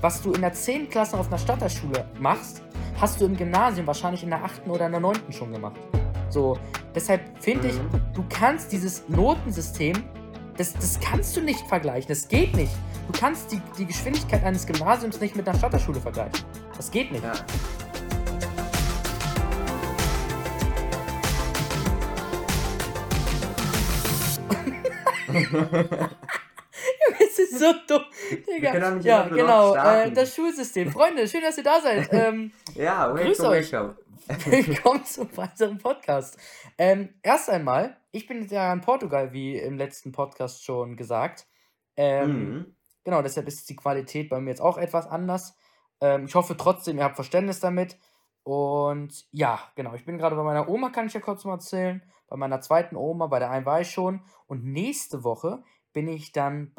was 0.00 0.22
du 0.22 0.32
in 0.32 0.40
der 0.40 0.52
10. 0.52 0.88
Klasse 0.88 1.18
auf 1.18 1.28
einer 1.28 1.38
Stadterschule 1.38 2.04
machst, 2.18 2.62
hast 3.00 3.20
du 3.20 3.26
im 3.26 3.36
Gymnasium 3.36 3.86
wahrscheinlich 3.86 4.22
in 4.22 4.30
der 4.30 4.42
8. 4.42 4.66
oder 4.66 4.86
in 4.86 4.92
der 4.92 5.00
9. 5.00 5.16
schon 5.30 5.52
gemacht. 5.52 5.76
So, 6.28 6.58
deshalb 6.94 7.22
finde 7.40 7.68
ich, 7.68 7.74
du 8.14 8.24
kannst 8.28 8.72
dieses 8.72 9.08
Notensystem, 9.08 9.96
das, 10.56 10.74
das 10.74 11.00
kannst 11.00 11.36
du 11.36 11.40
nicht 11.40 11.66
vergleichen. 11.66 12.08
Das 12.08 12.28
geht 12.28 12.54
nicht. 12.54 12.72
Du 13.10 13.18
kannst 13.18 13.50
die, 13.50 13.60
die 13.78 13.86
Geschwindigkeit 13.86 14.44
eines 14.44 14.66
Gymnasiums 14.66 15.20
nicht 15.20 15.34
mit 15.34 15.48
einer 15.48 15.58
Stadterschule 15.58 16.00
vergleichen. 16.00 16.44
Das 16.76 16.90
geht 16.90 17.10
nicht. 17.10 17.24
Ja. 17.24 17.32
Ist 27.50 27.58
so 27.58 27.72
dumm. 27.88 28.04
Digga. 28.46 28.70
können 28.72 28.96
nicht 28.98 29.06
Ja, 29.06 29.26
genau. 29.26 29.74
Äh, 29.74 30.12
das 30.12 30.34
Schulsystem. 30.34 30.90
Freunde, 30.92 31.26
schön, 31.26 31.42
dass 31.42 31.58
ihr 31.58 31.64
da 31.64 31.80
seid. 31.80 32.08
Ähm, 32.20 32.52
ja, 32.74 33.10
Grüß 33.12 33.40
euch. 33.40 33.72
Willkommen 34.46 35.04
zum 35.04 35.36
weiteren 35.36 35.78
Podcast. 35.78 36.38
Ähm, 36.78 37.14
erst 37.22 37.50
einmal, 37.50 37.96
ich 38.12 38.26
bin 38.28 38.46
ja 38.48 38.72
in 38.72 38.80
Portugal, 38.80 39.32
wie 39.32 39.56
im 39.56 39.76
letzten 39.76 40.12
Podcast 40.12 40.64
schon 40.64 40.96
gesagt. 40.96 41.46
Ähm, 41.96 42.30
Mhm. 42.30 42.76
Genau, 43.02 43.22
deshalb 43.22 43.48
ist 43.48 43.68
die 43.68 43.76
Qualität 43.76 44.28
bei 44.28 44.40
mir 44.40 44.50
jetzt 44.50 44.60
auch 44.60 44.76
etwas 44.76 45.06
anders. 45.06 45.56
Ähm, 46.00 46.26
ich 46.26 46.34
hoffe 46.34 46.56
trotzdem, 46.56 46.98
ihr 46.98 47.04
habt 47.04 47.16
Verständnis 47.16 47.58
damit. 47.58 47.98
Und 48.42 49.26
ja, 49.32 49.58
genau, 49.74 49.94
ich 49.94 50.04
bin 50.04 50.18
gerade 50.18 50.36
bei 50.36 50.42
meiner 50.42 50.68
Oma, 50.68 50.90
kann 50.90 51.06
ich 51.06 51.14
ja 51.14 51.20
kurz 51.20 51.44
mal 51.44 51.54
erzählen. 51.54 52.02
Bei 52.28 52.36
meiner 52.36 52.60
zweiten 52.60 52.96
Oma, 52.96 53.26
bei 53.26 53.38
der 53.38 53.50
einen 53.50 53.66
war 53.66 53.80
ich 53.80 53.90
schon. 53.90 54.22
Und 54.46 54.64
nächste 54.64 55.24
Woche 55.24 55.64
bin 55.92 56.06
ich 56.08 56.30
dann, 56.32 56.74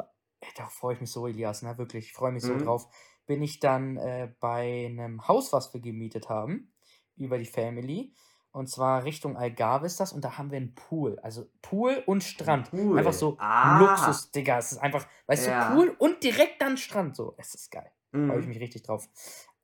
da 0.56 0.66
freue 0.68 0.94
ich 0.94 1.00
mich 1.00 1.10
so, 1.10 1.26
Elias, 1.26 1.62
ne, 1.62 1.78
wirklich, 1.78 2.06
ich 2.06 2.12
freue 2.12 2.32
mich 2.32 2.44
so 2.44 2.54
Mhm. 2.54 2.58
drauf, 2.58 2.88
bin 3.26 3.42
ich 3.42 3.60
dann 3.60 3.96
äh, 3.96 4.32
bei 4.40 4.86
einem 4.88 5.28
Haus, 5.28 5.52
was 5.52 5.72
wir 5.74 5.80
gemietet 5.80 6.28
haben, 6.28 6.72
über 7.16 7.38
die 7.38 7.44
Family. 7.46 8.14
Und 8.50 8.68
zwar 8.68 9.04
Richtung 9.04 9.36
Algarve 9.36 9.86
ist 9.86 9.98
das 10.00 10.12
und 10.12 10.24
da 10.24 10.36
haben 10.36 10.50
wir 10.50 10.58
einen 10.58 10.74
Pool. 10.74 11.18
Also 11.20 11.46
Pool 11.62 12.02
und 12.06 12.22
Strand. 12.22 12.70
Pool. 12.70 12.92
Einfach 12.92 13.14
so 13.14 13.38
Ah. 13.38 13.48
Luxus, 13.62 14.30
Digga. 14.30 14.58
Es 14.58 14.72
ist 14.72 14.78
einfach, 14.78 15.06
weißt 15.26 15.46
Ja. 15.46 15.48
du, 15.48 15.52
Pool 15.58 15.96
und 15.98 16.22
direkt 16.22 16.60
dann 16.60 16.76
Strand. 16.76 17.16
So, 17.16 17.34
es 17.38 17.54
ist 17.54 17.70
geil. 17.70 17.90
Freue 18.26 18.40
ich 18.40 18.46
Mhm. 18.46 18.48
mich 18.48 18.60
richtig 18.60 18.82
drauf. 18.82 19.08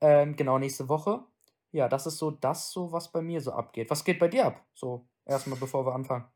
Ähm, 0.00 0.36
genau, 0.36 0.58
nächste 0.58 0.88
Woche. 0.88 1.26
Ja, 1.70 1.88
das 1.88 2.06
ist 2.06 2.16
so 2.18 2.30
das, 2.30 2.70
so 2.72 2.92
was 2.92 3.12
bei 3.12 3.20
mir 3.20 3.40
so 3.42 3.52
abgeht. 3.52 3.90
Was 3.90 4.04
geht 4.04 4.18
bei 4.18 4.28
dir 4.28 4.46
ab? 4.46 4.64
So, 4.74 5.06
erstmal 5.26 5.58
bevor 5.58 5.84
wir 5.86 5.94
anfangen. 5.94 6.26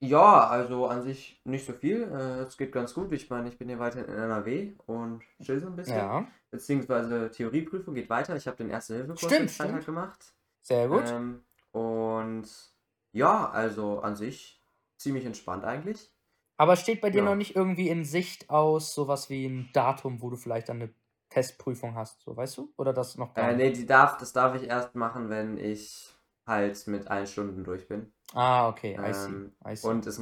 Ja, 0.00 0.46
also 0.48 0.86
an 0.86 1.02
sich 1.02 1.40
nicht 1.44 1.64
so 1.66 1.72
viel. 1.72 2.02
Äh, 2.02 2.42
Es 2.42 2.56
geht 2.56 2.72
ganz 2.72 2.92
gut. 2.94 3.12
Ich 3.12 3.30
meine, 3.30 3.48
ich 3.48 3.58
bin 3.58 3.68
hier 3.68 3.78
weiter 3.78 4.06
in 4.06 4.12
NRW 4.14 4.72
und 4.86 5.22
chill 5.42 5.58
so 5.60 5.66
ein 5.68 5.76
bisschen. 5.76 5.96
Ja, 5.96 6.26
Beziehungsweise 6.50 7.30
Theorieprüfung 7.30 7.94
geht 7.94 8.10
weiter. 8.10 8.36
Ich 8.36 8.46
habe 8.46 8.56
den 8.58 8.70
Erste-Hilfe-Kurs 8.70 9.20
Stimmt, 9.20 9.40
am 9.42 9.48
Freitag 9.48 9.82
stimmt. 9.82 9.86
gemacht. 9.86 10.34
sehr 10.62 10.88
gut. 10.88 11.04
Ähm, 11.06 11.42
und 11.72 12.48
ja, 13.12 13.50
also 13.50 14.00
an 14.00 14.16
sich 14.16 14.62
ziemlich 14.98 15.24
entspannt 15.24 15.64
eigentlich. 15.64 16.10
Aber 16.58 16.76
steht 16.76 17.00
bei 17.00 17.10
dir 17.10 17.18
ja. 17.18 17.24
noch 17.24 17.34
nicht 17.34 17.56
irgendwie 17.56 17.88
in 17.88 18.04
Sicht 18.04 18.48
aus, 18.50 18.94
sowas 18.94 19.28
wie 19.28 19.46
ein 19.46 19.68
Datum, 19.72 20.22
wo 20.22 20.30
du 20.30 20.36
vielleicht 20.36 20.68
dann 20.68 20.80
eine 20.82 20.94
Testprüfung 21.28 21.94
hast, 21.94 22.22
so 22.22 22.36
weißt 22.36 22.56
du? 22.58 22.72
Oder 22.76 22.92
das 22.92 23.16
noch 23.18 23.34
gar 23.34 23.50
Äh, 23.50 23.56
nicht? 23.56 23.56
nee, 23.56 23.70
die 23.72 23.86
darf, 23.86 24.16
das 24.18 24.32
darf 24.32 24.54
ich 24.54 24.68
erst 24.68 24.94
machen, 24.94 25.28
wenn 25.28 25.58
ich 25.58 26.08
halt 26.46 26.86
mit 26.86 27.08
allen 27.08 27.26
Stunden 27.26 27.64
durch 27.64 27.88
bin. 27.88 28.12
Ah, 28.34 28.68
okay, 28.68 28.92
I 28.98 29.12
see. 29.12 29.26
Ähm, 29.26 29.52
I 29.66 29.76
see. 29.76 29.88
und, 29.88 30.06
es, 30.06 30.20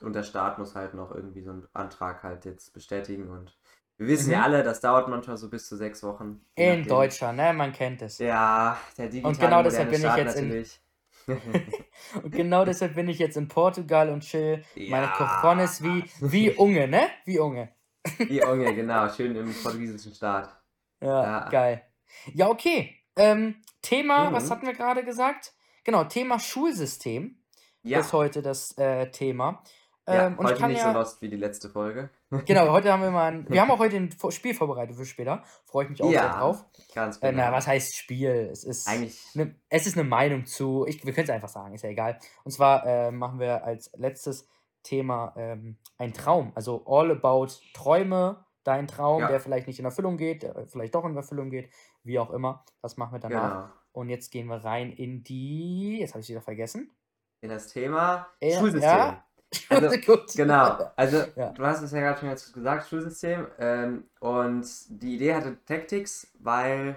und 0.00 0.12
der 0.14 0.22
Staat 0.22 0.58
muss 0.58 0.74
halt 0.74 0.94
noch 0.94 1.12
irgendwie 1.14 1.42
so 1.42 1.50
einen 1.50 1.66
Antrag 1.72 2.22
halt 2.22 2.44
jetzt 2.44 2.72
bestätigen. 2.72 3.28
Und 3.30 3.56
wir 3.96 4.06
wissen 4.08 4.30
ja 4.32 4.38
Mhm. 4.38 4.44
alle, 4.44 4.62
das 4.62 4.80
dauert 4.80 5.08
manchmal 5.08 5.36
so 5.36 5.48
bis 5.48 5.66
zu 5.68 5.76
sechs 5.76 6.02
Wochen. 6.02 6.44
In. 6.56 6.84
Deutschland, 6.86 7.36
ne? 7.38 7.52
Man 7.52 7.72
kennt 7.72 8.02
es. 8.02 8.18
Ja, 8.18 8.78
der 8.96 9.08
digitale 9.08 9.28
Und 9.32 9.40
genau 9.40 9.62
deshalb 9.62 9.90
bin 9.90 10.04
ich 10.04 10.16
jetzt 10.16 10.36
in- 10.36 10.48
natürlich. 10.48 10.80
Und 12.22 12.30
genau 12.32 12.64
deshalb 12.64 12.94
bin 12.94 13.08
ich 13.08 13.18
jetzt 13.18 13.36
in 13.36 13.48
Portugal 13.48 14.08
und 14.08 14.20
chill 14.22 14.64
meine 14.88 15.06
Ja. 15.06 15.40
Cojones 15.42 15.82
wie, 15.82 16.04
wie 16.20 16.50
Unge, 16.56 16.88
ne? 16.88 17.08
Wie 17.26 17.38
Unge. 17.38 17.68
Die 18.20 18.40
Unge, 18.40 18.74
genau, 18.74 19.08
schön 19.10 19.36
im 19.36 19.52
portugiesischen 19.62 20.14
Staat. 20.14 20.58
Ja, 21.02 21.22
Ja. 21.22 21.48
geil. 21.50 21.82
Ja, 22.32 22.48
okay. 22.48 22.96
Ähm, 23.16 23.56
Thema, 23.82 24.32
was 24.32 24.46
Mhm. 24.46 24.50
hatten 24.50 24.66
wir 24.66 24.72
gerade 24.74 25.04
gesagt? 25.04 25.52
Genau, 25.84 26.04
Thema 26.04 26.38
Schulsystem 26.38 27.37
Ja, 27.88 28.00
ist 28.00 28.12
heute 28.12 28.42
das 28.42 28.76
äh, 28.78 29.10
Thema. 29.10 29.62
ja 30.06 30.26
Ähm, 30.28 30.38
und 30.38 30.44
ich 30.46 30.50
heute 30.52 30.60
kann 30.60 30.70
nicht 30.70 30.80
ja, 30.80 30.92
so 30.92 30.98
lost 30.98 31.20
wie 31.22 31.28
die 31.28 31.36
letzte 31.36 31.68
Folge. 31.68 32.10
genau, 32.46 32.70
heute 32.72 32.92
haben 32.92 33.02
wir 33.02 33.10
mal 33.10 33.32
ein, 33.32 33.46
wir 33.50 33.60
haben 33.60 33.70
auch 33.70 33.78
heute 33.78 33.96
ein 33.96 34.10
Spiel 34.30 34.54
vorbereitet 34.54 34.96
für 34.96 35.04
später. 35.04 35.42
Freue 35.66 35.84
ich 35.84 35.90
mich 35.90 36.02
auch 36.02 36.08
sehr 36.10 36.14
Ja, 36.22 36.38
drauf. 36.38 36.64
ganz 36.94 37.16
Äh, 37.18 37.30
genau. 37.30 37.44
na, 37.44 37.52
was 37.52 37.66
heißt 37.66 37.94
Spiel? 37.96 38.48
Es 38.52 38.64
ist 38.64 38.88
Eigentlich, 38.88 39.20
ne, 39.34 39.54
es 39.68 39.86
ist 39.86 39.96
eine 39.98 40.08
Meinung 40.08 40.46
zu, 40.46 40.84
ich, 40.86 41.04
wir 41.04 41.12
können 41.12 41.24
es 41.24 41.30
einfach 41.30 41.48
sagen, 41.48 41.74
ist 41.74 41.82
ja 41.82 41.90
egal. 41.90 42.18
Und 42.44 42.50
zwar 42.52 42.86
äh, 42.86 43.10
machen 43.10 43.38
wir 43.38 43.64
als 43.64 43.90
letztes 43.96 44.46
Thema 44.82 45.34
ähm, 45.36 45.76
ein 45.98 46.12
Traum. 46.14 46.52
Also 46.54 46.84
all 46.86 47.10
about 47.10 47.48
Träume, 47.74 48.44
dein 48.64 48.86
Traum, 48.86 49.20
Ja. 49.20 49.28
der 49.28 49.40
vielleicht 49.40 49.66
nicht 49.66 49.78
in 49.78 49.84
Erfüllung 49.84 50.16
geht, 50.16 50.42
der 50.42 50.66
vielleicht 50.66 50.94
doch 50.94 51.04
in 51.04 51.16
Erfüllung 51.16 51.50
geht, 51.50 51.70
wie 52.04 52.18
auch 52.18 52.30
immer. 52.30 52.64
Das 52.80 52.96
machen 52.96 53.12
wir 53.12 53.18
danach. 53.18 53.50
genau. 53.64 53.74
Und 53.92 54.08
jetzt 54.10 54.30
gehen 54.30 54.46
wir 54.46 54.64
rein 54.64 54.92
in 54.92 55.24
die, 55.24 55.98
jetzt 56.00 56.12
habe 56.14 56.20
ich 56.20 56.28
wieder 56.28 56.40
vergessen. 56.40 56.90
In 57.40 57.50
das 57.50 57.68
Thema 57.68 58.26
Ja, 58.40 58.58
Schulsystem. 58.58 59.00
ja. 59.00 59.24
Also. 59.68 59.90
Genau, 60.36 60.92
also 60.96 61.24
Ja. 61.36 61.54
du 61.54 61.64
hast 61.66 61.82
es 61.82 61.90
ja 61.92 62.00
gerade 62.00 62.20
schon 62.40 62.52
gesagt, 62.54 62.88
Schulsystem. 62.88 63.46
Ähm, 63.58 64.04
und 64.20 64.66
die 64.88 65.16
Idee 65.16 65.34
hatte 65.34 65.56
Tactics, 65.64 66.28
weil 66.40 66.96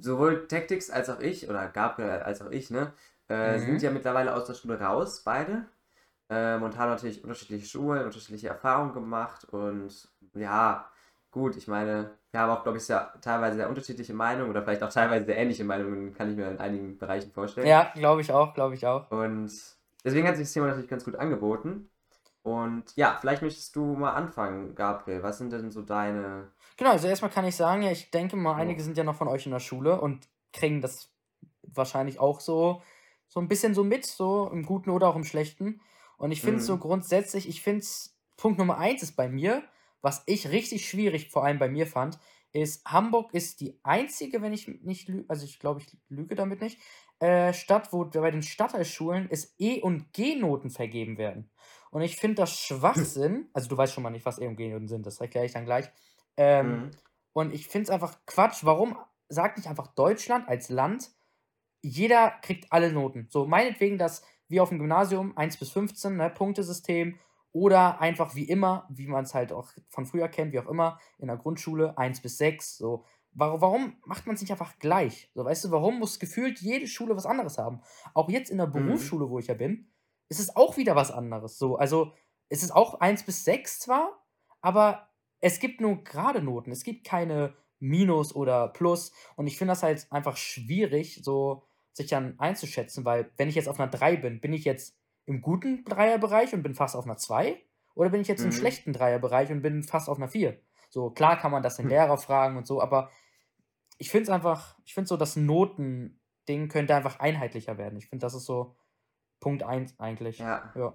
sowohl 0.00 0.46
Tactics 0.48 0.90
als 0.90 1.10
auch 1.10 1.20
ich, 1.20 1.48
oder 1.48 1.68
Gabriel 1.68 2.10
als 2.22 2.42
auch 2.42 2.50
ich, 2.50 2.70
ne, 2.70 2.92
äh, 3.28 3.58
Mhm. 3.58 3.58
sind 3.58 3.82
ja 3.82 3.90
mittlerweile 3.90 4.34
aus 4.34 4.46
der 4.46 4.54
Schule 4.54 4.80
raus, 4.80 5.22
beide. 5.24 5.66
Ähm, 6.30 6.62
und 6.64 6.78
haben 6.78 6.90
natürlich 6.90 7.22
unterschiedliche 7.24 7.66
Schulen, 7.66 8.04
unterschiedliche 8.06 8.48
Erfahrungen 8.48 8.94
gemacht. 8.94 9.44
Und 9.46 10.08
ja, 10.34 10.90
gut, 11.36 11.54
ich 11.56 11.68
meine, 11.68 12.12
wir 12.30 12.40
haben 12.40 12.50
auch, 12.50 12.62
glaube 12.62 12.78
ich, 12.78 12.84
sehr, 12.84 13.12
teilweise 13.20 13.56
sehr 13.56 13.68
unterschiedliche 13.68 14.14
Meinungen 14.14 14.48
oder 14.48 14.62
vielleicht 14.62 14.82
auch 14.82 14.90
teilweise 14.90 15.26
sehr 15.26 15.36
ähnliche 15.36 15.64
Meinungen, 15.64 16.14
kann 16.14 16.30
ich 16.30 16.36
mir 16.36 16.50
in 16.50 16.58
einigen 16.58 16.96
Bereichen 16.96 17.30
vorstellen. 17.30 17.66
Ja, 17.66 17.92
glaube 17.94 18.22
ich 18.22 18.32
auch, 18.32 18.54
glaube 18.54 18.74
ich 18.74 18.86
auch. 18.86 19.10
Und 19.10 19.52
deswegen 20.02 20.26
hat 20.26 20.36
sich 20.36 20.46
das 20.46 20.54
Thema 20.54 20.68
natürlich 20.68 20.88
ganz 20.88 21.04
gut 21.04 21.16
angeboten. 21.16 21.90
Und 22.42 22.84
ja, 22.96 23.18
vielleicht 23.20 23.42
möchtest 23.42 23.76
du 23.76 23.84
mal 23.96 24.12
anfangen, 24.14 24.74
Gabriel. 24.74 25.22
Was 25.22 25.36
sind 25.36 25.52
denn 25.52 25.70
so 25.70 25.82
deine. 25.82 26.52
Genau, 26.78 26.92
also 26.92 27.06
erstmal 27.06 27.30
kann 27.30 27.44
ich 27.44 27.54
sagen, 27.54 27.82
ja, 27.82 27.90
ich 27.90 28.10
denke 28.10 28.36
mal, 28.36 28.54
einige 28.54 28.82
sind 28.82 28.96
ja 28.96 29.04
noch 29.04 29.16
von 29.16 29.28
euch 29.28 29.44
in 29.44 29.52
der 29.52 29.60
Schule 29.60 30.00
und 30.00 30.26
kriegen 30.54 30.80
das 30.80 31.10
wahrscheinlich 31.62 32.18
auch 32.18 32.40
so, 32.40 32.80
so 33.28 33.40
ein 33.40 33.48
bisschen 33.48 33.74
so 33.74 33.84
mit, 33.84 34.06
so 34.06 34.48
im 34.50 34.64
Guten 34.64 34.88
oder 34.88 35.08
auch 35.08 35.16
im 35.16 35.24
Schlechten. 35.24 35.82
Und 36.16 36.30
ich 36.30 36.40
finde 36.40 36.60
es 36.60 36.66
so 36.66 36.76
Mhm. 36.76 36.80
grundsätzlich, 36.80 37.46
ich 37.46 37.60
finde 37.60 37.80
es, 37.80 38.16
Punkt 38.38 38.58
Nummer 38.58 38.78
eins 38.78 39.02
ist 39.02 39.16
bei 39.16 39.28
mir, 39.28 39.62
was 40.02 40.22
ich 40.26 40.50
richtig 40.50 40.88
schwierig 40.88 41.30
vor 41.30 41.44
allem 41.44 41.58
bei 41.58 41.68
mir 41.68 41.86
fand, 41.86 42.18
ist, 42.52 42.84
Hamburg 42.86 43.34
ist 43.34 43.60
die 43.60 43.78
einzige, 43.82 44.40
wenn 44.42 44.52
ich 44.52 44.66
nicht 44.68 45.08
lüge, 45.08 45.28
also 45.28 45.44
ich 45.44 45.58
glaube, 45.58 45.80
ich 45.80 45.98
lüge 46.08 46.34
damit 46.34 46.60
nicht, 46.60 46.80
äh, 47.18 47.52
Stadt, 47.52 47.92
wo 47.92 48.04
bei 48.04 48.30
den 48.30 48.42
Stadtteilschulen 48.42 49.28
es 49.30 49.54
E- 49.58 49.80
und 49.80 50.12
G-Noten 50.12 50.70
vergeben 50.70 51.18
werden. 51.18 51.50
Und 51.90 52.02
ich 52.02 52.16
finde 52.16 52.36
das 52.36 52.58
Schwachsinn, 52.58 53.48
also 53.52 53.68
du 53.68 53.76
weißt 53.76 53.92
schon 53.92 54.02
mal 54.02 54.10
nicht, 54.10 54.26
was 54.26 54.38
E- 54.38 54.46
und 54.46 54.56
G-Noten 54.56 54.88
sind, 54.88 55.06
das 55.06 55.20
erkläre 55.20 55.46
ich 55.46 55.52
dann 55.52 55.64
gleich. 55.64 55.90
Ähm, 56.36 56.86
Mhm. 56.86 56.90
und 57.32 57.52
ich 57.54 57.68
finde 57.68 57.84
es 57.84 57.90
einfach 57.90 58.24
Quatsch. 58.26 58.64
Warum 58.64 58.96
sagt 59.28 59.56
nicht 59.58 59.68
einfach 59.68 59.88
Deutschland 59.88 60.48
als 60.48 60.68
Land, 60.70 61.10
jeder 61.82 62.30
kriegt 62.42 62.72
alle 62.72 62.92
Noten? 62.92 63.28
So, 63.30 63.46
meinetwegen, 63.46 63.98
dass 63.98 64.22
wir 64.48 64.62
auf 64.62 64.68
dem 64.70 64.78
Gymnasium 64.78 65.36
1 65.36 65.56
bis 65.58 65.70
15, 65.70 66.16
ne, 66.16 66.30
Punktesystem, 66.30 67.18
oder 67.56 68.02
einfach 68.02 68.34
wie 68.34 68.44
immer, 68.44 68.86
wie 68.90 69.06
man 69.06 69.24
es 69.24 69.32
halt 69.32 69.50
auch 69.50 69.72
von 69.88 70.04
früher 70.04 70.28
kennt, 70.28 70.52
wie 70.52 70.58
auch 70.60 70.68
immer, 70.68 71.00
in 71.16 71.28
der 71.28 71.38
Grundschule 71.38 71.96
1 71.96 72.20
bis 72.20 72.36
6. 72.36 72.76
So, 72.76 73.06
warum, 73.32 73.62
warum 73.62 73.96
macht 74.04 74.26
man 74.26 74.34
es 74.34 74.42
nicht 74.42 74.50
einfach 74.50 74.78
gleich? 74.78 75.30
So, 75.34 75.42
weißt 75.42 75.64
du, 75.64 75.70
warum 75.70 75.98
muss 75.98 76.18
gefühlt 76.18 76.60
jede 76.60 76.86
Schule 76.86 77.16
was 77.16 77.24
anderes 77.24 77.56
haben? 77.56 77.80
Auch 78.12 78.28
jetzt 78.28 78.50
in 78.50 78.58
der 78.58 78.66
Mhm. 78.66 78.72
Berufsschule, 78.72 79.30
wo 79.30 79.38
ich 79.38 79.46
ja 79.46 79.54
bin, 79.54 79.90
ist 80.28 80.38
es 80.38 80.54
auch 80.54 80.76
wieder 80.76 80.96
was 80.96 81.10
anderes. 81.10 81.56
So, 81.56 81.76
also 81.76 82.12
es 82.50 82.62
ist 82.62 82.72
auch 82.72 83.00
1 83.00 83.22
bis 83.22 83.44
6 83.44 83.80
zwar, 83.80 84.22
aber 84.60 85.08
es 85.40 85.58
gibt 85.58 85.80
nur 85.80 86.04
gerade 86.04 86.42
Noten. 86.42 86.72
Es 86.72 86.84
gibt 86.84 87.06
keine 87.06 87.54
Minus 87.78 88.36
oder 88.36 88.68
Plus. 88.68 89.12
Und 89.36 89.46
ich 89.46 89.56
finde 89.56 89.72
das 89.72 89.82
halt 89.82 90.06
einfach 90.10 90.36
schwierig, 90.36 91.22
so 91.24 91.62
sich 91.94 92.08
dann 92.08 92.38
einzuschätzen, 92.38 93.06
weil 93.06 93.30
wenn 93.38 93.48
ich 93.48 93.54
jetzt 93.54 93.68
auf 93.68 93.80
einer 93.80 93.90
3 93.90 94.16
bin, 94.16 94.42
bin 94.42 94.52
ich 94.52 94.64
jetzt 94.66 94.94
im 95.26 95.42
guten 95.42 95.84
Dreierbereich 95.84 96.54
und 96.54 96.62
bin 96.62 96.74
fast 96.74 96.96
auf 96.96 97.04
einer 97.04 97.16
2? 97.18 97.62
Oder 97.94 98.10
bin 98.10 98.20
ich 98.20 98.28
jetzt 98.28 98.44
im 98.44 98.52
Mhm. 98.52 98.52
schlechten 98.52 98.92
Dreierbereich 98.92 99.50
und 99.50 99.62
bin 99.62 99.82
fast 99.84 100.08
auf 100.08 100.18
einer 100.18 100.28
4? 100.28 100.60
So, 100.90 101.10
klar 101.10 101.38
kann 101.38 101.52
man 101.52 101.62
das 101.62 101.76
den 101.76 101.88
Hm. 101.88 101.90
Lehrer 101.90 102.18
fragen 102.18 102.56
und 102.56 102.66
so, 102.66 102.80
aber 102.82 103.10
ich 103.98 104.10
finde 104.10 104.24
es 104.24 104.30
einfach, 104.30 104.76
ich 104.84 104.94
finde 104.94 105.08
so, 105.08 105.16
das 105.16 105.36
Notending 105.36 106.68
könnte 106.68 106.94
einfach 106.94 107.20
einheitlicher 107.20 107.78
werden. 107.78 107.98
Ich 107.98 108.08
finde, 108.08 108.24
das 108.26 108.34
ist 108.34 108.46
so 108.46 108.76
Punkt 109.40 109.62
1 109.64 109.98
eigentlich. 110.00 110.52
Ja. 110.52 110.74
Ja. 110.74 110.94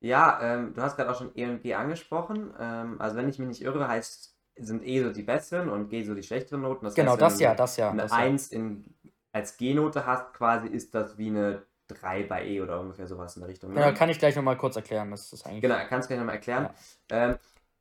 Ja, 0.00 0.40
ähm, 0.42 0.74
du 0.74 0.82
hast 0.82 0.96
gerade 0.96 1.10
auch 1.10 1.18
schon 1.18 1.32
E 1.36 1.46
und 1.46 1.62
G 1.62 1.74
angesprochen. 1.74 2.54
Ähm, 2.58 3.00
also 3.00 3.16
wenn 3.16 3.28
ich 3.28 3.38
mich 3.38 3.48
nicht 3.48 3.62
irre, 3.62 3.88
heißt 3.88 4.38
sind 4.56 4.84
E 4.86 5.02
so 5.02 5.12
die 5.12 5.22
besseren 5.24 5.68
und 5.70 5.88
G 5.90 6.04
so 6.04 6.14
die 6.14 6.22
schlechteren 6.22 6.62
Noten. 6.62 6.84
Das 6.84 6.96
genau, 6.96 7.16
heißt, 7.16 7.16
das 7.16 7.38
ja, 7.40 7.54
das 7.54 7.76
ja. 7.76 7.92
Eine 7.92 8.02
das 8.02 8.12
1 8.12 8.48
in, 8.48 8.96
als 9.32 9.56
G-Note 9.58 10.06
hast, 10.06 10.34
quasi 10.34 10.68
ist 10.68 10.94
das 10.94 11.18
wie 11.18 11.28
eine 11.28 11.66
3 11.88 12.24
bei 12.24 12.46
E 12.46 12.60
oder 12.60 12.80
ungefähr 12.80 13.06
sowas 13.06 13.36
in 13.36 13.40
der 13.42 13.48
Richtung. 13.48 13.72
Ne? 13.72 13.80
Ja, 13.80 13.92
kann 13.92 14.08
ich 14.08 14.18
gleich 14.18 14.36
nochmal 14.36 14.56
kurz 14.56 14.76
erklären. 14.76 15.10
Das 15.10 15.32
ist 15.32 15.46
eigentlich 15.46 15.62
genau, 15.62 15.76
kannst 15.88 16.08
du 16.08 16.08
gleich 16.08 16.20
nochmal 16.20 16.36
erklären. 16.36 16.70
Ja. 17.10 17.30
Ähm, 17.30 17.38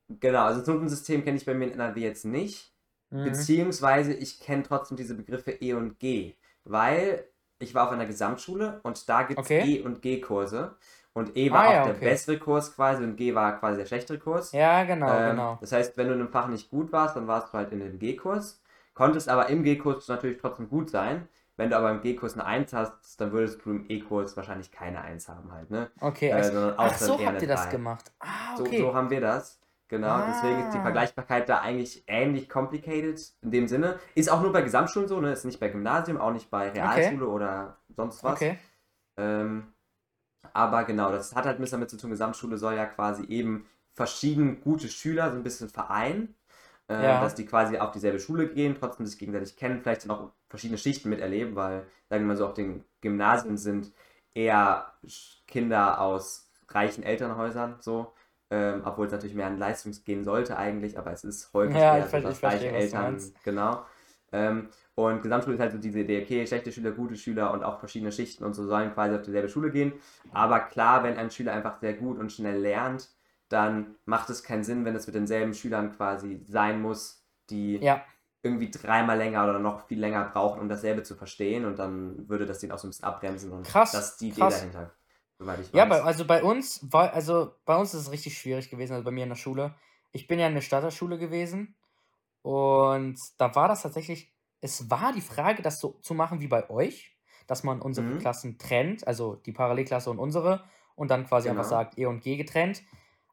genau, 0.09 0.45
also 0.45 0.59
das 0.59 0.67
Notensystem 0.67 1.23
kenne 1.23 1.37
ich 1.37 1.45
bei 1.45 1.53
mir 1.53 1.65
in 1.65 1.73
NRW 1.73 2.01
jetzt 2.01 2.25
nicht. 2.25 2.73
Mhm. 3.09 3.25
Beziehungsweise 3.25 4.13
ich 4.13 4.39
kenne 4.39 4.63
trotzdem 4.63 4.97
diese 4.97 5.15
Begriffe 5.15 5.51
E 5.51 5.73
und 5.73 5.99
G, 5.99 6.35
weil 6.63 7.25
ich 7.59 7.75
war 7.75 7.85
auf 7.85 7.91
einer 7.91 8.05
Gesamtschule 8.05 8.81
und 8.83 9.07
da 9.07 9.23
gibt 9.23 9.39
es 9.39 9.45
okay. 9.45 9.77
E 9.77 9.81
und 9.81 10.01
G-Kurse. 10.01 10.75
Und 11.13 11.37
E 11.37 11.51
war 11.51 11.63
ah, 11.63 11.67
auch 11.67 11.73
ja, 11.73 11.83
der 11.85 11.95
okay. 11.95 12.05
bessere 12.05 12.39
Kurs 12.39 12.75
quasi 12.75 13.03
und 13.03 13.15
G 13.15 13.35
war 13.35 13.59
quasi 13.59 13.77
der 13.77 13.85
schlechtere 13.85 14.17
Kurs. 14.17 14.51
Ja, 14.51 14.83
genau, 14.83 15.11
ähm, 15.11 15.29
genau. 15.31 15.57
Das 15.61 15.71
heißt, 15.71 15.95
wenn 15.95 16.07
du 16.07 16.13
in 16.13 16.19
einem 16.19 16.29
Fach 16.29 16.47
nicht 16.47 16.71
gut 16.71 16.91
warst, 16.91 17.15
dann 17.15 17.27
warst 17.27 17.49
du 17.49 17.53
halt 17.53 17.71
in 17.71 17.79
dem 17.79 17.99
G-Kurs. 17.99 18.61
Konntest 18.95 19.29
aber 19.29 19.47
im 19.49 19.63
G-Kurs 19.63 20.07
natürlich 20.07 20.39
trotzdem 20.39 20.69
gut 20.69 20.89
sein. 20.89 21.27
Wenn 21.55 21.69
du 21.69 21.77
aber 21.77 21.91
im 21.91 22.01
G-Kurs 22.01 22.33
eine 22.33 22.45
1 22.45 22.73
hast, 22.73 23.21
dann 23.21 23.31
würdest 23.31 23.63
du 23.63 23.71
im 23.71 23.85
E-Kurs 23.87 24.35
wahrscheinlich 24.35 24.71
keine 24.71 25.01
1 25.01 25.29
haben 25.29 25.51
halt, 25.51 25.69
ne? 25.69 25.91
Okay, 25.99 26.29
äh, 26.29 26.33
also, 26.33 26.73
ach 26.77 26.95
so 26.95 27.23
habt 27.23 27.41
ihr 27.41 27.47
das 27.47 27.69
gemacht. 27.69 28.11
Ah, 28.19 28.55
okay. 28.59 28.79
So, 28.79 28.87
so 28.87 28.95
haben 28.95 29.09
wir 29.09 29.21
das. 29.21 29.59
Genau, 29.87 30.07
ah. 30.07 30.25
deswegen 30.27 30.61
ist 30.61 30.73
die 30.73 30.81
Vergleichbarkeit 30.81 31.47
da 31.47 31.59
eigentlich 31.59 32.03
ähnlich 32.07 32.49
complicated 32.49 33.21
in 33.41 33.51
dem 33.51 33.67
Sinne. 33.67 33.99
Ist 34.15 34.31
auch 34.31 34.41
nur 34.41 34.51
bei 34.51 34.63
Gesamtschulen 34.63 35.07
so, 35.07 35.21
ne? 35.21 35.31
Ist 35.31 35.45
nicht 35.45 35.59
bei 35.59 35.69
Gymnasium, 35.69 36.17
auch 36.17 36.31
nicht 36.31 36.49
bei 36.49 36.69
Realschule 36.69 37.25
okay. 37.25 37.35
oder 37.35 37.77
sonst 37.95 38.23
was. 38.23 38.33
Okay. 38.33 38.57
Ähm, 39.17 39.73
aber 40.53 40.85
genau, 40.85 41.11
das 41.11 41.35
hat 41.35 41.45
halt 41.45 41.57
ein 41.57 41.61
bisschen 41.61 41.77
damit 41.77 41.91
zu 41.91 41.97
tun, 41.97 42.09
Gesamtschule 42.09 42.57
soll 42.57 42.73
ja 42.73 42.87
quasi 42.87 43.25
eben 43.25 43.67
verschieden 43.93 44.61
gute 44.61 44.87
Schüler 44.87 45.29
so 45.29 45.37
ein 45.37 45.43
bisschen 45.43 45.69
vereinen. 45.69 46.35
Äh, 46.89 47.03
ja. 47.03 47.21
Dass 47.21 47.35
die 47.35 47.45
quasi 47.45 47.77
auf 47.77 47.91
dieselbe 47.91 48.19
Schule 48.19 48.47
gehen, 48.47 48.75
trotzdem 48.77 49.05
sich 49.05 49.17
gegenseitig 49.17 49.55
kennen, 49.55 49.81
vielleicht 49.81 50.03
dann 50.03 50.11
auch 50.11 50.31
verschiedene 50.53 50.77
Schichten 50.77 51.09
miterleben, 51.09 51.55
weil, 51.55 51.87
sagen 52.09 52.25
wir 52.25 52.27
mal 52.27 52.37
so, 52.37 52.45
auf 52.45 52.53
den 52.53 52.83
Gymnasien 53.01 53.57
sind 53.57 53.91
eher 54.35 54.93
Kinder 55.47 55.99
aus 55.99 56.51
reichen 56.67 57.01
Elternhäusern 57.03 57.77
so. 57.79 58.13
Ähm, 58.51 58.83
obwohl 58.85 59.07
es 59.07 59.11
natürlich 59.11 59.35
mehr 59.35 59.47
an 59.47 59.57
Leistung 59.57 59.93
gehen 60.05 60.23
sollte 60.23 60.55
eigentlich, 60.55 60.99
aber 60.99 61.11
es 61.11 61.23
ist 61.23 61.51
häufig 61.55 61.75
ja, 61.75 61.97
eher 61.97 62.05
ich, 62.05 62.29
ich 62.29 62.43
reiche 62.43 62.67
Eltern, 62.67 63.19
genau. 63.43 63.83
Ähm, 64.31 64.69
und 64.93 65.23
Gesamtschule 65.23 65.55
ist 65.55 65.59
halt 65.59 65.71
so 65.71 65.79
diese 65.79 66.01
Idee, 66.01 66.21
okay, 66.21 66.45
schlechte 66.45 66.71
Schüler, 66.71 66.91
gute 66.91 67.15
Schüler 67.15 67.51
und 67.51 67.63
auch 67.63 67.79
verschiedene 67.79 68.11
Schichten 68.11 68.43
und 68.43 68.53
so 68.53 68.67
sollen 68.67 68.93
quasi 68.93 69.15
auf 69.15 69.23
dieselbe 69.23 69.49
Schule 69.49 69.71
gehen. 69.71 69.93
Aber 70.33 70.59
klar, 70.59 71.03
wenn 71.03 71.17
ein 71.17 71.31
Schüler 71.31 71.53
einfach 71.53 71.79
sehr 71.79 71.93
gut 71.93 72.19
und 72.19 72.31
schnell 72.31 72.59
lernt, 72.59 73.09
dann 73.49 73.95
macht 74.05 74.29
es 74.29 74.43
keinen 74.43 74.63
Sinn, 74.63 74.85
wenn 74.85 74.95
es 74.95 75.07
mit 75.07 75.15
denselben 75.15 75.55
Schülern 75.55 75.91
quasi 75.91 76.43
sein 76.47 76.79
muss, 76.79 77.25
die 77.49 77.77
ja. 77.77 78.03
Irgendwie 78.43 78.69
dreimal 78.69 79.17
länger 79.17 79.43
oder 79.45 79.59
noch 79.59 79.87
viel 79.87 79.99
länger 79.99 80.25
brauchen, 80.25 80.59
um 80.59 80.69
dasselbe 80.69 81.03
zu 81.03 81.15
verstehen. 81.15 81.65
Und 81.65 81.79
dann 81.79 82.29
würde 82.29 82.45
das 82.45 82.59
den 82.59 82.71
auch 82.71 82.77
so 82.77 82.87
ein 82.87 82.91
bisschen 82.91 83.05
abbremsen. 83.05 83.51
Und 83.51 83.65
krass, 83.65 83.91
das 83.93 84.11
ist 84.11 84.21
die 84.21 84.31
krass. 84.31 84.61
Idee 84.61 84.71
dahinter. 84.73 84.93
Ja, 85.73 85.85
bei, 85.85 86.01
also 86.01 86.25
bei 86.25 86.43
uns 86.43 86.79
war, 86.91 87.11
also 87.13 87.55
bei 87.65 87.75
uns 87.75 87.93
ist 87.93 88.01
es 88.01 88.11
richtig 88.11 88.37
schwierig 88.37 88.69
gewesen, 88.69 88.93
also 88.93 89.03
bei 89.03 89.11
mir 89.11 89.23
in 89.23 89.29
der 89.29 89.35
Schule. 89.35 89.73
Ich 90.11 90.27
bin 90.27 90.39
ja 90.39 90.47
in 90.47 90.53
der 90.53 90.61
Stadterschule 90.61 91.17
gewesen 91.17 91.75
und 92.43 93.17
da 93.37 93.53
war 93.55 93.67
das 93.67 93.81
tatsächlich 93.81 94.33
es 94.63 94.89
war 94.89 95.11
die 95.11 95.21
Frage, 95.21 95.61
das 95.61 95.81
so 95.81 95.99
zu 96.01 96.13
machen 96.13 96.39
wie 96.39 96.47
bei 96.47 96.69
euch, 96.69 97.17
dass 97.47 97.65
man 97.65 97.81
unsere 97.81 98.07
mhm. 98.07 98.19
Klassen 98.19 98.57
trennt, 98.57 99.05
also 99.05 99.35
die 99.35 99.51
Parallelklasse 99.51 100.09
und 100.09 100.19
unsere, 100.19 100.63
und 100.95 101.11
dann 101.11 101.27
quasi 101.27 101.49
genau. 101.49 101.59
einfach 101.59 101.69
sagt 101.69 101.97
E 101.97 102.05
und 102.05 102.21
G 102.21 102.37
getrennt. 102.37 102.81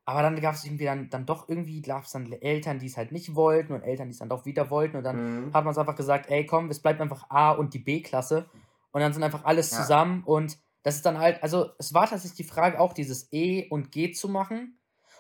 Aber 0.05 0.23
dann 0.23 0.41
gab 0.41 0.55
es 0.55 0.65
irgendwie 0.65 0.85
dann, 0.85 1.11
dann 1.11 1.27
doch 1.27 1.49
irgendwie, 1.49 1.83
gab 1.83 2.05
es 2.05 2.13
dann 2.13 2.31
Eltern, 2.33 2.79
die 2.79 2.87
es 2.87 2.97
halt 2.97 3.13
nicht 3.13 3.35
wollten 3.35 3.73
und 3.73 3.83
Eltern, 3.83 4.09
die 4.09 4.13
es 4.13 4.19
dann 4.19 4.29
doch 4.29 4.45
wieder 4.45 4.71
wollten. 4.71 4.97
Und 4.97 5.05
dann 5.05 5.47
mhm. 5.47 5.55
hat 5.55 5.65
man 5.65 5.73
es 5.73 5.79
einfach 5.79 5.97
gesagt, 5.97 6.31
ey 6.31 6.47
komm, 6.47 6.71
es 6.71 6.81
bleibt 6.81 7.01
einfach 7.01 7.31
A 7.31 7.53
und 7.53 7.75
die 7.75 7.79
B-Klasse. 7.79 8.49
Und 8.93 9.01
dann 9.01 9.13
sind 9.13 9.23
einfach 9.23 9.45
alles 9.45 9.71
ja. 9.71 9.79
zusammen. 9.79 10.25
Und 10.25 10.59
das 10.83 10.97
ist 10.97 11.07
dann 11.07 11.19
halt, 11.19 11.43
also 11.43 11.71
es 11.79 11.95
war 11.95 12.09
tatsächlich 12.09 12.47
die 12.47 12.53
Frage 12.53 12.81
auch, 12.81 12.93
dieses 12.93 13.33
E 13.33 13.69
und 13.69 13.93
G 13.93 14.13
zu 14.13 14.29
machen. 14.29 14.79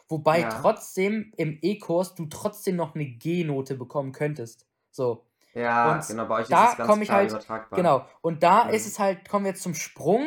Wobei 0.08 0.40
ja. 0.40 0.48
trotzdem 0.48 1.32
im 1.36 1.58
E-Kurs 1.62 2.16
du 2.16 2.26
trotzdem 2.26 2.74
noch 2.74 2.96
eine 2.96 3.06
G-Note 3.06 3.76
bekommen 3.76 4.10
könntest. 4.10 4.66
So. 4.90 5.24
Ja, 5.54 5.94
und 5.94 6.06
genau, 6.06 6.26
bei 6.26 6.40
euch 6.40 6.48
da 6.48 6.64
ist 6.64 6.70
es 6.72 6.76
ganz 6.78 6.88
komme 6.88 7.02
ich 7.04 7.10
halt, 7.10 7.30
übertragbar. 7.30 7.76
Genau, 7.76 8.06
und 8.20 8.42
da 8.42 8.64
Mhm. 8.64 8.70
ist 8.70 8.86
es 8.86 8.98
halt, 8.98 9.28
kommen 9.28 9.44
wir 9.44 9.50
jetzt 9.50 9.62
zum 9.62 9.74
Sprung, 9.74 10.26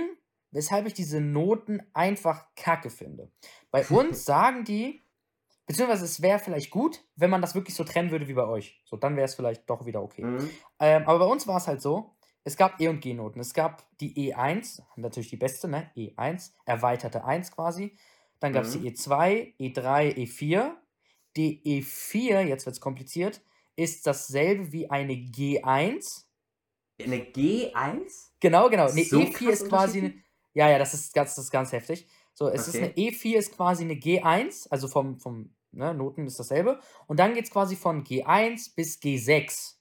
weshalb 0.53 0.87
ich 0.87 0.93
diese 0.93 1.21
Noten 1.21 1.83
einfach 1.93 2.47
kacke 2.55 2.89
finde. 2.89 3.31
Bei 3.71 3.85
uns 3.89 4.25
sagen 4.25 4.63
die, 4.65 5.01
beziehungsweise 5.65 6.05
es 6.05 6.21
wäre 6.21 6.39
vielleicht 6.39 6.71
gut, 6.71 7.01
wenn 7.15 7.29
man 7.29 7.41
das 7.41 7.55
wirklich 7.55 7.75
so 7.75 7.83
trennen 7.83 8.11
würde 8.11 8.27
wie 8.27 8.33
bei 8.33 8.45
euch. 8.45 8.81
So, 8.85 8.97
dann 8.97 9.15
wäre 9.15 9.25
es 9.25 9.35
vielleicht 9.35 9.69
doch 9.69 9.85
wieder 9.85 10.01
okay. 10.01 10.23
Mhm. 10.23 10.49
Ähm, 10.79 11.03
aber 11.07 11.19
bei 11.19 11.25
uns 11.25 11.47
war 11.47 11.57
es 11.57 11.67
halt 11.67 11.81
so, 11.81 12.15
es 12.43 12.57
gab 12.57 12.79
E- 12.81 12.89
und 12.89 12.99
G-Noten. 13.01 13.39
Es 13.39 13.53
gab 13.53 13.85
die 13.99 14.13
E1, 14.33 14.81
natürlich 14.97 15.29
die 15.29 15.37
beste, 15.37 15.67
ne? 15.69 15.91
E1, 15.95 16.51
erweiterte 16.65 17.23
1 17.23 17.51
quasi. 17.51 17.97
Dann 18.39 18.51
gab 18.51 18.65
es 18.65 18.71
die 18.71 18.79
Mhm. 18.79 18.87
E2, 18.87 19.55
E3, 19.57 20.13
E4. 20.13 20.75
Die 21.37 21.63
E4, 21.65 22.41
jetzt 22.41 22.65
wird 22.65 22.75
es 22.75 22.81
kompliziert, 22.81 23.41
ist 23.75 24.05
dasselbe 24.05 24.71
wie 24.71 24.89
eine 24.91 25.13
G1. 25.13 26.25
Eine 27.01 27.17
G1? 27.17 28.31
Genau, 28.39 28.69
genau. 28.69 28.87
Eine 28.89 29.03
So 29.03 29.19
E4 29.19 29.31
krass 29.31 29.61
ist 29.61 29.69
quasi? 29.69 30.23
Ja, 30.55 30.69
ja, 30.69 30.77
das 30.77 30.93
ist 30.93 31.13
ganz, 31.13 31.35
das 31.35 31.45
ist 31.45 31.51
ganz 31.51 31.71
heftig. 31.71 32.07
So, 32.33 32.47
es 32.49 32.67
ist 32.67 32.81
eine 32.81 32.89
Okay. 32.89 32.97
E4 32.97 33.39
ist 33.39 33.55
quasi 33.55 33.83
eine 33.83 33.95
G1, 33.95 34.67
also 34.69 34.87
vom, 34.87 35.19
vom 35.19 35.55
ne, 35.71 35.93
Noten 35.93 36.27
ist 36.27 36.39
dasselbe. 36.39 36.79
Und 37.07 37.19
dann 37.19 37.33
geht 37.33 37.45
es 37.45 37.51
quasi 37.51 37.75
von 37.75 38.03
G1 38.03 38.75
bis 38.75 38.99
G6. 38.99 39.79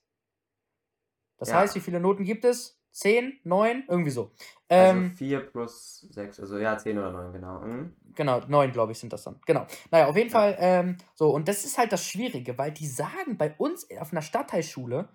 Das 1.39 1.53
heißt, 1.53 1.75
wie 1.75 1.81
Ja. 1.81 1.81
viele 1.81 2.01
Noten 2.01 2.25
gibt 2.25 2.45
es? 2.45 2.81
10, 2.91 3.41
9, 3.45 3.85
irgendwie 3.89 4.11
so. 4.11 4.33
Also 4.75 5.01
Ähm, 5.01 5.17
4 5.17 5.41
plus 5.51 6.01
6, 6.11 6.41
also 6.41 6.59
ja, 6.59 6.77
10 6.79 6.99
oder 6.99 7.11
9, 7.13 7.33
genau. 7.33 7.61
Mhm. 7.61 7.97
Genau, 8.15 8.41
neun, 8.47 8.73
glaube 8.73 8.93
ich, 8.93 8.99
sind 8.99 9.13
das 9.13 9.23
dann. 9.25 9.41
Genau. 9.47 9.67
Naja, 9.91 10.07
auf 10.09 10.17
jeden 10.17 10.29
Ja. 10.31 10.43
Fall, 10.43 10.57
ähm, 10.59 10.99
so, 11.15 11.31
und 11.31 11.49
das 11.49 11.65
ist 11.65 11.79
halt 11.79 11.93
das 11.93 12.07
Schwierige, 12.07 12.59
weil 12.59 12.71
die 12.73 12.87
sagen 12.87 13.39
bei 13.39 13.55
uns 13.57 13.87
auf 13.99 14.13
einer 14.13 14.21
Stadtteilschule, 14.23 15.09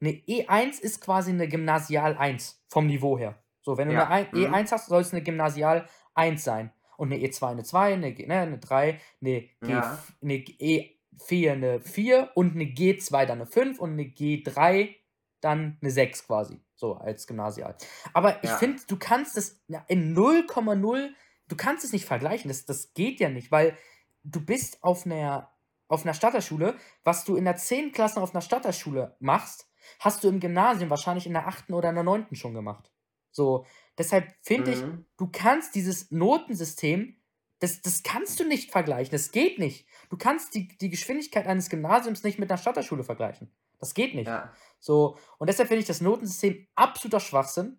eine 0.00 0.10
E1 0.10 0.78
ist 0.80 1.00
quasi 1.00 1.30
eine 1.30 1.48
Gymnasial 1.48 2.16
1 2.16 2.62
vom 2.68 2.86
Niveau 2.86 3.16
her. 3.18 3.41
So, 3.62 3.78
wenn 3.78 3.88
du 3.88 3.94
Ja. 3.94 4.08
eine 4.08 4.28
Mhm. 4.32 4.52
E1 4.54 4.70
hast, 4.72 4.86
soll 4.88 5.00
es 5.00 5.12
eine 5.12 5.22
Gymnasial 5.22 5.88
1 6.14 6.44
sein. 6.44 6.72
Und 6.96 7.12
eine 7.12 7.22
E2 7.22 7.48
eine 7.52 7.64
2, 7.64 7.94
eine, 7.94 8.12
G- 8.12 8.26
ne, 8.26 8.40
eine 8.40 8.58
3, 8.58 9.00
eine, 9.20 9.48
Ja. 9.66 9.98
eine 10.22 10.34
E4 10.34 11.52
eine 11.52 11.80
4 11.80 12.30
und 12.34 12.54
eine 12.54 12.64
G2 12.64 13.24
dann 13.26 13.38
eine 13.40 13.46
5 13.46 13.78
und 13.80 13.92
eine 13.92 14.02
G3 14.04 14.94
dann 15.40 15.78
eine 15.80 15.90
6 15.90 16.26
quasi. 16.26 16.60
So 16.74 16.94
als 16.96 17.26
Gymnasial. 17.26 17.76
Aber 18.12 18.42
ich 18.44 18.50
Ja. 18.50 18.56
finde, 18.58 18.82
du 18.86 18.96
kannst 18.98 19.36
es 19.36 19.60
in 19.88 20.14
0,0 20.14 21.14
du 21.48 21.56
kannst 21.56 21.84
es 21.84 21.92
nicht 21.92 22.04
vergleichen. 22.06 22.48
Das, 22.48 22.64
das 22.64 22.94
geht 22.94 23.20
ja 23.20 23.28
nicht, 23.28 23.50
weil 23.52 23.76
du 24.24 24.40
bist 24.44 24.82
auf 24.82 25.04
einer, 25.06 25.50
auf 25.88 26.04
einer 26.04 26.14
Stadterschule. 26.14 26.76
Was 27.04 27.24
du 27.24 27.36
in 27.36 27.44
der 27.44 27.56
10. 27.56 27.92
Klasse 27.92 28.20
auf 28.22 28.32
einer 28.34 28.40
Stadterschule 28.40 29.16
machst, 29.20 29.68
hast 29.98 30.22
du 30.24 30.28
im 30.28 30.40
Gymnasium 30.40 30.88
wahrscheinlich 30.90 31.26
in 31.26 31.32
der 31.34 31.46
8. 31.48 31.72
oder 31.74 31.88
in 31.90 31.96
der 31.96 32.04
9. 32.04 32.36
schon 32.36 32.54
gemacht. 32.54 32.90
So, 33.32 33.66
deshalb 33.98 34.32
finde 34.42 34.70
ich, 34.72 34.84
Mhm. 34.84 35.06
du 35.16 35.28
kannst 35.32 35.74
dieses 35.74 36.10
Notensystem, 36.10 37.16
das, 37.60 37.80
das 37.82 38.02
kannst 38.02 38.40
du 38.40 38.44
nicht 38.44 38.70
vergleichen. 38.72 39.12
Das 39.12 39.32
geht 39.32 39.58
nicht. 39.58 39.86
Du 40.10 40.16
kannst 40.16 40.54
die, 40.54 40.68
die 40.78 40.90
Geschwindigkeit 40.90 41.46
eines 41.46 41.70
Gymnasiums 41.70 42.22
nicht 42.24 42.38
mit 42.38 42.50
einer 42.50 42.58
Stadterschule 42.58 43.04
vergleichen. 43.04 43.52
Das 43.78 43.94
geht 43.94 44.14
nicht. 44.14 44.28
Ja. 44.28 44.52
So, 44.80 45.16
und 45.38 45.48
deshalb 45.48 45.68
finde 45.68 45.80
ich 45.80 45.86
das 45.86 46.00
Notensystem 46.00 46.66
absoluter 46.74 47.20
Schwachsinn. 47.20 47.78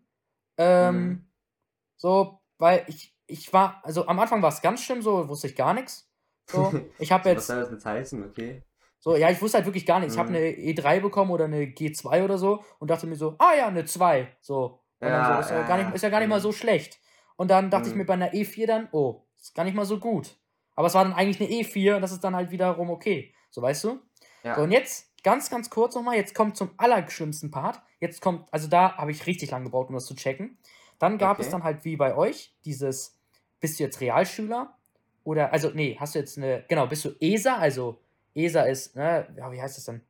Ähm, 0.57 1.09
Mhm. 1.09 1.27
so, 1.97 2.41
weil 2.57 2.85
ich, 2.87 3.15
ich 3.27 3.51
war, 3.53 3.81
also 3.85 4.07
am 4.07 4.19
Anfang 4.19 4.41
war 4.41 4.49
es 4.49 4.61
ganz 4.61 4.81
schlimm, 4.83 5.01
so 5.01 5.27
wusste 5.29 5.47
ich 5.47 5.55
gar 5.55 5.73
nichts. 5.73 6.11
So, 6.45 6.73
ich 6.99 7.11
habe 7.11 7.29
So, 7.29 7.35
was 7.35 7.35
jetzt, 7.35 7.47
soll 7.47 7.59
das 7.61 7.71
jetzt 7.71 7.85
heißen? 7.85 8.23
Okay. 8.23 8.63
so, 8.99 9.15
ja, 9.15 9.29
ich 9.29 9.41
wusste 9.41 9.57
halt 9.57 9.65
wirklich 9.65 9.85
gar 9.85 9.99
nichts. 9.99 10.13
Ich 10.15 10.19
habe 10.19 10.29
Mhm. 10.29 10.35
eine 10.35 10.49
E3 10.49 10.99
bekommen 10.99 11.31
oder 11.31 11.45
eine 11.45 11.65
G2 11.67 12.23
oder 12.23 12.37
so 12.37 12.63
und 12.79 12.89
dachte 12.89 13.05
mir 13.07 13.15
so, 13.15 13.35
ah 13.39 13.53
ja, 13.57 13.67
eine 13.67 13.85
2. 13.85 14.35
So. 14.41 14.79
Und 15.03 15.11
dann 15.11 15.23
so, 15.25 15.33
Ja, 15.33 15.39
ist 15.39 15.51
ja, 15.51 15.57
ja, 15.57 15.63
gar 15.63 15.77
nicht, 15.77 15.89
ja. 15.89 15.93
ist 15.93 16.01
ja 16.03 16.09
gar 16.09 16.19
nicht 16.19 16.29
mal 16.29 16.39
Mhm. 16.39 16.41
so 16.41 16.51
schlecht. 16.51 16.99
Und 17.35 17.49
dann 17.51 17.69
dachte 17.69 17.89
ich 17.89 17.95
mir 17.95 18.03
Mhm. 18.03 18.07
bei 18.07 18.13
einer 18.13 18.33
E4 18.33 18.67
dann, 18.67 18.89
oh, 18.91 19.23
ist 19.39 19.55
gar 19.55 19.63
nicht 19.63 19.75
mal 19.75 19.85
so 19.85 19.99
gut. 19.99 20.37
Aber 20.75 20.87
es 20.87 20.93
war 20.93 21.03
dann 21.03 21.13
eigentlich 21.13 21.39
eine 21.41 21.49
E4 21.49 21.95
und 21.95 22.01
das 22.01 22.11
ist 22.11 22.23
dann 22.23 22.35
halt 22.35 22.51
wiederum 22.51 22.89
okay. 22.89 23.33
So, 23.49 23.61
weißt 23.61 23.83
du? 23.85 23.99
So, 24.51 24.61
und 24.61 24.71
Ja. 24.71 24.71
jetzt 24.71 25.11
ganz, 25.23 25.49
ganz 25.49 25.69
kurz 25.69 25.95
nochmal, 25.95 26.15
jetzt 26.15 26.35
kommt 26.35 26.57
zum 26.57 26.71
allerschlimmsten 26.77 27.51
Part. 27.51 27.81
Jetzt 27.99 28.21
kommt, 28.21 28.47
also 28.53 28.67
da 28.67 28.97
habe 28.97 29.11
ich 29.11 29.25
richtig 29.27 29.51
lange 29.51 29.65
gebraucht, 29.65 29.89
um 29.89 29.95
das 29.95 30.05
zu 30.05 30.15
checken. 30.15 30.57
Dann 30.99 31.17
gab 31.17 31.39
es 31.39 31.47
Okay. 31.47 31.51
dann 31.51 31.63
halt 31.63 31.85
wie 31.85 31.95
bei 31.97 32.15
euch 32.15 32.55
dieses, 32.65 33.19
bist 33.59 33.79
du 33.79 33.83
jetzt 33.83 34.01
Realschüler? 34.01 34.77
Oder, 35.23 35.53
also, 35.53 35.69
nee, 35.73 35.95
hast 35.99 36.15
du 36.15 36.19
jetzt 36.19 36.37
eine, 36.37 36.65
genau, 36.67 36.87
bist 36.87 37.05
du 37.05 37.11
ESA? 37.19 37.55
Also, 37.57 38.01
ESA 38.35 38.63
ist, 38.63 38.95
ne, 38.95 39.27
ja, 39.37 39.51
wie 39.51 39.61
heißt 39.61 39.77
das 39.77 39.85
denn? 39.85 40.01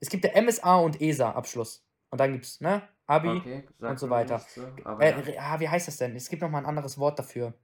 Es 0.00 0.08
gibt 0.10 0.24
der 0.24 0.36
MSA 0.36 0.76
und 0.78 1.00
ESA-Abschluss. 1.00 1.84
Und 2.10 2.18
dann 2.20 2.32
gibt 2.32 2.44
es, 2.46 2.60
ne, 2.60 2.82
Abi 3.08 3.28
Okay, 3.38 3.64
und 3.80 3.98
so 3.98 4.10
weiter. 4.10 4.38
so, 4.38 4.62
aber 4.84 5.02
Äh, 5.02 5.34
ja. 5.34 5.42
ah, 5.42 5.60
wie 5.60 5.68
heißt 5.68 5.88
das 5.88 5.96
denn? 5.96 6.14
Es 6.14 6.28
gibt 6.28 6.42
noch 6.42 6.50
mal 6.50 6.58
ein 6.58 6.66
anderes 6.66 6.98
Wort 6.98 7.18
dafür. 7.18 7.54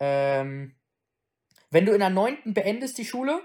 Ähm, 0.00 0.74
wenn 1.70 1.86
du 1.86 1.92
in 1.92 2.00
der 2.00 2.10
9. 2.10 2.52
beendest 2.52 2.98
die 2.98 3.04
Schule, 3.04 3.40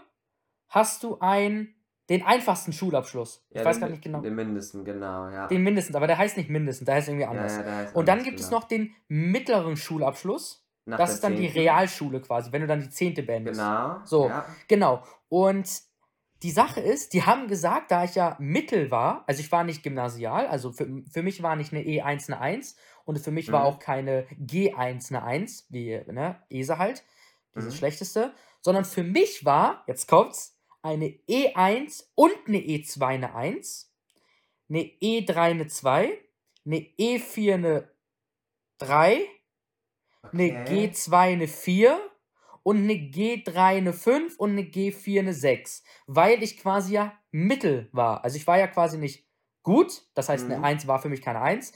hast 0.67 1.03
du 1.03 1.17
ein, 1.19 1.75
den 2.09 2.23
einfachsten 2.25 2.73
Schulabschluss. 2.73 3.45
Ich 3.51 3.57
Ja, 3.57 3.65
weiß 3.65 3.77
den, 3.77 3.81
gar 3.81 3.89
nicht 3.89 4.01
genau. 4.01 4.21
den 4.21 4.35
Mindesten, 4.35 4.83
genau, 4.83 5.29
ja. 5.29 5.47
Den 5.47 5.61
mindestens, 5.63 5.95
aber 5.95 6.07
der 6.07 6.17
heißt 6.17 6.35
nicht 6.37 6.49
mindestens, 6.49 6.85
der 6.87 6.95
heißt 6.95 7.07
irgendwie 7.07 7.25
anders. 7.25 7.57
ja, 7.57 7.63
heißt 7.63 7.95
Und 7.95 8.07
dann 8.07 8.23
gibt 8.23 8.39
es 8.39 8.47
genau. 8.47 8.59
noch 8.59 8.67
den 8.67 8.93
mittleren 9.07 9.77
Schulabschluss. 9.77 10.67
Nach 10.85 10.97
Das 10.97 11.13
ist 11.13 11.23
dann 11.23 11.35
die 11.35 11.47
10.. 11.47 11.61
Realschule 11.61 12.21
quasi, 12.21 12.51
wenn 12.51 12.61
du 12.61 12.67
dann 12.67 12.81
die 12.81 12.89
zehnte 12.89 13.21
beendest. 13.21 13.59
Genau. 13.61 14.01
So. 14.03 14.31
Genau. 14.67 15.03
Und 15.29 15.69
die 16.43 16.51
Sache 16.51 16.81
ist, 16.81 17.13
die 17.13 17.23
haben 17.23 17.47
gesagt, 17.47 17.91
da 17.91 18.03
ich 18.03 18.15
ja 18.15 18.35
Mittel 18.39 18.91
war, 18.91 19.23
also 19.27 19.41
ich 19.41 19.51
war 19.51 19.63
nicht 19.63 19.83
gymnasial, 19.83 20.47
also 20.47 20.71
für, 20.71 20.87
für 21.11 21.23
mich 21.23 21.43
war 21.43 21.55
nicht 21.55 21.73
eine 21.73 21.83
E1 21.83 22.27
eine 22.29 22.39
1 22.41 22.75
und 23.05 23.19
für 23.19 23.31
mich 23.31 23.51
war 23.51 23.63
Mhm. 23.63 23.65
auch 23.65 23.79
keine 23.79 24.27
G1 24.39 25.09
eine 25.11 25.23
1, 25.23 25.67
wie 25.69 26.01
ne, 26.11 26.41
ESE 26.49 26.77
halt, 26.77 27.03
dieses 27.55 27.75
Mhm. 27.75 27.77
schlechteste, 27.77 28.33
sondern 28.61 28.85
für 28.85 29.03
mich 29.03 29.45
war, 29.45 29.83
jetzt 29.87 30.07
kommt's, 30.07 30.57
eine 30.81 31.07
E1 31.27 32.11
und 32.15 32.33
eine 32.47 32.57
E2 32.59 33.15
eine 33.15 33.35
1, 33.35 33.93
eine 34.69 34.81
E3 35.01 35.51
eine 35.51 35.67
2, 35.67 36.17
eine 36.65 36.77
E4 36.97 37.55
eine 37.55 37.91
3, 38.79 39.27
eine 40.33 40.49
Okay. 40.49 40.61
G2 40.63 41.33
eine 41.33 41.47
4 41.47 42.10
und 42.63 42.77
eine 42.77 42.93
G3 42.93 43.77
eine 43.77 43.93
5 43.93 44.37
und 44.37 44.51
eine 44.51 44.63
G4 44.63 45.19
eine 45.21 45.33
6. 45.33 45.83
Weil 46.07 46.43
ich 46.43 46.57
quasi 46.57 46.93
ja 46.93 47.13
Mittel 47.31 47.89
war. 47.91 48.23
Also 48.23 48.37
ich 48.37 48.47
war 48.47 48.57
ja 48.59 48.67
quasi 48.67 48.97
nicht 48.97 49.27
gut. 49.63 50.03
Das 50.15 50.29
heißt, 50.29 50.49
eine 50.49 50.61
Mhm. 50.61 50.63
1 50.63 50.87
war 50.87 50.99
für 50.99 51.09
mich 51.09 51.21
keine 51.21 51.41
1. 51.41 51.73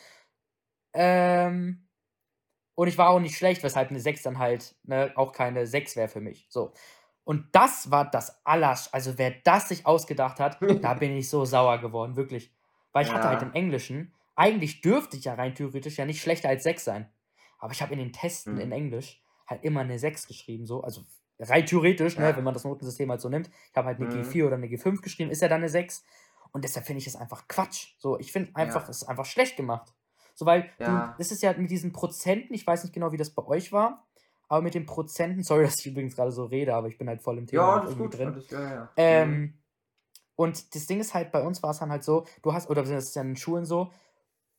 Ähm, 0.93 1.87
und 2.75 2.87
ich 2.87 2.97
war 2.97 3.09
auch 3.09 3.19
nicht 3.19 3.37
schlecht, 3.37 3.63
weshalb 3.63 3.89
eine 3.89 3.99
6 3.99 4.23
dann 4.23 4.39
halt 4.39 4.75
ne, 4.83 5.13
auch 5.15 5.31
keine 5.31 5.65
6 5.67 5.95
wäre 5.95 6.09
für 6.09 6.21
mich. 6.21 6.47
So. 6.49 6.73
Und 7.23 7.47
das 7.55 7.91
war 7.91 8.09
das 8.09 8.45
Allersch. 8.45 8.89
Also 8.91 9.17
wer 9.17 9.31
das 9.43 9.69
sich 9.69 9.85
ausgedacht 9.85 10.39
hat, 10.39 10.61
da 10.81 10.93
bin 10.95 11.15
ich 11.15 11.29
so 11.29 11.45
sauer 11.45 11.79
geworden, 11.79 12.15
wirklich. 12.17 12.53
Weil 12.91 13.05
ich 13.05 13.13
hatte 13.13 13.29
halt 13.29 13.41
Ja. 13.41 13.43
im 13.43 13.53
Englischen, 13.53 14.13
eigentlich 14.35 14.81
dürfte 14.81 15.17
ich 15.17 15.25
ja 15.25 15.35
rein 15.35 15.55
theoretisch 15.55 15.97
ja 15.97 16.05
nicht 16.05 16.21
schlechter 16.21 16.49
als 16.49 16.63
6 16.63 16.83
sein. 16.85 17.11
Aber 17.59 17.71
ich 17.73 17.81
habe 17.81 17.93
in 17.93 17.99
den 17.99 18.13
Testen 18.13 18.57
Mhm. 18.57 18.59
in 18.59 18.71
Englisch 18.71 19.21
halt 19.47 19.63
immer 19.63 19.81
eine 19.81 19.99
6 19.99 20.27
geschrieben, 20.27 20.65
so. 20.65 20.81
Also 20.81 21.01
rein 21.39 21.65
theoretisch, 21.65 22.17
ne, 22.17 22.25
Ja. 22.25 22.37
wenn 22.37 22.43
man 22.43 22.53
das 22.53 22.63
Notensystem 22.63 23.09
halt 23.11 23.21
so 23.21 23.29
nimmt. 23.29 23.49
Ich 23.71 23.77
habe 23.77 23.87
halt 23.87 23.97
eine 23.99 24.07
Mhm. 24.07 24.11
G4 24.23 24.45
oder 24.47 24.55
eine 24.55 24.67
G5 24.67 25.01
geschrieben, 25.01 25.31
ist 25.31 25.41
ja 25.41 25.47
dann 25.47 25.61
eine 25.61 25.69
6. 25.69 26.03
Und 26.51 26.63
deshalb 26.63 26.85
finde 26.85 26.99
ich 26.99 27.07
es 27.07 27.15
einfach 27.15 27.47
Quatsch. 27.47 27.95
So, 27.99 28.17
ich 28.19 28.31
finde 28.31 28.51
einfach, 28.55 28.83
Ja. 28.83 28.89
es 28.89 29.01
ist 29.01 29.07
einfach 29.09 29.25
schlecht 29.25 29.57
gemacht. 29.57 29.93
So, 30.33 30.45
weil 30.45 30.69
Ja. 30.79 30.85
du, 30.85 31.15
das 31.17 31.31
ist 31.31 31.41
ja 31.43 31.53
mit 31.53 31.69
diesen 31.69 31.91
Prozenten, 31.91 32.53
ich 32.53 32.65
weiß 32.65 32.83
nicht 32.83 32.93
genau, 32.93 33.11
wie 33.11 33.17
das 33.17 33.29
bei 33.31 33.43
euch 33.45 33.71
war, 33.71 34.07
aber 34.47 34.61
mit 34.61 34.73
den 34.73 34.85
Prozenten, 34.85 35.43
sorry, 35.43 35.63
dass 35.65 35.79
ich 35.79 35.87
übrigens 35.87 36.15
gerade 36.15 36.31
so 36.31 36.45
rede, 36.45 36.73
aber 36.75 36.87
ich 36.87 36.97
bin 36.97 37.07
halt 37.09 37.21
voll 37.21 37.37
im 37.37 37.47
Thema 37.47 37.61
Ja, 37.61 37.83
irgendwie 37.83 38.03
gut. 38.03 38.15
drin. 38.15 38.27
Alles, 38.29 38.49
ja, 38.49 38.61
ja. 38.61 38.81
Mhm. 38.83 38.89
Ähm, 38.97 39.53
und 40.35 40.75
das 40.75 40.85
Ding 40.85 40.99
ist 40.99 41.13
halt, 41.13 41.31
bei 41.31 41.41
uns 41.41 41.63
war 41.63 41.71
es 41.71 41.79
dann 41.79 41.91
halt 41.91 42.03
so, 42.03 42.25
du 42.41 42.53
hast, 42.53 42.69
oder 42.69 42.81
das 42.83 42.91
ist 42.91 43.15
ja 43.15 43.21
in 43.21 43.29
den 43.29 43.37
Schulen 43.37 43.65
so, 43.65 43.91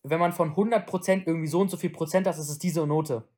wenn 0.02 0.20
man 0.20 0.32
von 0.32 0.56
100% 0.56 1.26
irgendwie 1.26 1.48
so 1.48 1.60
und 1.60 1.70
so 1.70 1.76
viel 1.76 1.90
Prozent 1.90 2.26
hat, 2.26 2.38
ist 2.38 2.48
es 2.50 2.58
diese 2.58 2.86
Note. 2.86 3.28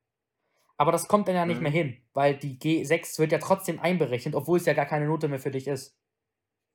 Aber 0.81 0.93
das 0.93 1.09
kommt 1.09 1.29
dann 1.29 1.35
ja 1.35 1.45
nicht 1.45 1.57
Mhm. 1.59 1.63
mehr 1.65 1.73
hin, 1.73 1.97
weil 2.15 2.37
die 2.37 2.59
G6 2.59 3.19
wird 3.19 3.33
ja 3.33 3.39
trotzdem 3.39 3.81
einberechnet, 3.81 4.35
obwohl 4.35 4.59
es 4.59 4.65
ja 4.67 4.75
gar 4.75 4.87
keine 4.87 5.07
Note 5.07 5.29
mehr 5.29 5.41
für 5.41 5.51
dich 5.51 5.67
ist, 5.69 5.97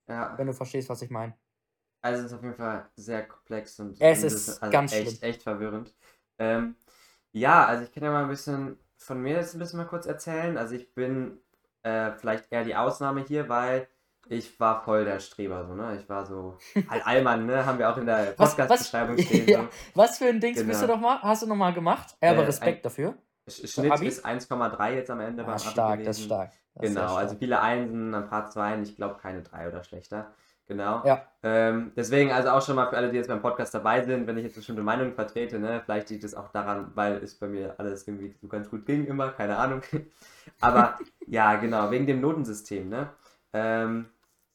ja. 0.07 0.37
wenn 0.37 0.47
du 0.47 0.53
verstehst, 0.53 0.89
was 0.89 1.01
ich 1.01 1.09
meine. 1.09 1.33
Also 2.01 2.19
es 2.19 2.25
ist 2.31 2.37
auf 2.37 2.43
jeden 2.43 2.55
Fall 2.55 2.85
sehr 2.97 3.25
komplex 3.25 3.79
und 3.79 3.99
Es 4.01 4.19
und 4.21 4.27
ist 4.27 4.61
also 4.61 4.71
ganz 4.71 4.91
echt, 4.93 5.17
schlimm. 5.19 5.29
echt 5.29 5.43
verwirrend. 5.43 5.95
Ähm, 6.37 6.75
ja, 7.31 7.65
also 7.65 7.85
ich 7.85 7.91
kann 7.93 8.03
ja 8.03 8.11
mal 8.11 8.23
ein 8.23 8.29
bisschen 8.29 8.77
von 8.97 9.21
mir 9.21 9.35
jetzt 9.37 9.55
ein 9.55 9.59
bisschen 9.59 9.77
mal 9.79 9.85
kurz 9.87 10.05
erzählen. 10.05 10.57
Also 10.57 10.75
ich 10.75 10.93
bin 10.93 11.39
äh, 11.83 12.11
vielleicht 12.11 12.51
eher 12.51 12.65
die 12.65 12.75
Ausnahme 12.75 13.23
hier, 13.25 13.47
weil 13.47 13.87
ich 14.27 14.59
war 14.59 14.83
voll 14.83 15.05
der 15.05 15.19
Streber, 15.19 15.65
so, 15.65 15.75
ne? 15.75 15.97
Ich 16.01 16.09
war 16.09 16.25
so, 16.25 16.57
halt 16.89 17.05
Allmann, 17.07 17.45
ne? 17.45 17.65
Haben 17.65 17.79
wir 17.79 17.89
auch 17.89 17.97
in 17.97 18.05
der 18.05 18.33
Podcast-Beschreibung 18.33 19.17
stehen. 19.19 19.47
ja, 19.47 19.61
So. 19.63 19.69
was 19.95 20.17
für 20.17 20.25
ein 20.27 20.41
Dings 20.41 20.61
bist 20.65 20.81
du 20.81 20.87
Genau. 20.87 20.95
doch 20.95 21.01
mal, 21.01 21.21
hast 21.21 21.43
du 21.43 21.47
noch 21.47 21.55
mal 21.55 21.73
gemacht? 21.73 22.17
Ja, 22.21 22.31
aber 22.31 22.43
Äh, 22.43 22.47
Respekt 22.47 22.85
dafür. 22.85 23.17
Sch- 23.47 23.67
Schnitt 23.67 23.91
Abi? 23.91 24.07
ist 24.07 24.25
1,3 24.25 24.93
jetzt 24.95 25.09
am 25.11 25.19
Ende 25.19 25.43
Ah, 25.43 25.47
beim 25.47 25.55
Abi 25.55 25.61
stark, 25.71 26.03
das 26.03 26.17
ist 26.17 26.23
gewesen. 26.23 26.25
stark. 26.25 26.51
Das 26.75 26.89
Genau, 26.89 27.01
also 27.15 27.29
stark. 27.29 27.39
viele 27.39 27.61
Einsen, 27.61 28.13
ein 28.15 28.27
paar 28.27 28.49
Zweien, 28.49 28.83
ich 28.83 28.95
glaube 28.95 29.17
keine 29.21 29.41
drei 29.41 29.67
oder 29.67 29.83
schlechter. 29.83 30.33
Genau. 30.65 31.03
Ja. 31.05 31.27
Ähm, 31.43 31.91
deswegen 31.97 32.31
also 32.31 32.49
auch 32.49 32.61
schon 32.65 32.77
mal 32.77 32.87
für 32.87 32.95
alle, 32.95 33.09
die 33.11 33.17
jetzt 33.17 33.27
beim 33.27 33.41
Podcast 33.41 33.73
dabei 33.73 34.01
sind, 34.05 34.27
wenn 34.27 34.37
ich 34.37 34.45
jetzt 34.45 34.55
bestimmte 34.55 34.81
Meinungen 34.81 35.13
vertrete, 35.13 35.59
ne, 35.59 35.81
vielleicht 35.83 36.09
liegt 36.09 36.23
es 36.23 36.33
auch 36.35 36.47
daran, 36.49 36.91
weil 36.95 37.17
es 37.17 37.35
bei 37.35 37.47
mir 37.47 37.75
alles 37.79 38.07
irgendwie 38.07 38.33
so 38.41 38.47
ganz 38.47 38.69
gut 38.69 38.85
ging 38.85 39.05
immer, 39.05 39.31
keine 39.31 39.57
Ahnung. 39.57 39.81
Aber 40.61 40.97
ja, 41.27 41.55
genau, 41.57 41.91
wegen 41.91 42.07
dem 42.07 42.21
Notensystem, 42.21 42.87
ne? 42.89 43.09
Ähm, 43.51 44.05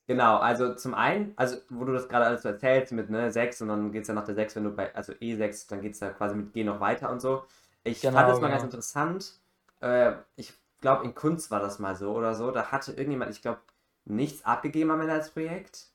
genau, 0.06 0.38
also 0.38 0.74
zum 0.74 0.94
einen, 0.94 1.34
also 1.36 1.58
wo 1.68 1.84
du 1.84 1.92
das 1.92 2.08
gerade 2.08 2.24
alles 2.26 2.42
so 2.42 2.48
erzählst 2.48 2.92
mit 2.92 3.10
ne, 3.10 3.30
6 3.30 3.60
und 3.60 3.68
dann 3.68 3.92
geht 3.92 4.02
es 4.02 4.08
ja 4.08 4.14
nach 4.14 4.24
der 4.24 4.34
6, 4.34 4.56
wenn 4.56 4.64
du 4.64 4.70
bei, 4.70 4.94
also 4.94 5.12
E6, 5.20 5.68
dann 5.68 5.82
geht 5.82 5.92
es 5.92 6.00
ja 6.00 6.08
quasi 6.10 6.34
mit 6.36 6.52
G 6.54 6.64
noch 6.64 6.80
weiter 6.80 7.10
und 7.10 7.20
so. 7.20 7.44
Ich 7.88 8.06
Genau, 8.06 8.10
fand 8.10 8.28
das 8.28 8.40
mal 8.40 8.48
genau. 8.48 8.50
ganz 8.50 8.62
interessant. 8.64 9.40
Äh, 9.80 10.14
ich 10.36 10.52
glaube, 10.80 11.04
in 11.04 11.14
Kunst 11.14 11.50
war 11.50 11.60
das 11.60 11.78
mal 11.78 11.96
so 11.96 12.12
oder 12.14 12.34
so. 12.34 12.50
Da 12.50 12.70
hatte 12.72 12.92
irgendjemand, 12.92 13.30
ich 13.32 13.42
glaube, 13.42 13.60
nichts 14.04 14.44
abgegeben 14.44 14.90
am 14.90 15.00
Ende 15.00 15.12
als 15.14 15.30
Projekt. 15.30 15.88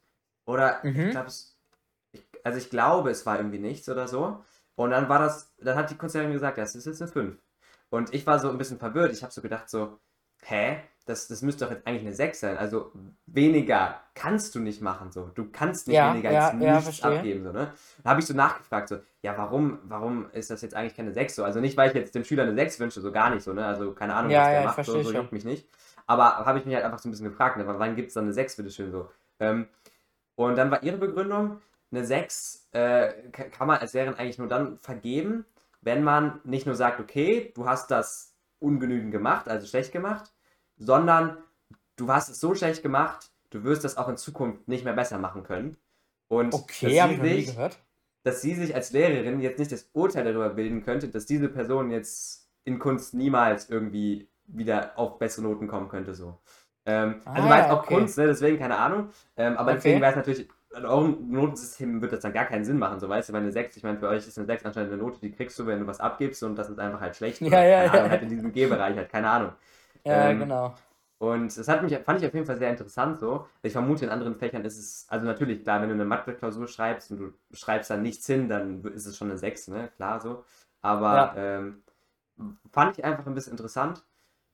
Oder 0.46 0.84
Mhm. 0.84 1.00
ich 1.06 1.10
glaube, 1.12 1.32
also 2.44 2.58
ich 2.58 2.70
glaube, 2.70 3.10
es 3.12 3.26
war 3.26 3.38
irgendwie 3.38 3.60
nichts 3.60 3.90
oder 3.90 4.08
so. 4.08 4.44
Und 4.76 4.92
dann 4.92 5.10
war 5.10 5.20
das, 5.20 5.54
dann 5.60 5.78
hat 5.78 5.90
die 5.92 5.96
Kunstlehrerin 5.98 6.34
gesagt, 6.34 6.58
das 6.58 6.76
ist 6.76 6.86
jetzt 6.86 7.02
eine 7.02 7.12
5. 7.12 7.38
Und 7.90 8.14
ich 8.14 8.26
war 8.26 8.40
so 8.40 8.50
ein 8.50 8.58
bisschen 8.58 8.80
verwirrt. 8.80 9.14
Ich 9.14 9.24
habe 9.24 9.32
so 9.34 9.42
gedacht, 9.42 9.70
so, 9.70 10.00
hä? 10.50 10.78
Das, 11.06 11.28
das 11.28 11.42
müsste 11.42 11.66
doch 11.66 11.72
jetzt 11.72 11.86
eigentlich 11.86 12.04
eine 12.04 12.14
6 12.16 12.40
sein. 12.40 12.58
Also 12.58 12.94
weniger 13.26 14.00
kannst 14.16 14.56
du 14.56 14.60
nicht 14.60 14.82
machen. 14.82 15.12
So. 15.12 15.28
Du 15.36 15.50
kannst 15.52 15.88
nicht 15.90 15.98
Ja, 15.98 16.08
weniger 16.14 16.30
ja, 16.30 16.50
als 16.50 16.54
ja, 16.62 16.80
nichts 16.80 16.86
verstehe. 16.86 17.20
abgeben. 17.20 17.44
So, 17.44 17.52
ne? 17.52 17.74
Dann 18.04 18.10
habe 18.12 18.22
ich 18.22 18.26
so 18.26 18.34
nachgefragt, 18.34 18.88
so, 18.88 19.00
ja, 19.22 19.38
warum, 19.38 19.80
warum 19.84 20.30
ist 20.32 20.50
das 20.50 20.62
jetzt 20.62 20.76
eigentlich 20.76 20.96
keine 20.96 21.12
6 21.14 21.36
so? 21.36 21.44
Also 21.44 21.60
nicht, 21.60 21.76
weil 21.76 21.90
ich 21.90 21.96
jetzt 21.96 22.16
dem 22.16 22.24
Schüler 22.24 22.44
eine 22.44 22.56
6 22.56 22.80
wünsche, 22.80 23.02
so 23.02 23.12
gar 23.12 23.32
nicht 23.32 23.44
so, 23.44 23.52
ne? 23.54 23.66
Also 23.66 23.94
keine 23.94 24.16
Ahnung, 24.16 24.32
Ja, 24.32 24.38
was 24.38 24.50
der 24.50 24.62
macht, 24.62 24.86
so, 24.86 25.02
so 25.02 25.12
juckt 25.12 25.34
mich 25.34 25.44
nicht. 25.44 25.68
Aber 26.08 26.46
habe 26.46 26.60
ich 26.60 26.66
mich 26.66 26.76
halt 26.76 26.86
einfach 26.86 27.00
so 27.00 27.10
ein 27.10 27.12
bisschen 27.12 27.30
gefragt, 27.30 27.58
ne? 27.58 27.66
wann 27.68 27.96
gibt 27.96 28.10
es 28.10 28.14
dann 28.14 28.26
eine 28.26 28.34
6, 28.34 28.56
bitteschön 28.56 28.92
so? 28.92 29.10
Ähm, 29.40 29.68
und 30.36 30.58
dann 30.58 30.72
war 30.72 30.84
ihre 30.84 30.98
Begründung, 30.98 31.62
eine 31.92 32.06
6 32.06 32.68
äh, 32.72 33.30
ka- 33.32 33.46
kann 33.50 33.68
man 33.68 33.80
als 33.80 33.94
Lehrerin 33.94 34.16
eigentlich 34.16 34.38
nur 34.40 34.48
dann 34.48 34.78
vergeben, 34.80 35.46
wenn 35.82 36.04
man 36.04 36.42
nicht 36.44 36.66
nur 36.66 36.76
sagt, 36.76 37.00
okay, 37.00 37.52
du 37.56 37.68
hast 37.68 37.92
das 37.92 38.36
ungenügend 38.60 39.12
gemacht, 39.12 39.48
also 39.50 39.68
schlecht 39.68 39.92
gemacht, 39.92 40.33
sondern 40.86 41.38
du 41.96 42.10
hast 42.12 42.30
es 42.30 42.40
so 42.40 42.56
schlecht 42.56 42.84
gemacht, 42.84 43.32
du 43.50 43.63
wirst 43.63 43.84
das 43.84 43.98
auch 43.98 44.10
in 44.10 44.18
Zukunft 44.18 44.68
nicht 44.68 44.84
mehr 44.86 44.94
besser 44.94 45.18
machen 45.20 45.44
können. 45.44 45.78
Und 46.28 46.54
Okay, 46.54 46.80
dass, 46.82 47.00
sie 47.00 47.16
sich, 47.18 47.46
gehört. 47.46 47.78
dass 48.24 48.42
sie 48.42 48.56
sich 48.56 48.75
als 48.75 48.92
Lehrerin 48.92 49.42
jetzt 49.42 49.60
nicht 49.60 49.72
das 49.72 49.90
Urteil 49.94 50.24
darüber 50.25 50.50
bilden 50.50 50.84
könnte, 50.84 51.10
dass 51.10 51.25
diese 51.25 51.50
Person 51.50 51.92
jetzt 51.92 52.50
in 52.66 52.80
Kunst 52.80 53.13
niemals 53.13 53.70
irgendwie 53.70 54.30
wieder 54.46 54.98
auf 54.98 55.20
bessere 55.20 55.44
Noten 55.44 55.68
kommen 55.68 55.90
könnte. 55.90 56.13
So. 56.13 56.40
Ähm, 56.86 57.22
also 57.34 57.48
Ah, 57.48 57.50
war 57.50 57.60
jetzt 57.60 57.70
auch 57.70 57.86
okay. 57.86 57.86
Kunst, 57.86 58.18
ne, 58.18 58.28
deswegen 58.28 58.60
keine 58.60 58.78
Ahnung. 58.78 59.10
Ähm, 59.38 59.58
aber 59.58 59.74
Okay. 59.74 59.74
deswegen 59.74 60.02
wäre 60.02 60.12
es 60.12 60.18
natürlich, 60.18 60.50
in 60.75 60.86
eurem 60.86 61.30
Notensystem 61.32 62.02
wird 62.02 62.12
das 62.13 62.22
dann 62.22 62.34
gar 62.34 62.46
keinen 62.46 62.66
Sinn 62.66 62.80
machen, 62.80 63.00
so 63.00 63.08
weißt 63.08 63.30
du, 63.30 63.34
weil 63.34 63.42
eine 63.42 63.52
6, 63.52 63.78
ich 63.78 63.84
meine, 63.84 64.00
für 64.00 64.08
euch 64.08 64.28
ist 64.28 64.38
eine 64.40 64.48
6 64.48 64.66
anscheinend 64.66 64.92
eine 64.94 65.02
Note, 65.02 65.20
die 65.22 65.32
kriegst 65.32 65.58
du, 65.60 65.68
wenn 65.68 65.80
du 65.80 65.88
was 65.88 66.00
abgibst 66.00 66.42
und 66.44 66.56
das 66.56 66.70
ist 66.70 66.80
einfach 66.80 67.00
halt 67.02 67.16
schlecht. 67.16 67.42
Ja, 67.52 67.63
oder, 67.63 67.63
ja, 67.63 67.84
keine 67.84 67.92
ja. 67.94 67.94
Ahnung, 67.94 68.10
halt 68.10 68.24
in 68.24 68.30
diesem 68.30 68.52
G-Bereich 68.54 68.96
halt, 68.98 69.10
keine 69.10 69.30
Ahnung. 69.30 69.54
Ja, 70.06 70.32
ähm, 70.32 70.34
genau. 70.34 70.76
Und 71.20 71.58
das 71.58 71.68
hat 71.70 71.84
mich, 71.84 71.98
fand 72.00 72.22
ich 72.22 72.28
auf 72.28 72.34
jeden 72.34 72.46
Fall 72.48 72.58
sehr 72.60 72.70
interessant 72.72 73.20
so. 73.20 73.48
Ich 73.64 73.74
vermute, 73.74 74.06
in 74.06 74.12
anderen 74.12 74.36
Fächern 74.38 74.66
ist 74.66 74.78
es, 74.80 75.06
also 75.10 75.26
natürlich, 75.26 75.64
klar, 75.64 75.82
wenn 75.82 75.90
du 75.90 75.96
eine 75.96 76.06
Mathe-Klausur 76.06 76.68
schreibst 76.68 77.12
und 77.12 77.20
du 77.20 77.34
schreibst 77.56 77.90
dann 77.92 78.04
nichts 78.04 78.28
hin, 78.28 78.50
dann 78.50 78.84
ist 78.86 79.06
es 79.08 79.18
schon 79.18 79.30
eine 79.32 79.38
6, 79.40 79.68
ne? 79.70 79.90
Klar 79.98 80.22
so. 80.22 80.46
Aber 80.82 81.16
Ja. 81.16 81.34
ähm, 81.38 81.84
fand 82.72 82.98
ich 82.98 83.04
einfach 83.06 83.26
ein 83.28 83.36
bisschen 83.36 83.54
interessant. 83.54 84.04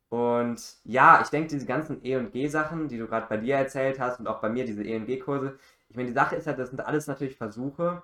Und 0.09 0.77
ja, 0.85 1.21
ich 1.23 1.29
denke, 1.29 1.49
diese 1.49 1.65
ganzen 1.67 2.03
E- 2.05 2.17
und 2.17 2.31
G-Sachen, 2.33 2.87
die 2.89 2.97
du 2.99 3.07
gerade 3.07 3.27
bei 3.29 3.37
dir 3.37 3.55
erzählt 3.57 3.99
hast 3.99 4.19
und 4.19 4.27
auch 4.27 4.41
bei 4.41 4.49
mir, 4.49 4.65
diese 4.65 4.83
E- 4.83 4.97
und 4.97 5.05
G-Kurse, 5.07 5.59
ich 5.89 5.95
meine, 5.97 6.09
die 6.09 6.15
Sache 6.15 6.35
ist 6.37 6.47
halt, 6.47 6.59
das 6.59 6.69
sind 6.71 6.81
alles 6.81 7.07
natürlich 7.07 7.37
Versuche, 7.37 8.03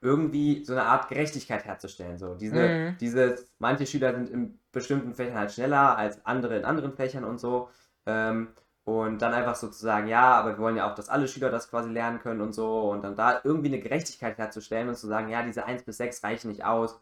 irgendwie 0.00 0.64
so 0.64 0.72
eine 0.72 0.84
Art 0.84 1.08
Gerechtigkeit 1.08 1.64
herzustellen. 1.64 2.18
So, 2.18 2.34
diese, 2.34 2.76
Mhm. 2.76 2.96
dieses, 3.00 3.50
manche 3.58 3.86
Schüler 3.86 4.14
sind 4.14 4.30
in 4.30 4.58
bestimmten 4.76 5.14
Fächern 5.14 5.38
halt 5.38 5.52
schneller 5.52 5.96
als 5.98 6.24
andere 6.24 6.56
in 6.58 6.64
anderen 6.64 6.92
Fächern 6.92 7.24
und 7.24 7.38
so. 7.40 7.70
Ähm, 8.06 8.48
und 8.84 9.20
dann 9.20 9.34
einfach 9.34 9.56
sozusagen, 9.56 10.06
ja, 10.06 10.34
aber 10.34 10.50
wir 10.52 10.58
wollen 10.58 10.76
ja 10.76 10.88
auch, 10.88 10.94
dass 10.94 11.08
alle 11.08 11.26
Schüler 11.26 11.50
das 11.50 11.68
quasi 11.70 11.90
lernen 11.90 12.20
können 12.20 12.40
und 12.40 12.52
so. 12.54 12.90
Und 12.90 13.02
dann 13.02 13.16
da 13.16 13.40
irgendwie 13.42 13.68
eine 13.68 13.80
Gerechtigkeit 13.80 14.38
herzustellen 14.38 14.88
und 14.88 14.96
zu 14.96 15.08
sagen, 15.08 15.28
ja, 15.28 15.42
diese 15.42 15.64
1 15.64 15.82
bis 15.82 15.96
6 15.96 16.22
reichen 16.22 16.50
nicht 16.50 16.64
aus. 16.64 17.00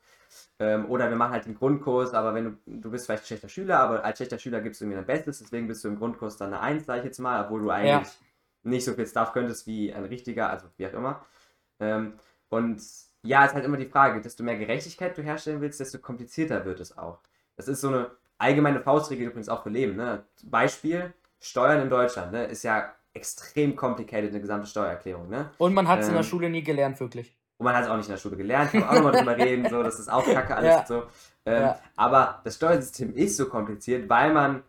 Ähm, 0.59 0.89
oder 0.91 1.11
wir 1.11 1.17
machen 1.17 1.33
halt 1.33 1.47
den 1.47 1.55
Grundkurs, 1.57 2.15
aber 2.15 2.35
wenn 2.35 2.45
du, 2.45 2.81
du 2.81 2.91
bist 2.91 3.07
vielleicht 3.07 3.25
ein 3.25 3.27
schlechter 3.27 3.49
Schüler, 3.49 3.81
aber 3.81 4.05
als 4.05 4.19
schlechter 4.19 4.39
Schüler 4.39 4.61
gibst 4.61 4.81
du 4.81 4.85
irgendwie 4.85 4.97
dein 4.97 5.07
Bestes, 5.07 5.41
deswegen 5.41 5.69
bist 5.69 5.85
du 5.85 5.89
im 5.89 5.99
Grundkurs 5.99 6.37
dann 6.39 6.55
eine 6.55 6.61
1, 6.61 6.87
sag 6.87 6.99
ich 6.99 7.05
jetzt 7.05 7.19
mal, 7.19 7.45
obwohl 7.45 7.61
du 7.61 7.71
eigentlich 7.71 8.09
nicht 8.63 8.85
so 8.85 8.95
viel 8.95 9.07
Stuff 9.07 9.33
könntest 9.33 9.67
wie 9.67 9.93
ein 9.93 10.05
richtiger, 10.05 10.49
also 10.51 10.67
wie 10.77 10.87
auch 10.87 10.95
immer. 10.95 11.25
Ähm, 11.81 12.15
und 12.49 12.81
ja, 13.23 13.45
ist 13.45 13.55
halt 13.55 13.65
immer 13.65 13.77
die 13.77 13.87
Frage, 13.87 14.21
desto 14.21 14.43
mehr 14.43 14.57
Gerechtigkeit 14.57 15.17
du 15.19 15.23
herstellen 15.23 15.61
willst, 15.61 15.81
desto 15.81 15.99
komplizierter 15.99 16.65
wird 16.65 16.81
es 16.81 16.97
auch. 16.97 17.21
Das 17.57 17.69
ist 17.69 17.81
so 17.81 17.89
eine 17.89 18.11
allgemeine 18.39 18.81
Faustregel 18.81 19.27
übrigens 19.27 19.49
auch 19.49 19.63
für 19.63 19.71
Leben. 19.71 19.97
Ne? 19.97 20.25
Beispiel, 20.43 21.13
Steuern 21.41 21.81
in 21.83 21.91
Deutschland 21.91 22.33
ne? 22.33 22.45
ist 22.47 22.63
ja 22.65 22.93
extrem 23.13 23.77
complicated, 23.77 24.31
eine 24.31 24.41
gesamte 24.41 24.67
Steuererklärung, 24.67 25.29
ne? 25.29 25.51
Und 25.59 25.73
man 25.73 25.87
hat 25.87 26.01
es 26.01 26.07
in 26.09 26.15
der 26.15 26.23
Ähm, 26.23 26.27
Schule 26.29 26.51
nie 26.51 26.65
gelernt, 26.65 26.99
wirklich. 26.99 27.37
Und 27.59 27.65
man 27.67 27.77
hat 27.77 27.85
es 27.85 27.89
auch 27.91 27.97
nicht 27.97 28.07
in 28.07 28.13
der 28.15 28.19
Schule 28.19 28.37
gelernt, 28.37 28.73
kann 28.73 28.81
man 28.81 28.89
auch 28.89 28.95
nochmal 28.95 29.13
drüber 29.13 29.37
reden, 29.45 29.69
so, 29.71 29.83
das 29.85 30.01
ist 30.01 30.11
auch 30.13 30.25
kacke 30.25 30.57
alles 30.57 30.69
Ja. 30.73 30.81
und 30.81 30.87
so. 30.89 31.03
Ähm, 31.47 31.63
Ja. 31.63 31.79
Aber 31.95 32.41
das 32.43 32.57
Steuersystem 32.57 33.15
ist 33.15 33.37
so 33.37 33.49
kompliziert, 33.49 34.09
weil 34.09 34.33
man 34.33 34.65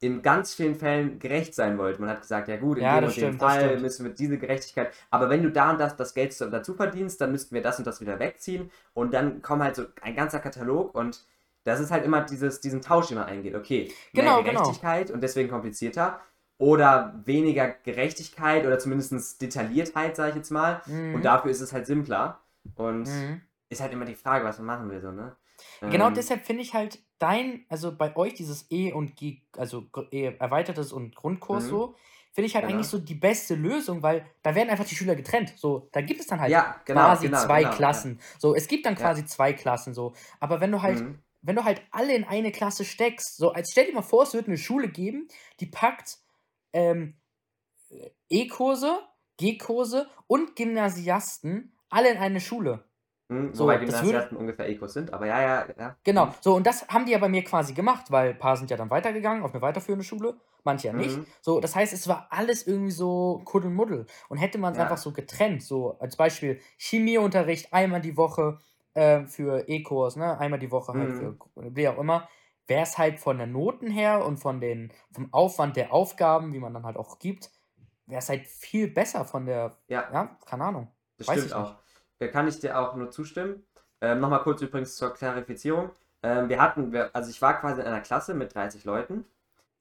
in 0.00 0.20
ganz 0.20 0.52
vielen 0.52 0.74
Fällen 0.74 1.18
gerecht 1.18 1.54
sein 1.54 1.78
wollte. 1.78 1.98
Man 2.02 2.10
hat 2.10 2.20
gesagt, 2.20 2.48
ja 2.48 2.58
gut, 2.58 2.76
in 2.76 2.84
Ja, 2.84 2.96
dem 3.00 3.04
und 3.04 3.16
dem 3.16 3.22
stimmt, 3.22 3.40
das 3.40 3.54
Fall 3.54 3.80
müssen 3.80 4.04
wir 4.04 4.12
diese 4.12 4.36
Gerechtigkeit, 4.36 4.92
aber 5.10 5.30
wenn 5.30 5.42
du 5.42 5.50
da 5.50 5.70
und 5.70 5.80
das, 5.80 5.96
das 5.96 6.12
Geld 6.12 6.38
dazu 6.38 6.74
verdienst, 6.74 7.18
dann 7.22 7.32
müssten 7.32 7.54
wir 7.54 7.62
das 7.62 7.78
und 7.78 7.86
das 7.86 8.02
wieder 8.02 8.18
wegziehen 8.18 8.70
und 8.92 9.14
dann 9.14 9.40
kommt 9.40 9.62
halt 9.62 9.74
so 9.76 9.84
ein 10.02 10.14
ganzer 10.14 10.40
Katalog 10.40 10.94
und 10.94 11.24
das 11.66 11.80
ist 11.80 11.90
halt 11.90 12.04
immer 12.04 12.22
dieses, 12.22 12.60
diesen 12.60 12.80
Tausch, 12.80 13.08
den 13.08 13.18
man 13.18 13.26
eingeht. 13.26 13.54
Okay, 13.54 13.92
Genau, 14.14 14.36
mehr 14.36 14.44
genau. 14.44 14.60
Gerechtigkeit 14.60 15.10
und 15.10 15.20
deswegen 15.20 15.48
komplizierter 15.50 16.20
oder 16.58 17.20
weniger 17.24 17.68
Gerechtigkeit 17.68 18.64
oder 18.64 18.78
zumindest 18.78 19.42
Detailliertheit, 19.42 20.16
sage 20.16 20.30
ich 20.30 20.36
jetzt 20.36 20.50
mal. 20.50 20.80
Mhm. 20.86 21.16
Und 21.16 21.24
dafür 21.24 21.50
ist 21.50 21.60
es 21.60 21.72
halt 21.72 21.86
simpler. 21.86 22.40
Und 22.76 23.06
Mhm. 23.06 23.42
ist 23.68 23.80
halt 23.80 23.92
immer 23.92 24.04
die 24.04 24.14
Frage, 24.14 24.44
was 24.44 24.58
man 24.58 24.66
machen 24.66 24.90
will, 24.90 25.00
so, 25.00 25.10
ne? 25.10 25.36
Genau 25.80 26.08
Ähm, 26.08 26.14
deshalb 26.14 26.46
finde 26.46 26.62
ich 26.62 26.74
halt 26.74 26.98
dein, 27.18 27.64
also 27.68 27.94
bei 27.96 28.14
euch 28.16 28.34
dieses 28.34 28.70
E 28.70 28.92
und 28.92 29.16
G, 29.16 29.42
also 29.56 29.84
E 30.12 30.32
erweitertes 30.38 30.92
und 30.92 31.14
Grundkurs 31.16 31.64
Mhm. 31.64 31.68
so, 31.68 31.94
finde 32.32 32.46
ich 32.46 32.54
halt 32.54 32.64
Genau. 32.64 32.74
eigentlich 32.74 32.88
so 32.88 32.98
die 32.98 33.14
beste 33.14 33.54
Lösung, 33.54 34.02
weil 34.02 34.26
da 34.42 34.54
werden 34.54 34.68
einfach 34.68 34.84
die 34.84 34.94
Schüler 34.94 35.16
getrennt. 35.16 35.54
So, 35.56 35.88
da 35.92 36.00
gibt 36.02 36.20
es 36.20 36.26
dann 36.26 36.40
halt 36.40 36.52
Ja, 36.52 36.76
genau, 36.84 37.00
quasi 37.00 37.26
genau, 37.26 37.42
zwei 37.44 37.58
genau, 37.62 37.70
ja. 37.70 37.76
Klassen. 37.76 38.20
So, 38.38 38.54
es 38.54 38.68
gibt 38.68 38.84
dann 38.86 38.94
Ja. 38.94 39.00
quasi 39.00 39.24
zwei 39.24 39.52
Klassen 39.54 39.94
so. 39.94 40.12
Aber 40.38 40.60
wenn 40.60 40.70
du 40.70 40.82
halt, 40.82 41.00
Mhm. 41.00 41.18
Wenn 41.46 41.56
du 41.56 41.64
halt 41.64 41.80
alle 41.92 42.14
in 42.14 42.24
eine 42.24 42.52
Klasse 42.52 42.84
steckst, 42.84 43.36
so 43.36 43.52
als 43.52 43.70
stell 43.72 43.86
dir 43.86 43.94
mal 43.94 44.02
vor, 44.02 44.24
es 44.24 44.34
wird 44.34 44.46
eine 44.48 44.58
Schule 44.58 44.88
geben, 44.88 45.28
die 45.60 45.66
packt 45.66 46.18
ähm, 46.72 47.14
E-Kurse, 48.28 48.98
G-Kurse 49.38 50.08
und 50.26 50.56
Gymnasiasten 50.56 51.72
alle 51.88 52.10
in 52.10 52.18
eine 52.18 52.40
Schule. 52.40 52.84
Mhm, 53.28 53.54
So, 53.54 53.64
Wobei 53.64 53.78
das 53.78 53.86
würde- 53.86 54.02
Gymnasiasten 54.02 54.36
ungefähr 54.36 54.68
Ecos 54.68 54.92
sind, 54.92 55.12
aber 55.12 55.26
ja, 55.26 55.40
ja, 55.40 55.66
ja. 55.78 55.96
Genau, 56.04 56.26
Mhm. 56.26 56.30
so 56.40 56.54
und 56.54 56.66
das 56.66 56.86
haben 56.88 57.06
die 57.06 57.12
ja 57.12 57.18
bei 57.18 57.28
mir 57.28 57.42
quasi 57.44 57.74
gemacht, 57.74 58.10
weil 58.10 58.30
ein 58.30 58.38
paar 58.38 58.56
sind 58.56 58.70
ja 58.70 58.76
dann 58.76 58.90
weitergegangen 58.90 59.42
auf 59.42 59.52
eine 59.52 59.62
weiterführende 59.62 60.04
Schule, 60.04 60.36
manche 60.64 60.88
ja 60.88 60.92
nicht. 60.92 61.16
Mhm. 61.16 61.26
So, 61.40 61.60
das 61.60 61.74
heißt, 61.74 61.92
es 61.92 62.06
war 62.08 62.28
alles 62.30 62.66
irgendwie 62.66 62.92
so 62.92 63.40
Kuddelmuddel. 63.44 64.06
Und 64.28 64.38
hätte 64.38 64.58
man 64.58 64.72
es 64.72 64.78
Ja. 64.78 64.84
einfach 64.84 64.98
so 64.98 65.12
getrennt, 65.12 65.62
so 65.62 65.98
als 65.98 66.16
Beispiel 66.16 66.60
Chemieunterricht 66.76 67.72
einmal 67.72 68.00
die 68.00 68.16
Woche 68.16 68.58
äh, 68.96 69.26
für 69.26 69.68
E-Kurs, 69.68 70.16
ne, 70.16 70.38
einmal 70.38 70.58
die 70.60 70.70
Woche 70.72 70.96
halt 70.96 71.12
Mhm. 71.12 71.18
für 71.18 71.38
wie 71.56 71.88
auch 71.88 71.98
immer, 71.98 72.28
wäre 72.66 72.82
es 72.82 72.98
halt 72.98 73.20
von 73.20 73.38
der 73.38 73.46
Noten 73.46 73.90
her 73.90 74.24
und 74.26 74.38
von 74.38 74.60
den, 74.60 74.92
vom 75.12 75.32
Aufwand 75.32 75.76
der 75.76 75.92
Aufgaben, 75.92 76.52
wie 76.54 76.60
man 76.60 76.74
dann 76.74 76.84
halt 76.86 76.96
auch 76.96 77.18
gibt, 77.18 77.50
wäre 78.06 78.20
es 78.20 78.28
halt 78.28 78.46
viel 78.46 78.88
besser 78.88 79.24
von 79.24 79.46
der, 79.46 79.76
Ja, 79.88 80.10
ja, 80.12 80.38
keine 80.46 80.64
Ahnung. 80.64 80.88
das 81.18 81.26
weiß 81.28 81.38
stimmt 81.38 81.46
ich 81.46 81.54
auch. 81.54 81.76
Da 82.18 82.28
kann 82.28 82.48
ich 82.48 82.58
dir 82.60 82.78
auch 82.78 82.94
nur 82.96 83.10
zustimmen. 83.10 83.64
Ähm, 84.00 84.20
Nochmal 84.20 84.42
kurz 84.42 84.62
übrigens 84.62 84.96
zur 84.96 85.12
Klarifizierung. 85.14 85.90
Ähm, 86.22 86.48
wir 86.48 86.60
hatten, 86.60 86.94
also 87.12 87.30
ich 87.30 87.40
war 87.42 87.60
quasi 87.60 87.80
in 87.80 87.86
einer 87.86 88.00
Klasse 88.00 88.34
mit 88.34 88.54
30 88.54 88.84
Leuten. 88.84 89.24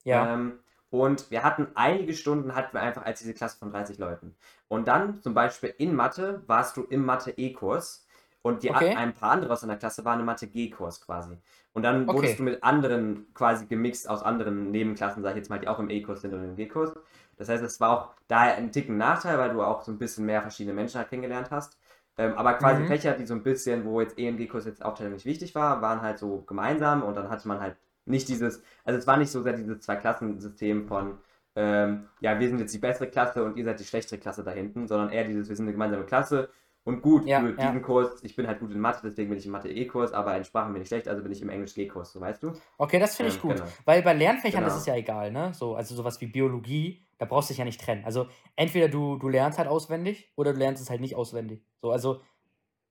Ja, 0.03 0.27
Ähm, 0.27 0.59
und 0.91 1.31
wir 1.31 1.43
hatten 1.43 1.67
einige 1.75 2.13
Stunden, 2.13 2.55
hatten 2.55 2.73
wir 2.73 2.81
einfach 2.81 3.03
als 3.05 3.19
diese 3.19 3.33
Klasse 3.33 3.57
von 3.59 3.71
30 3.71 3.97
Leuten. 3.99 4.35
Und 4.69 4.87
dann 4.87 5.21
zum 5.21 5.33
Beispiel 5.33 5.73
in 5.77 5.95
Mathe 5.95 6.43
warst 6.47 6.77
du 6.77 6.83
im 6.83 7.05
Mathe-E-Kurs 7.05 8.04
und 8.45 8.61
die, 8.63 8.69
Okay. 8.69 8.91
ein 8.93 9.13
paar 9.13 9.31
andere 9.31 9.51
aus 9.53 9.61
deiner 9.61 9.75
Klasse 9.75 10.05
waren 10.05 10.19
im 10.19 10.25
Mathe-G-Kurs 10.27 11.01
quasi. 11.01 11.37
Und 11.73 11.81
dann 11.83 12.09
Okay. 12.09 12.13
wurdest 12.13 12.37
du 12.39 12.43
mit 12.43 12.63
anderen 12.63 13.33
quasi 13.33 13.65
gemixt 13.65 14.07
aus 14.07 14.21
anderen 14.21 14.69
Nebenklassen, 14.71 15.23
sag 15.23 15.31
ich 15.31 15.37
jetzt 15.37 15.49
mal, 15.49 15.59
die 15.59 15.67
auch 15.67 15.79
im 15.79 15.89
E-Kurs 15.89 16.21
sind 16.21 16.33
und 16.33 16.43
im 16.43 16.55
G-Kurs. 16.55 16.93
Das 17.37 17.49
heißt, 17.49 17.63
es 17.63 17.79
war 17.79 17.89
auch 17.89 18.13
daher 18.27 18.55
ein 18.57 18.71
Ticken 18.71 18.97
Nachteil, 18.97 19.37
weil 19.39 19.51
du 19.51 19.61
auch 19.63 19.81
so 19.81 19.91
ein 19.91 19.97
bisschen 19.97 20.25
mehr 20.25 20.41
verschiedene 20.41 20.75
Menschen 20.75 20.99
halt 20.99 21.09
kennengelernt 21.09 21.49
hast. 21.51 21.77
Ähm, 22.17 22.33
aber 22.37 22.53
quasi 22.53 22.83
Mhm. 22.83 22.85
Fächer, 22.85 23.13
die 23.13 23.25
so 23.25 23.33
ein 23.33 23.43
bisschen, 23.43 23.83
wo 23.85 23.99
jetzt 23.99 24.17
E 24.19 24.29
und 24.29 24.37
G-Kurs 24.37 24.65
jetzt 24.65 24.85
Aufteilung 24.85 25.13
nicht 25.13 25.25
wichtig 25.25 25.55
war, 25.55 25.81
waren 25.81 26.01
halt 26.01 26.19
so 26.19 26.43
gemeinsam 26.43 27.03
und 27.03 27.15
dann 27.17 27.29
hatte 27.29 27.47
man 27.47 27.59
halt 27.59 27.77
nicht 28.05 28.29
dieses, 28.29 28.63
also 28.85 28.99
es 28.99 29.07
war 29.07 29.17
nicht 29.17 29.31
so 29.31 29.41
sehr 29.41 29.53
dieses 29.53 29.81
Zwei-Klassen-System 29.81 30.87
von, 30.87 31.17
ähm, 31.55 32.07
ja, 32.19 32.39
wir 32.39 32.47
sind 32.47 32.59
jetzt 32.59 32.73
die 32.73 32.79
bessere 32.79 33.07
Klasse 33.09 33.43
und 33.43 33.57
ihr 33.57 33.65
seid 33.65 33.79
die 33.79 33.85
schlechtere 33.85 34.19
Klasse 34.19 34.43
da 34.43 34.51
hinten, 34.51 34.87
sondern 34.87 35.09
eher 35.09 35.23
dieses, 35.25 35.49
wir 35.49 35.55
sind 35.55 35.65
eine 35.65 35.73
gemeinsame 35.73 36.05
Klasse 36.05 36.49
und 36.85 37.01
gut, 37.01 37.25
Ja, 37.25 37.41
für 37.41 37.49
ja. 37.49 37.53
diesen 37.67 37.81
Kurs, 37.81 38.23
ich 38.23 38.35
bin 38.35 38.47
halt 38.47 38.59
gut 38.59 38.71
in 38.71 38.79
Mathe, 38.79 39.01
deswegen 39.03 39.29
bin 39.29 39.37
ich 39.37 39.45
im 39.45 39.51
Mathe-E-Kurs, 39.51 40.13
aber 40.13 40.37
in 40.37 40.45
Sprachen 40.45 40.71
bin 40.71 40.81
ich 40.81 40.87
schlecht, 40.87 41.07
also 41.09 41.21
bin 41.21 41.31
ich 41.33 41.41
im 41.41 41.49
Englisch-G-Kurs, 41.49 42.13
so 42.13 42.21
weißt 42.21 42.41
du? 42.43 42.53
Okay, 42.77 42.99
das 42.99 43.15
finde 43.17 43.31
ich 43.31 43.35
Ähm, 43.35 43.41
gut. 43.41 43.57
genau. 43.57 43.67
Weil 43.83 44.01
bei 44.03 44.13
Lernfächern 44.13 44.63
ist 44.63 44.69
Genau. 44.69 44.79
es 44.79 44.85
ja 44.85 44.95
egal, 44.95 45.31
ne? 45.31 45.53
So, 45.53 45.75
also 45.75 45.93
sowas 45.95 46.21
wie 46.21 46.27
Biologie, 46.27 47.05
da 47.17 47.25
brauchst 47.25 47.49
du 47.49 47.53
dich 47.53 47.59
ja 47.59 47.65
nicht 47.65 47.81
trennen. 47.81 48.05
Also 48.05 48.27
entweder 48.55 48.87
du, 48.87 49.17
du 49.17 49.27
lernst 49.29 49.57
halt 49.57 49.67
auswendig 49.67 50.31
oder 50.35 50.53
du 50.53 50.59
lernst 50.59 50.81
es 50.81 50.89
halt 50.89 51.01
nicht 51.01 51.15
auswendig. 51.15 51.65
So, 51.81 51.91
also, 51.91 52.21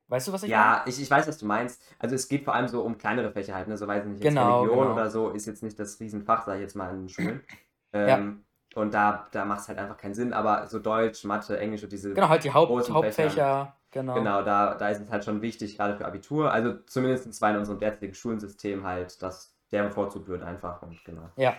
weißt 0.09 0.29
du, 0.29 0.33
was 0.33 0.43
ich 0.43 0.51
meine? 0.51 0.63
Ja, 0.63 0.85
ich, 0.87 1.01
ich 1.01 1.11
weiß, 1.11 1.29
was 1.29 1.39
du 1.39 1.47
meinst. 1.47 1.83
Also 1.99 2.15
es 2.15 2.29
geht 2.29 2.45
vor 2.45 2.55
allem 2.55 2.69
so 2.69 2.83
um 2.83 2.99
kleinere 2.99 3.31
Fächer 3.33 3.55
halt, 3.55 3.69
ne? 3.69 3.77
So 3.77 3.87
weiß 3.87 4.05
ich 4.05 4.11
nicht, 4.11 4.23
Genau, 4.23 4.63
Religion 4.63 4.79
genau. 4.81 4.93
oder 4.95 5.11
so 5.11 5.31
ist 5.31 5.47
jetzt 5.47 5.63
nicht 5.63 5.79
das 5.79 6.01
Riesenfach, 6.01 6.45
sag 6.47 6.57
ich 6.57 6.63
jetzt 6.63 6.75
mal 6.75 6.91
in 6.91 7.01
den 7.03 7.09
Schulen. 7.09 7.41
Ja. 7.95 8.19
Ähm, 8.19 8.45
Und 8.75 8.93
da, 8.93 9.29
da 9.31 9.45
macht 9.45 9.61
es 9.61 9.69
halt 9.69 9.79
einfach 9.79 9.97
keinen 9.97 10.15
Sinn, 10.15 10.33
aber 10.33 10.67
so 10.67 10.81
Deutsch, 10.81 11.23
Mathe, 11.25 11.57
Englisch 11.61 11.85
und 11.85 11.93
diese 11.93 12.13
Genau, 12.13 12.29
halt 12.29 12.43
die 12.43 12.51
Haupt, 12.53 12.91
Hauptfächer, 12.91 13.77
genau. 13.95 14.15
Genau, 14.15 14.43
da, 14.43 14.75
da 14.75 14.89
ist 14.91 15.01
es 15.01 15.11
halt 15.11 15.25
schon 15.25 15.41
wichtig, 15.41 15.79
gerade 15.79 15.97
für 15.97 16.05
Abitur. 16.05 16.53
Also 16.53 16.75
zumindest 16.87 17.25
in 17.27 17.57
unserem 17.57 17.79
derzeitigen 17.79 18.15
Schulensystem 18.15 18.85
halt, 18.85 19.23
dass 19.23 19.55
der 19.73 19.85
bevorzugt 19.85 20.29
wird 20.29 20.43
einfach 20.43 20.83
und 20.83 21.03
genau. 21.05 21.31
Ja. 21.37 21.55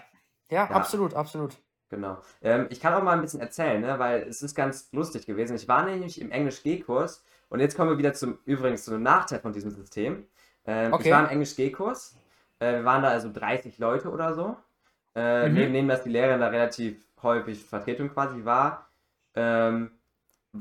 ja. 0.52 0.65
Ja. 0.69 0.69
absolut, 0.69 1.15
absolut. 1.15 1.58
Genau. 1.89 2.17
Ähm, 2.41 2.67
ich 2.69 2.80
kann 2.80 2.93
auch 2.93 3.02
mal 3.04 3.13
ein 3.13 3.21
bisschen 3.21 3.39
erzählen, 3.39 3.82
ne, 3.82 3.98
weil 4.00 4.21
es 4.24 4.41
ist 4.41 4.54
ganz 4.56 4.91
lustig 4.91 5.26
gewesen. 5.26 5.56
Ich 5.56 5.67
war 5.67 5.84
nämlich 5.86 6.19
im 6.21 6.32
Englisch-G-Kurs 6.32 7.24
und 7.50 7.60
jetzt 7.60 7.76
kommen 7.76 7.89
wir 7.91 7.98
wieder 7.98 8.13
zum, 8.13 8.38
übrigens 8.45 8.86
zu 8.86 8.91
einem 8.91 9.04
Nachteil 9.04 9.39
von 9.39 9.54
diesem 9.54 9.71
System. 9.71 10.28
Ähm, 10.65 10.93
Okay. 10.93 11.08
Ich 11.10 11.13
war 11.13 11.24
im 11.24 11.30
Englisch-G-Kurs. 11.30 12.17
Äh, 12.60 12.74
wir 12.74 12.86
waren 12.86 13.02
da 13.04 13.10
also 13.10 13.32
30 13.32 13.78
Leute 13.80 14.10
oder 14.10 14.34
so. 14.34 14.56
Äh, 15.15 15.48
Mhm. 15.48 15.54
neben, 15.56 15.71
neben, 15.71 15.88
dass 15.88 16.04
die 16.04 16.10
Lehrerin 16.10 16.41
da 16.41 16.48
relativ 16.48 17.06
häufig 17.21 17.63
Vertretung 17.63 18.10
quasi 18.10 18.43
war, 18.45 18.89
ähm, 19.36 19.91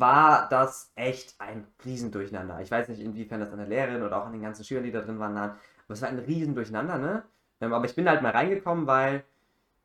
war 0.00 0.48
das 0.48 0.92
echt 0.96 1.40
ein 1.40 1.66
Riesendurcheinander. 1.84 2.60
Ich 2.60 2.70
weiß 2.70 2.88
nicht, 2.88 3.00
inwiefern 3.00 3.40
das 3.40 3.50
an 3.52 3.58
der 3.58 3.68
Lehrerin 3.68 4.02
oder 4.02 4.18
auch 4.20 4.26
an 4.26 4.32
den 4.32 4.42
ganzen 4.42 4.64
Schülern, 4.64 4.84
die 4.84 4.92
da 4.92 5.00
drin 5.00 5.18
waren, 5.18 5.34
lag, 5.34 5.50
aber 5.86 5.94
es 5.94 6.02
war 6.02 6.08
ein 6.08 6.18
Riesendurcheinander, 6.18 6.98
ne? 6.98 7.24
Ähm, 7.60 7.72
aber 7.72 7.84
ich 7.86 7.94
bin 7.94 8.08
halt 8.08 8.22
mal 8.22 8.32
reingekommen, 8.32 8.86
weil, 8.86 9.24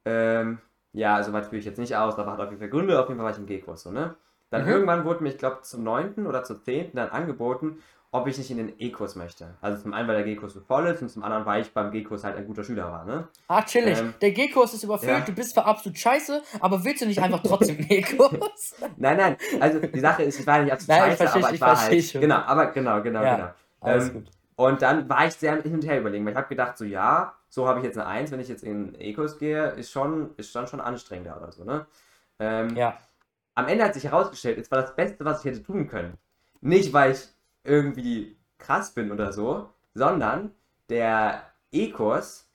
ähm, 0.06 0.60
ja, 0.94 1.24
soweit 1.24 1.46
führe 1.48 1.58
ich 1.60 1.66
jetzt 1.66 1.80
nicht 1.80 1.96
aus, 1.96 2.18
aber 2.20 2.32
hat 2.34 2.40
auf 2.40 2.50
jeden 2.50 2.60
Fall 2.60 2.70
Gründe, 2.70 3.00
auf 3.00 3.08
jeden 3.10 3.18
Fall 3.20 3.26
war 3.26 3.34
ich 3.34 3.40
im 3.40 3.46
G-Kurs, 3.48 3.84
so, 3.84 3.92
ne? 3.92 4.16
Dann 4.52 4.66
Mhm. 4.66 4.68
irgendwann 4.68 5.06
wurde 5.06 5.24
mir, 5.24 5.30
ich 5.30 5.38
glaube, 5.38 5.62
zum 5.62 5.84
9. 5.84 6.28
oder 6.28 6.44
zur 6.44 6.62
10. 6.64 6.98
dann 6.98 7.10
angeboten, 7.10 7.80
ob 8.12 8.26
ich 8.28 8.38
nicht 8.40 8.50
in 8.50 8.58
den 8.58 8.74
E-Kurs 8.80 9.16
möchte. 9.16 9.56
Also 9.62 9.84
zum 9.84 9.94
einen, 9.94 10.08
weil 10.08 10.16
der 10.16 10.24
G-Kurs 10.26 10.54
so 10.54 10.62
voll 10.62 10.88
ist 10.88 11.02
und 11.02 11.10
zum 11.10 11.24
anderen, 11.24 11.46
weil 11.46 11.62
ich 11.62 11.72
beim 11.72 11.92
G-Kurs 11.92 12.24
halt 12.24 12.38
ein 12.38 12.48
guter 12.48 12.64
Schüler 12.64 12.92
war, 12.92 13.06
ne? 13.06 13.28
Ah, 13.48 13.62
chillig. 13.62 14.00
Ähm, 14.00 14.14
Der 14.22 14.32
G-Kurs 14.32 14.74
ist 14.74 14.84
überfüllt, 14.84 15.12
ja. 15.20 15.26
du 15.26 15.32
bist 15.34 15.52
zwar 15.54 15.66
absolut 15.68 15.98
scheiße, 15.98 16.42
aber 16.60 16.84
willst 16.84 17.02
du 17.02 17.06
nicht 17.06 17.22
einfach 17.22 17.42
trotzdem 17.44 17.78
G-Kurs? 17.78 18.76
Nein, 18.98 19.18
nein, 19.18 19.38
also 19.60 19.80
die 19.80 20.00
Sache 20.00 20.24
ist, 20.24 20.40
ich 20.40 20.48
war 20.48 20.60
nicht 20.64 20.72
absolut 20.74 20.90
Nein, 21.00 21.12
ich 21.12 21.18
scheiße, 21.20 21.24
verstehe- 21.40 21.44
aber 21.44 21.50
ich, 21.50 21.56
ich 21.56 21.62
war 21.62 21.82
halt, 21.82 22.04
schon. 22.04 22.22
genau, 22.22 22.36
aber 22.38 22.66
genau, 22.72 23.02
genau, 23.04 23.24
Ja. 23.24 23.36
genau. 23.36 23.96
Ähm. 23.96 24.26
Und 24.56 24.82
dann 24.82 25.08
war 25.08 25.26
ich 25.26 25.34
sehr 25.36 25.62
hin 25.62 25.74
und 25.76 25.86
her 25.86 26.00
überlegen, 26.02 26.26
weil 26.26 26.34
ich 26.34 26.38
habe 26.38 26.50
gedacht, 26.50 26.78
so 26.78 26.84
ja, 26.84 27.34
so 27.48 27.66
habe 27.68 27.80
ich 27.80 27.86
jetzt 27.86 27.98
eine 27.98 28.08
1, 28.08 28.30
wenn 28.32 28.42
ich 28.42 28.50
jetzt 28.50 28.64
in 28.64 28.92
den 28.92 29.00
E-Kurs 29.02 29.38
gehe, 29.38 29.68
ist 29.70 29.90
schon, 29.92 30.32
ist 30.36 30.54
dann 30.54 30.68
schon 30.68 30.82
anstrengender 30.82 31.38
oder 31.38 31.52
so, 31.54 31.64
ne? 31.64 31.86
Ähm, 32.40 32.76
Ja. 32.76 32.98
Am 33.56 33.68
Ende 33.68 33.84
hat 33.86 33.94
sich 33.94 34.04
herausgestellt, 34.06 34.58
es 34.58 34.70
war 34.72 34.82
das 34.82 34.96
Beste, 34.96 35.24
was 35.24 35.40
ich 35.46 35.52
hätte 35.52 35.64
tun 35.64 35.88
können. 35.88 36.18
Nicht, 36.62 36.92
weil 36.92 37.12
ich 37.12 37.28
irgendwie 37.64 38.38
krass 38.58 38.94
bin 38.94 39.12
oder 39.12 39.34
so, 39.34 39.74
sondern 39.94 40.52
der 40.90 41.44
E-Kurs, 41.72 42.50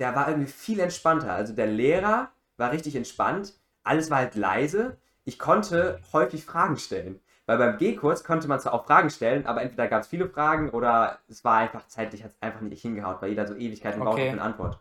der 0.00 0.14
war 0.14 0.28
irgendwie 0.28 0.50
viel 0.50 0.80
entspannter. 0.80 1.32
Also 1.32 1.54
der 1.54 1.66
Lehrer 1.66 2.30
war 2.56 2.72
richtig 2.72 2.96
entspannt, 2.96 3.54
alles 3.84 4.10
war 4.10 4.18
halt 4.18 4.34
leise. 4.34 4.98
Ich 5.24 5.38
konnte 5.38 6.00
häufig 6.12 6.44
Fragen 6.44 6.76
stellen. 6.76 7.20
Weil 7.46 7.58
beim 7.58 7.76
G-Kurs 7.78 8.24
konnte 8.24 8.48
man 8.48 8.60
zwar 8.60 8.74
auch 8.74 8.86
Fragen 8.86 9.10
stellen, 9.10 9.46
aber 9.46 9.62
entweder 9.62 9.88
gab 9.88 10.02
es 10.02 10.08
viele 10.08 10.28
Fragen 10.28 10.70
oder 10.70 11.18
es 11.28 11.44
war 11.44 11.58
einfach 11.58 11.86
zeitlich, 11.88 12.22
hat 12.22 12.30
es 12.32 12.42
einfach 12.42 12.60
nicht 12.60 12.82
hingehaut, 12.82 13.20
weil 13.20 13.30
jeder 13.30 13.46
so 13.48 13.54
Ewigkeiten 13.54 14.00
braucht 14.02 14.18
Okay. 14.18 14.30
für 14.30 14.36
eine 14.36 14.42
Antwort. 14.42 14.78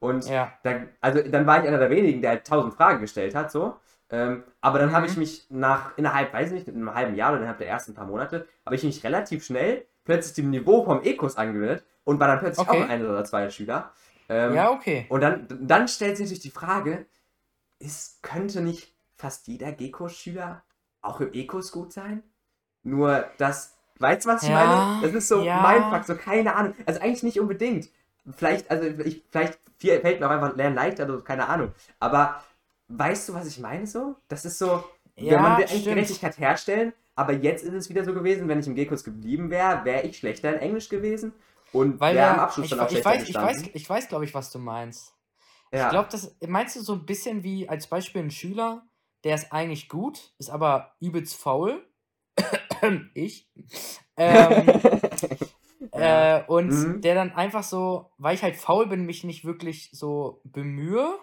Und 0.00 0.26
Ja. 0.26 0.52
da, 0.62 0.80
also 1.00 1.22
dann 1.22 1.46
war 1.46 1.60
ich 1.60 1.68
einer 1.68 1.78
der 1.78 1.90
wenigen, 1.90 2.20
der 2.22 2.30
halt 2.30 2.46
tausend 2.46 2.74
Fragen 2.74 3.00
gestellt 3.00 3.34
hat, 3.34 3.50
so. 3.52 3.76
Ähm, 4.10 4.44
aber 4.60 4.78
dann 4.78 4.92
habe 4.92 5.06
ich 5.06 5.12
Mhm. 5.14 5.18
mich 5.18 5.46
nach, 5.50 5.96
innerhalb, 5.98 6.32
weiß 6.32 6.48
ich 6.48 6.54
nicht, 6.54 6.68
in 6.68 6.76
einem 6.76 6.94
halben 6.94 7.14
Jahr 7.14 7.30
oder 7.30 7.38
innerhalb 7.40 7.58
der 7.58 7.68
ersten 7.68 7.94
paar 7.94 8.06
Monate, 8.06 8.46
habe 8.64 8.74
ich 8.76 8.82
mich 8.84 9.04
relativ 9.04 9.44
schnell 9.44 9.86
plötzlich 10.04 10.34
dem 10.34 10.50
Niveau 10.50 10.84
vom 10.84 11.00
E-Kurs 11.04 11.36
angewöhnt 11.36 11.82
und 12.04 12.18
war 12.18 12.28
dann 12.28 12.38
plötzlich 12.38 12.66
Okay. 12.68 12.82
auch 12.84 12.88
ein 12.88 13.04
oder 13.06 13.24
zwei 13.24 13.50
Schüler. 13.50 13.92
Ähm, 14.30 14.54
Ja, 14.54 14.70
okay. 14.70 15.06
Und 15.10 15.20
dann, 15.22 15.46
dann 15.66 15.88
stellt 15.88 16.16
sich 16.16 16.24
natürlich 16.26 16.42
die 16.42 16.50
Frage, 16.50 17.06
ist, 17.78 18.22
könnte 18.22 18.60
nicht 18.60 18.94
fast 19.16 19.46
jeder 19.48 19.72
G-Kurs-Schüler 19.72 20.62
auch 21.02 21.20
im 21.20 21.30
E-Kurs 21.32 21.72
gut 21.72 21.92
sein? 21.92 22.22
Nur 22.82 23.26
das, 23.38 23.76
weißt 23.98 24.24
du, 24.26 24.30
was 24.30 24.42
ich 24.44 24.48
Ja, 24.48 24.54
meine? 24.54 24.86
Das 25.00 25.12
ist 25.12 25.28
so 25.28 25.44
ja. 25.44 25.60
mein 25.62 25.84
Fakt, 25.88 26.06
so 26.06 26.16
keine 26.16 26.54
Ahnung. 26.56 26.74
Also 26.86 27.00
eigentlich 27.00 27.22
nicht 27.22 27.40
unbedingt. 27.40 27.90
Vielleicht, 28.36 28.70
also 28.70 28.84
ich, 29.04 29.24
vielleicht 29.30 29.58
viel- 29.78 30.00
fällt 30.00 30.20
mir 30.20 30.26
auch 30.26 30.30
einfach 30.30 30.56
Lernen 30.56 30.76
leichter, 30.76 31.04
also 31.04 31.22
keine 31.22 31.48
Ahnung. 31.48 31.72
Aber 32.00 32.42
weißt 32.88 33.28
du, 33.28 33.34
was 33.34 33.46
ich 33.46 33.58
meine 33.58 33.86
so? 33.86 34.16
Das 34.28 34.44
ist 34.44 34.58
so, 34.58 34.84
Ja, 35.16 35.38
wenn 35.38 35.42
man 35.42 35.56
will 35.56 35.64
eigentlich 35.64 35.82
stimmt. 35.82 35.88
Gerechtigkeit 35.88 36.38
herstellen, 36.38 36.92
aber 37.14 37.32
jetzt 37.32 37.64
ist 37.64 37.74
es 37.74 37.88
wieder 37.88 38.04
so 38.04 38.14
gewesen, 38.14 38.48
wenn 38.48 38.60
ich 38.60 38.66
im 38.66 38.74
G-Kurs 38.74 39.04
geblieben 39.04 39.50
wäre, 39.50 39.84
wäre 39.84 40.02
ich 40.06 40.18
schlechter 40.18 40.54
in 40.54 40.60
Englisch 40.60 40.88
gewesen 40.88 41.32
und 41.72 42.00
Weil 42.00 42.14
wäre 42.14 42.28
am 42.30 42.38
der, 42.38 42.40
Abschluss 42.40 42.68
ich, 42.68 42.70
dann 42.70 42.80
auch 42.80 42.90
ich 42.90 42.90
schlechter 42.90 43.04
weiß, 43.04 43.28
ich 43.28 43.28
gestanden. 43.30 43.42
weiß, 43.42 43.70
ich 43.74 43.88
weiß, 43.88 44.08
glaube 44.08 44.24
ich, 44.24 44.34
was 44.34 44.50
du 44.52 44.58
meinst. 44.58 45.14
ja. 45.72 45.86
Ich 45.86 45.88
glaube, 45.88 46.08
das 46.10 46.36
meinst 46.46 46.76
du 46.76 46.80
so 46.80 46.94
ein 46.94 47.06
bisschen 47.06 47.42
wie 47.44 47.68
als 47.68 47.88
Beispiel 47.88 48.22
ein 48.22 48.30
Schüler, 48.30 48.86
der 49.24 49.34
ist 49.36 49.52
eigentlich 49.52 49.88
gut, 49.88 50.32
ist 50.38 50.50
aber 50.50 50.94
übelst 51.00 51.36
faul. 51.36 51.86
ich. 53.14 53.48
Ähm, 54.16 54.84
Ja. 55.94 56.28
äh, 56.36 56.44
und 56.46 56.72
Mhm. 56.72 57.02
der 57.02 57.14
dann 57.14 57.32
einfach 57.32 57.62
so, 57.62 58.10
weil 58.18 58.34
ich 58.34 58.42
halt 58.42 58.56
faul 58.56 58.86
bin, 58.86 59.06
mich 59.06 59.24
nicht 59.24 59.44
wirklich 59.44 59.90
so 59.92 60.40
bemühe. 60.44 61.18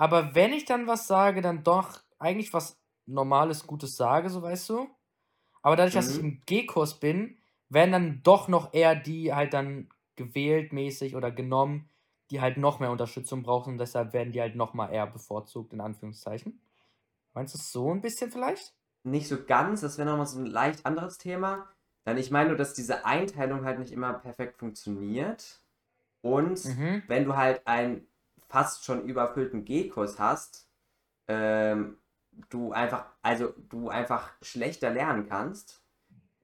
Aber 0.00 0.34
wenn 0.34 0.54
ich 0.54 0.64
dann 0.64 0.86
was 0.86 1.06
sage, 1.06 1.42
dann 1.42 1.62
doch 1.62 2.00
eigentlich 2.18 2.54
was 2.54 2.80
Normales, 3.06 3.66
Gutes 3.66 3.96
sage, 3.96 4.30
so 4.30 4.40
weißt 4.42 4.70
du. 4.70 4.88
Aber 5.62 5.76
dadurch, 5.76 5.94
dass 5.94 6.08
ich 6.10 6.18
Mhm. 6.18 6.20
im 6.20 6.42
G-Kurs 6.46 7.00
bin, 7.00 7.38
werden 7.68 7.92
dann 7.92 8.22
doch 8.22 8.48
noch 8.48 8.74
eher 8.74 8.96
die 8.96 9.34
halt 9.34 9.54
dann 9.54 9.90
gewählt 10.16 10.72
mäßig 10.72 11.16
oder 11.16 11.30
genommen, 11.32 11.90
die 12.30 12.40
halt 12.40 12.56
noch 12.58 12.80
mehr 12.80 12.90
Unterstützung 12.92 13.42
brauchen 13.42 13.74
und 13.74 13.78
deshalb 13.78 14.12
werden 14.14 14.32
die 14.32 14.40
halt 14.40 14.56
noch 14.56 14.74
mal 14.74 14.88
eher 14.92 15.06
bevorzugt, 15.06 15.72
in 15.74 15.80
Anführungszeichen. 15.82 16.62
Meinst 17.34 17.54
du 17.54 17.58
es 17.58 17.72
so 17.72 17.92
ein 17.92 18.02
bisschen 18.02 18.32
vielleicht? 18.32 18.74
Nicht 19.02 19.28
so 19.28 19.42
ganz, 19.44 19.80
das 19.80 19.96
wäre 19.98 20.08
nochmal 20.10 20.26
so 20.26 20.38
ein 20.38 20.46
leicht 20.46 20.84
anderes 20.84 21.16
Thema. 21.18 21.68
Dann 22.04 22.18
ich 22.18 22.30
meine 22.30 22.50
nur, 22.50 22.58
dass 22.58 22.74
diese 22.74 23.04
Einteilung 23.06 23.64
halt 23.64 23.78
nicht 23.78 23.92
immer 23.92 24.12
perfekt 24.14 24.58
funktioniert. 24.58 25.60
Und 26.22 26.60
Mhm. 26.64 27.02
wenn 27.08 27.24
du 27.26 27.36
halt 27.36 27.66
einen 27.66 28.08
fast 28.50 28.84
schon 28.84 29.04
überfüllten 29.06 29.64
G-Kurs 29.64 30.18
hast, 30.18 30.68
ähm, 31.28 31.98
du 32.50 32.72
einfach, 32.72 33.06
also 33.22 33.54
du 33.70 33.88
einfach 33.90 34.32
schlechter 34.42 34.90
lernen 34.90 35.28
kannst, 35.28 35.82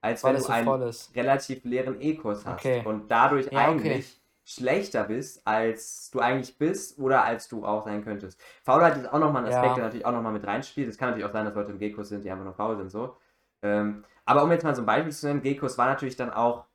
als 0.00 0.24
Weil 0.24 0.34
wenn 0.34 0.36
du 0.36 0.46
einen 0.46 0.82
relativ 1.14 1.64
leeren 1.64 2.00
E-Kurs 2.00 2.46
hast 2.46 2.62
Okay. 2.62 2.84
und 2.84 3.10
dadurch 3.10 3.50
Ja, 3.52 3.70
okay. 3.70 4.04
eigentlich 4.04 4.20
schlechter 4.44 5.04
bist, 5.04 5.46
als 5.46 6.10
du 6.10 6.20
eigentlich 6.20 6.58
bist 6.58 6.98
oder 6.98 7.24
als 7.24 7.48
du 7.48 7.64
auch 7.66 7.84
sein 7.84 8.04
könntest. 8.04 8.40
Faulheit 8.64 8.96
ist 8.96 9.12
auch 9.12 9.18
nochmal 9.18 9.42
ein 9.42 9.48
Aspekt, 9.48 9.76
Ja. 9.76 9.76
der 9.76 9.84
natürlich 9.84 10.06
auch 10.06 10.12
nochmal 10.12 10.32
mit 10.32 10.46
reinspielt. 10.46 10.88
Es 10.88 10.98
kann 10.98 11.10
natürlich 11.10 11.26
auch 11.28 11.32
sein, 11.32 11.44
dass 11.46 11.54
Leute 11.54 11.72
im 11.72 11.78
G-Kurs 11.78 12.08
sind, 12.10 12.24
die 12.24 12.30
einfach 12.30 12.44
nur 12.44 12.54
faul 12.54 12.76
sind, 12.76 12.90
so. 12.90 13.16
Ähm, 13.62 14.04
aber 14.24 14.44
um 14.44 14.52
jetzt 14.52 14.64
mal 14.64 14.74
so 14.74 14.82
ein 14.82 14.86
Beispiel 14.86 15.12
zu 15.12 15.26
nennen, 15.26 15.42
G-Kurs 15.42 15.78
war 15.78 15.86
natürlich 15.86 16.16
dann 16.16 16.30
auch 16.32 16.66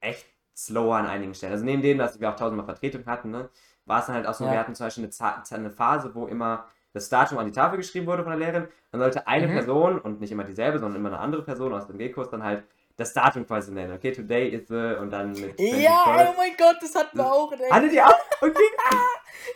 echt 0.00 0.26
slower 0.56 0.96
an 0.96 1.06
einigen 1.06 1.34
Stellen. 1.34 1.52
Also 1.52 1.64
neben 1.64 1.82
dem, 1.82 1.98
dass 1.98 2.20
wir 2.20 2.30
auch 2.30 2.36
tausendmal 2.36 2.66
Vertretung 2.66 3.06
hatten, 3.06 3.30
ne, 3.30 3.50
war 3.88 4.00
es 4.00 4.06
dann 4.06 4.14
halt 4.16 4.26
auch 4.26 4.34
so, 4.34 4.44
Ja. 4.44 4.52
wir 4.52 4.58
hatten 4.58 4.74
zum 4.74 4.86
Beispiel 4.86 5.08
eine, 5.20 5.44
eine 5.50 5.70
Phase, 5.70 6.14
wo 6.14 6.26
immer 6.26 6.66
das 6.92 7.08
Datum 7.08 7.38
an 7.38 7.46
die 7.46 7.52
Tafel 7.52 7.76
geschrieben 7.76 8.06
wurde 8.06 8.22
von 8.22 8.30
der 8.32 8.38
Lehrerin. 8.38 8.68
Dann 8.92 9.00
sollte 9.00 9.26
eine 9.26 9.48
Mhm. 9.48 9.52
Person 9.52 9.98
und 10.00 10.20
nicht 10.20 10.32
immer 10.32 10.44
dieselbe, 10.44 10.78
sondern 10.78 11.00
immer 11.00 11.10
eine 11.10 11.18
andere 11.18 11.42
Person 11.42 11.72
aus 11.74 11.86
dem 11.86 11.98
G-Kurs 11.98 12.30
dann 12.30 12.42
halt 12.42 12.64
das 12.96 13.12
Datum 13.12 13.46
quasi 13.46 13.70
nennen. 13.70 13.92
Okay, 13.94 14.10
today 14.12 14.48
is 14.48 14.66
the 14.68 14.96
und 15.00 15.10
dann 15.10 15.32
mit 15.32 15.60
Ja, 15.60 16.04
21st. 16.06 16.28
oh 16.30 16.34
mein 16.36 16.50
Gott, 16.58 16.76
das 16.80 16.94
hatten 16.96 17.16
wir 17.18 17.26
auch. 17.32 17.52
ey. 17.52 17.70
Hattet 17.70 17.92
ihr 17.92 18.06
auch? 18.06 18.18
Okay. 18.40 18.52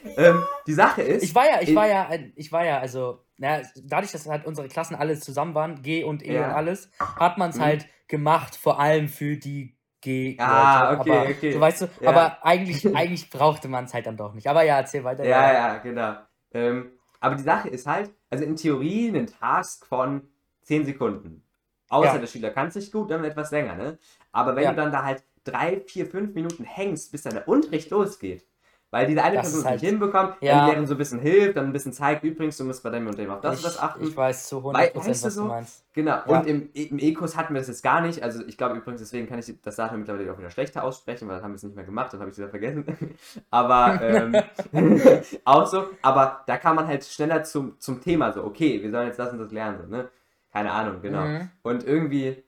ähm, 0.16 0.45
die 0.66 0.73
Sache 0.75 1.03
ist, 1.03 1.23
Ich 1.23 1.35
war 1.35 1.47
ja, 1.47 1.61
ich 1.61 1.75
war 1.75 1.87
ja, 1.88 2.09
ich 2.37 2.53
war 2.53 2.64
ja, 2.64 2.79
also, 2.79 3.25
na, 3.38 3.61
dadurch, 3.83 4.12
dass 4.12 4.27
halt 4.29 4.45
unsere 4.47 4.68
Klassen 4.68 4.95
alle 4.95 5.18
zusammen 5.18 5.55
waren, 5.55 5.83
G 5.83 6.05
und 6.05 6.25
E 6.25 6.35
Ja. 6.35 6.45
und 6.47 6.51
alles, 6.53 6.90
hat 6.99 7.38
man 7.38 7.51
es 7.51 7.57
Mhm. 7.57 7.62
halt 7.62 7.87
gemacht, 8.09 8.55
vor 8.57 8.79
allem 8.79 9.09
für 9.09 9.37
die 9.37 9.77
G. 10.03 10.37
Ah, 10.38 10.91
Leute. 10.91 11.01
okay, 11.01 11.11
aber, 11.11 11.31
okay. 11.31 11.53
So, 11.53 11.61
weißt 11.61 11.81
du, 11.83 11.88
Ja. 12.01 12.09
aber 12.11 12.45
eigentlich, 12.45 12.95
eigentlich 12.97 13.31
brauchte 13.31 13.69
man 13.69 13.85
es 13.87 13.95
halt 13.95 14.07
dann 14.07 14.17
doch 14.19 14.35
nicht. 14.35 14.47
Aber 14.49 14.62
ja, 14.65 14.77
erzähl 14.79 15.03
weiter. 15.05 15.25
Ja, 15.25 15.53
ja, 15.53 15.79
genau. 15.79 16.17
Ähm, 16.53 16.93
aber 17.21 17.37
die 17.37 17.43
Sache 17.45 17.69
ist 17.69 17.87
halt, 17.87 18.11
also 18.29 18.45
in 18.45 18.57
Theorie 18.57 19.09
ein 19.09 19.27
Task 19.29 19.87
von 19.87 20.29
10 20.62 20.85
Sekunden. 20.85 21.45
Außer 21.88 22.15
Ja. 22.15 22.19
der 22.19 22.27
Schüler 22.27 22.51
kann 22.51 22.69
es 22.69 22.75
nicht 22.75 22.93
gut, 22.93 23.11
dann 23.11 23.25
etwas 23.25 23.51
länger, 23.53 23.77
ne? 23.77 23.99
Aber 24.33 24.57
wenn 24.57 24.65
Ja. 24.65 24.71
du 24.71 24.77
dann 24.77 24.93
da 24.93 25.05
halt 25.05 25.23
drei, 25.45 25.81
vier, 25.87 26.07
fünf 26.07 26.35
Minuten 26.35 26.65
hängst, 26.65 27.12
bis 27.12 27.23
dann 27.23 27.35
der 27.35 27.47
Unterricht 27.49 27.91
losgeht, 27.91 28.45
weil 28.92 29.07
diese 29.09 29.24
eine 29.24 29.37
Das 29.37 29.46
Person 29.46 29.61
es 29.61 29.66
halt- 29.66 29.81
nicht 29.83 29.88
hinbekommt, 29.90 30.37
Ja. 30.40 30.52
dann 30.52 30.61
die 30.61 30.66
Lehrerin 30.70 30.87
so 30.87 30.94
ein 30.94 30.98
bisschen 30.98 31.18
hilft, 31.18 31.57
dann 31.57 31.64
ein 31.66 31.72
bisschen 31.72 31.92
zeigt, 31.92 32.22
übrigens, 32.22 32.57
du 32.59 32.64
musst 32.64 32.83
bei 32.85 32.90
dem 32.90 33.07
und 33.09 33.18
dem 33.18 33.31
auf 33.31 33.40
das 33.40 33.59
ich, 33.59 33.64
und 33.64 33.72
das 33.74 33.81
achten. 33.83 34.05
ich 34.05 34.16
weiß 34.16 34.46
zu 34.48 34.59
100%, 34.62 34.74
weißt 35.09 35.22
du 35.22 35.26
was 35.26 35.35
so? 35.35 35.42
du 35.42 35.48
meinst. 35.48 35.85
Genau, 35.94 36.12
Ja. 36.12 36.22
und 36.26 36.46
im, 36.46 36.70
im 36.74 36.98
E-Kurs 36.98 37.37
hatten 37.37 37.52
wir 37.55 37.61
das 37.61 37.68
jetzt 37.68 37.83
gar 37.83 38.00
nicht. 38.02 38.22
Also 38.22 38.44
ich 38.46 38.57
glaube 38.57 38.76
übrigens, 38.76 39.00
deswegen 39.00 39.26
kann 39.26 39.38
ich 39.38 39.52
das 39.62 39.76
Datum 39.76 39.98
mittlerweile 39.98 40.33
auch 40.33 40.38
wieder 40.38 40.50
schlechter 40.50 40.85
aussprechen, 40.85 41.26
weil 41.26 41.35
das 41.37 41.42
haben 41.44 41.50
wir 41.52 41.57
es 41.57 41.62
nicht 41.64 41.74
mehr 41.74 41.85
gemacht, 41.85 42.12
das 42.12 42.20
habe 42.20 42.31
ich 42.31 42.37
wieder 42.38 42.48
vergessen. 42.48 42.85
Aber 43.50 44.00
ähm, 44.00 44.37
auch 45.44 45.66
so, 45.66 45.87
aber 46.02 46.42
da 46.46 46.57
kam 46.59 46.76
man 46.76 46.87
halt 46.87 47.05
schneller 47.05 47.42
zum, 47.44 47.78
zum 47.81 48.00
Thema 48.00 48.33
so, 48.33 48.44
okay, 48.44 48.83
wir 48.83 48.90
sollen 48.90 49.07
jetzt 49.09 49.18
das 49.18 49.33
und 49.33 49.38
das 49.38 49.50
lernen, 49.52 49.78
so, 49.83 49.87
ne? 49.88 50.09
Keine 50.52 50.70
Ahnung, 50.70 51.00
genau. 51.00 51.24
Mhm. 51.24 51.48
Und 51.62 51.85
irgendwie, 51.87 52.42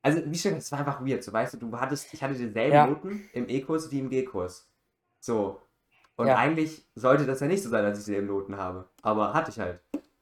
also 0.00 0.20
wie 0.26 0.38
schon, 0.38 0.52
es 0.54 0.70
war 0.70 0.78
einfach 0.78 1.04
weird, 1.04 1.24
so 1.24 1.32
weißt 1.32 1.54
du, 1.54 1.58
du 1.58 1.76
hattest, 1.80 2.12
ich 2.14 2.22
hatte 2.22 2.34
dieselben 2.34 2.72
Ja. 2.72 2.86
Noten 2.86 3.28
im 3.32 3.48
E-Kurs 3.48 3.90
wie 3.90 3.98
im 3.98 4.08
G-Kurs. 4.10 4.68
So. 5.18 5.60
Und 6.22 6.28
Ja. 6.28 6.36
eigentlich 6.36 6.86
sollte 6.94 7.26
das 7.26 7.40
ja 7.40 7.46
nicht 7.46 7.62
so 7.62 7.68
sein, 7.68 7.84
dass 7.84 7.98
ich 7.98 8.04
dieselben 8.04 8.26
Noten 8.28 8.56
habe. 8.56 8.88
Aber 9.02 9.34
hatte 9.34 9.50
ich 9.50 9.58
halt. 9.58 9.80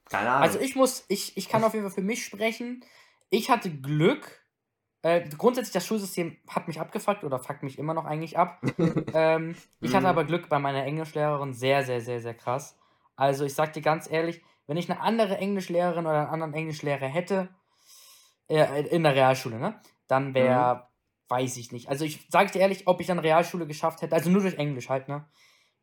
Keine 0.08 0.30
Ahnung. 0.30 0.42
Also 0.42 0.58
ich 0.58 0.74
muss, 0.76 1.04
ich, 1.08 1.36
ich 1.36 1.48
kann 1.48 1.62
auf 1.64 1.72
jeden 1.74 1.84
Fall 1.86 1.94
für 1.94 2.02
mich 2.02 2.24
sprechen. 2.24 2.84
Ich 3.30 3.50
hatte 3.50 3.70
Glück. 3.70 4.40
Äh, 5.02 5.28
grundsätzlich, 5.38 5.72
das 5.72 5.86
Schulsystem 5.86 6.36
hat 6.48 6.68
mich 6.68 6.80
abgefuckt 6.80 7.24
oder 7.24 7.38
fuckt 7.38 7.62
mich 7.62 7.78
immer 7.78 7.94
noch 7.94 8.04
eigentlich 8.04 8.36
ab. 8.36 8.60
ähm, 9.14 9.56
ich 9.80 9.94
hatte 9.94 10.04
Mhm. 10.04 10.10
aber 10.10 10.24
Glück 10.24 10.48
bei 10.48 10.58
meiner 10.58 10.84
Englischlehrerin, 10.84 11.54
sehr, 11.54 11.84
sehr, 11.84 12.00
sehr, 12.00 12.20
sehr 12.20 12.34
krass. 12.34 12.76
Also 13.16 13.44
ich 13.44 13.54
sag 13.54 13.72
dir 13.72 13.82
ganz 13.82 14.10
ehrlich, 14.10 14.42
wenn 14.66 14.76
ich 14.76 14.90
eine 14.90 15.00
andere 15.00 15.36
Englischlehrerin 15.38 16.06
oder 16.06 16.18
einen 16.20 16.28
anderen 16.30 16.54
Englischlehrer 16.54 17.06
hätte, 17.06 17.48
äh, 18.48 18.86
in 18.88 19.02
der 19.02 19.14
Realschule, 19.14 19.58
ne? 19.58 19.80
Dann 20.08 20.34
wäre, 20.34 20.74
Mhm. 20.76 20.80
weiß 21.28 21.56
ich 21.56 21.72
nicht. 21.72 21.88
Also 21.88 22.04
ich 22.04 22.26
sage 22.30 22.50
dir 22.50 22.60
ehrlich, 22.60 22.86
ob 22.86 23.00
ich 23.00 23.06
dann 23.06 23.18
Realschule 23.18 23.66
geschafft 23.66 24.02
hätte, 24.02 24.14
also 24.14 24.28
nur 24.30 24.42
durch 24.42 24.54
Englisch 24.56 24.88
halt, 24.88 25.08
ne? 25.08 25.24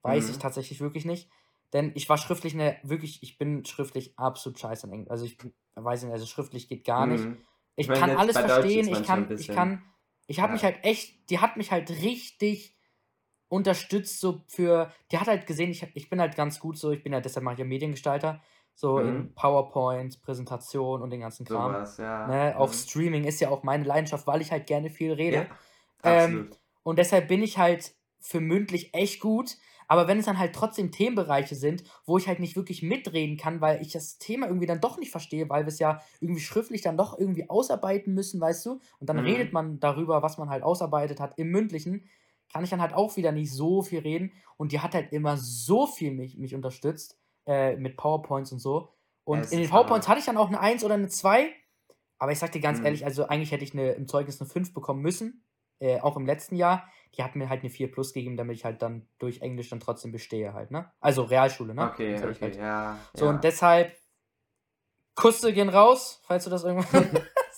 Weiß 0.03 0.29
Mhm. 0.29 0.31
ich 0.31 0.39
tatsächlich 0.39 0.79
wirklich 0.81 1.05
nicht. 1.05 1.29
Denn 1.73 1.91
ich 1.95 2.07
war 2.09 2.17
schriftlich 2.17 2.53
eine, 2.53 2.77
wirklich, 2.83 3.21
ich 3.23 3.37
bin 3.37 3.65
schriftlich 3.65 4.17
absolut 4.17 4.59
scheiße 4.59 4.87
in 4.87 4.93
Englisch. 4.93 5.11
Also 5.11 5.25
ich 5.25 5.37
weiß 5.75 6.03
nicht, 6.03 6.13
also 6.13 6.25
schriftlich 6.25 6.69
geht 6.69 6.85
gar 6.85 7.07
nicht. 7.07 7.29
Mhm. 7.29 7.37
Ich, 7.75 7.87
Ich 7.87 7.87
meine, 7.87 7.99
kann 7.99 8.15
alles 8.15 8.39
verstehen, 8.39 8.87
ich 8.87 9.03
kann, 9.03 9.33
ich 9.37 9.51
kann, 9.51 9.83
ich 10.27 10.39
habe 10.39 10.51
Ja. 10.51 10.53
mich 10.53 10.63
halt 10.63 10.83
echt, 10.83 11.29
die 11.29 11.39
hat 11.39 11.57
mich 11.57 11.71
halt 11.71 11.89
richtig 11.89 12.75
unterstützt, 13.49 14.19
so 14.19 14.43
für, 14.47 14.91
die 15.11 15.17
hat 15.19 15.27
halt 15.27 15.47
gesehen, 15.47 15.71
ich, 15.71 15.83
ich 15.95 16.09
bin 16.09 16.19
halt 16.19 16.35
ganz 16.35 16.59
gut 16.59 16.77
so, 16.77 16.91
ich 16.91 17.03
bin 17.03 17.13
ja, 17.13 17.21
deshalb 17.21 17.43
mache 17.43 17.53
ich 17.53 17.59
ja 17.59 17.65
Mediengestalter, 17.65 18.41
so 18.75 18.99
in 18.99 19.33
Mhm. 19.33 19.35
PowerPoint, 19.35 20.21
Präsentation 20.21 21.01
und 21.01 21.09
den 21.11 21.21
ganzen 21.21 21.45
Kram. 21.45 21.77
Sowas, 21.77 21.97
ja. 21.97 22.17
Ne? 22.23 22.55
Auch 22.57 22.73
Mhm. 22.73 22.73
Streaming 22.73 23.23
ist 23.23 23.39
ja 23.39 23.49
auch 23.49 23.63
meine 23.63 23.85
Leidenschaft, 23.85 24.27
weil 24.27 24.41
ich 24.41 24.51
halt 24.51 24.67
gerne 24.67 24.89
viel 24.89 25.13
rede. 25.13 25.49
Ja, 25.49 25.57
Ähm. 26.03 26.51
Und 26.83 26.99
deshalb 26.99 27.27
bin 27.27 27.43
ich 27.43 27.57
halt 27.57 27.95
für 28.21 28.39
mündlich 28.39 28.93
echt 28.93 29.19
gut. 29.19 29.57
Aber 29.87 30.07
wenn 30.07 30.19
es 30.19 30.25
dann 30.25 30.37
halt 30.39 30.53
trotzdem 30.53 30.91
Themenbereiche 30.91 31.55
sind, 31.55 31.83
wo 32.05 32.17
ich 32.17 32.27
halt 32.27 32.39
nicht 32.39 32.55
wirklich 32.55 32.83
mitreden 32.83 33.37
kann, 33.37 33.61
weil 33.61 33.81
ich 33.81 33.91
das 33.93 34.17
Thema 34.17 34.47
irgendwie 34.47 34.65
dann 34.67 34.81
doch 34.81 34.97
nicht 34.97 35.11
verstehe, 35.11 35.49
weil 35.49 35.63
wir 35.63 35.69
es 35.69 35.79
ja 35.79 36.01
irgendwie 36.19 36.41
schriftlich 36.41 36.81
dann 36.81 36.97
doch 36.97 37.17
irgendwie 37.17 37.49
ausarbeiten 37.49 38.13
müssen, 38.13 38.41
weißt 38.41 38.65
du? 38.65 38.79
Und 38.99 39.09
dann 39.09 39.17
Mhm. 39.17 39.19
redet 39.19 39.53
man 39.53 39.79
darüber, 39.79 40.21
was 40.21 40.37
man 40.37 40.49
halt 40.49 40.63
ausarbeitet 40.63 41.19
hat 41.19 41.37
im 41.37 41.49
mündlichen, 41.51 42.09
kann 42.51 42.63
ich 42.63 42.69
dann 42.69 42.81
halt 42.81 42.93
auch 42.93 43.17
wieder 43.17 43.31
nicht 43.31 43.51
so 43.51 43.81
viel 43.81 43.99
reden. 43.99 44.33
Und 44.57 44.71
die 44.71 44.79
hat 44.79 44.93
halt 44.93 45.11
immer 45.11 45.37
so 45.37 45.85
viel 45.87 46.11
mich, 46.11 46.37
mich 46.37 46.55
unterstützt 46.55 47.19
äh, 47.45 47.75
mit 47.75 47.97
PowerPoints 47.97 48.51
und 48.51 48.59
so. 48.59 48.89
Und 49.23 49.45
es 49.45 49.51
in 49.51 49.59
den. 49.59 49.69
PowerPoints 49.69 50.07
hatte 50.07 50.19
ich 50.19 50.25
dann 50.25 50.37
auch 50.37 50.47
eine 50.47 50.59
1 50.59 50.83
oder 50.83 50.93
eine 50.95 51.09
2. 51.09 51.53
Aber 52.19 52.31
ich 52.31 52.39
sag 52.39 52.51
dir 52.51 52.61
ganz 52.61 52.79
Mhm. 52.79 52.83
ehrlich, 52.83 53.05
also 53.05 53.27
eigentlich 53.27 53.51
hätte 53.51 53.63
ich 53.63 53.73
eine, 53.73 53.91
im 53.91 54.07
Zeugnis 54.07 54.41
eine 54.41 54.49
5 54.49 54.73
bekommen 54.73 55.01
müssen. 55.01 55.43
Äh, 55.79 55.99
auch 55.99 56.17
im 56.17 56.25
letzten 56.25 56.55
Jahr. 56.55 56.87
Die 57.15 57.23
hat 57.23 57.35
mir 57.35 57.49
halt 57.49 57.61
eine 57.61 57.69
4 57.69 57.91
plus 57.91 58.13
gegeben, 58.13 58.37
damit 58.37 58.57
ich 58.57 58.65
halt 58.65 58.81
dann 58.81 59.07
durch 59.19 59.41
Englisch 59.41 59.69
dann 59.69 59.79
trotzdem 59.79 60.11
bestehe 60.11 60.53
halt, 60.53 60.71
ne? 60.71 60.91
Also 60.99 61.23
Realschule, 61.23 61.73
ne? 61.73 61.89
Okay, 61.91 62.15
ich 62.15 62.23
okay, 62.23 62.37
halt. 62.41 62.55
ja. 62.57 62.97
So, 63.13 63.25
ja. 63.25 63.31
und 63.31 63.43
deshalb, 63.43 63.95
Kusse 65.15 65.51
gehen 65.53 65.69
raus, 65.69 66.21
falls 66.25 66.43
du 66.43 66.49
das 66.49 66.63
irgendwann. 66.63 67.09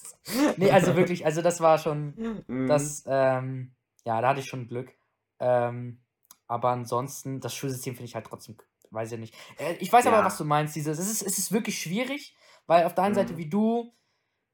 nee, 0.58 0.72
also 0.72 0.96
wirklich, 0.96 1.26
also 1.26 1.42
das 1.42 1.60
war 1.60 1.78
schon, 1.78 2.44
Mhm. 2.48 2.68
das, 2.68 3.04
ähm, 3.08 3.76
ja, 4.06 4.22
da 4.22 4.30
hatte 4.30 4.40
ich 4.40 4.48
schon 4.48 4.68
Glück. 4.68 4.92
Ähm, 5.40 6.02
aber 6.48 6.70
ansonsten, 6.70 7.42
das 7.42 7.54
Schulsystem 7.54 7.96
finde 7.96 8.06
ich 8.06 8.16
halt 8.16 8.26
trotzdem, 8.28 8.58
weiß 8.92 9.12
ich 9.14 9.20
nicht. 9.20 9.36
Äh, 9.58 9.74
ich 9.80 9.92
weiß 9.92 10.08
aber, 10.08 10.18
Ja. 10.20 10.26
was 10.26 10.38
du 10.38 10.46
meinst. 10.46 10.76
Dieses, 10.76 10.98
es, 11.00 11.12
ist, 11.12 11.22
es 11.22 11.38
ist 11.38 11.52
wirklich 11.52 11.80
schwierig, 11.82 12.36
weil 12.66 12.86
auf 12.86 12.96
der 12.96 13.04
einen 13.04 13.16
Seite 13.16 13.34
Mhm. 13.34 13.38
wie 13.38 13.50
du, 13.50 13.94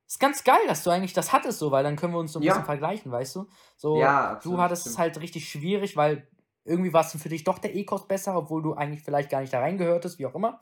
ist 0.07 0.19
ganz 0.19 0.43
geil, 0.43 0.59
dass 0.67 0.83
du 0.83 0.89
eigentlich 0.91 1.13
das 1.13 1.33
hattest, 1.33 1.59
so, 1.59 1.71
weil 1.71 1.83
dann 1.83 1.95
können 1.95 2.13
wir 2.13 2.19
uns 2.19 2.31
so 2.33 2.39
ein 2.39 2.43
Ja. 2.43 2.53
bisschen 2.53 2.65
vergleichen, 2.65 3.11
weißt 3.11 3.35
du? 3.35 3.47
So, 3.77 3.97
Ja, 3.99 4.27
du 4.29 4.33
absolut, 4.35 4.59
hattest 4.59 4.85
es 4.85 4.93
stimmt. 4.93 4.99
halt 5.01 5.19
richtig 5.21 5.49
schwierig, 5.49 5.95
weil 5.97 6.27
irgendwie 6.63 6.93
warst 6.93 7.13
du 7.13 7.17
für 7.19 7.29
dich 7.29 7.43
doch 7.43 7.59
der 7.59 7.75
E-Kurs 7.75 8.07
besser, 8.07 8.35
obwohl 8.35 8.61
du 8.63 8.73
eigentlich 8.73 9.03
vielleicht 9.03 9.29
gar 9.29 9.41
nicht 9.41 9.53
da 9.53 9.59
reingehörtest, 9.59 10.17
wie 10.19 10.25
auch 10.25 10.35
immer. 10.35 10.59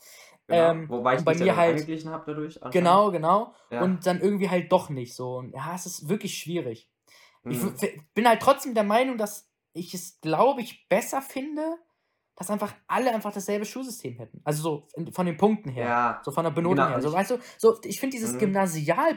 Genau. 0.47 0.71
ähm, 0.71 0.89
Wobei 0.89 1.15
ich 1.15 1.23
bei 1.23 1.31
ja 1.33 1.39
mir 1.39 1.45
dann 1.47 1.55
halt- 1.57 1.71
angeglichen 1.75 2.09
habe 2.11 2.23
dadurch. 2.27 2.59
Genau, 2.71 3.11
genau. 3.11 3.53
Ja. 3.69 3.81
Und 3.81 4.05
dann 4.05 4.19
irgendwie 4.19 4.49
halt 4.49 4.69
doch 4.71 4.89
nicht 4.89 5.15
so. 5.15 5.37
Und 5.37 5.53
ja, 5.53 5.73
es 5.73 5.85
ist 5.85 6.09
wirklich 6.09 6.37
schwierig. 6.37 6.89
Ich 7.45 7.61
Mhm. 7.61 7.75
f- 7.81 7.93
bin 8.13 8.27
halt 8.27 8.41
trotzdem 8.41 8.73
der 8.73 8.83
Meinung, 8.83 9.17
dass 9.17 9.49
ich 9.73 9.93
es, 9.93 10.19
glaube 10.19 10.61
ich, 10.61 10.87
besser 10.89 11.21
finde, 11.21 11.77
dass 12.35 12.49
einfach 12.49 12.73
alle 12.87 13.13
einfach 13.13 13.31
dasselbe 13.31 13.65
Schulsystem 13.65 14.15
hätten. 14.17 14.41
Also 14.43 14.61
so 14.95 15.11
von 15.11 15.25
den 15.25 15.37
Punkten 15.37 15.69
her. 15.69 15.85
Ja, 15.85 16.21
So 16.23 16.31
von 16.31 16.43
der 16.43 16.51
Benotung 16.51 16.77
genau. 16.77 16.89
her. 16.89 17.01
So, 17.01 17.09
ich- 17.09 17.13
weißt 17.13 17.31
du, 17.31 17.37
so, 17.57 17.79
ich 17.83 17.99
finde 17.99 18.15
dieses 18.15 18.33
Mhm. 18.33 18.39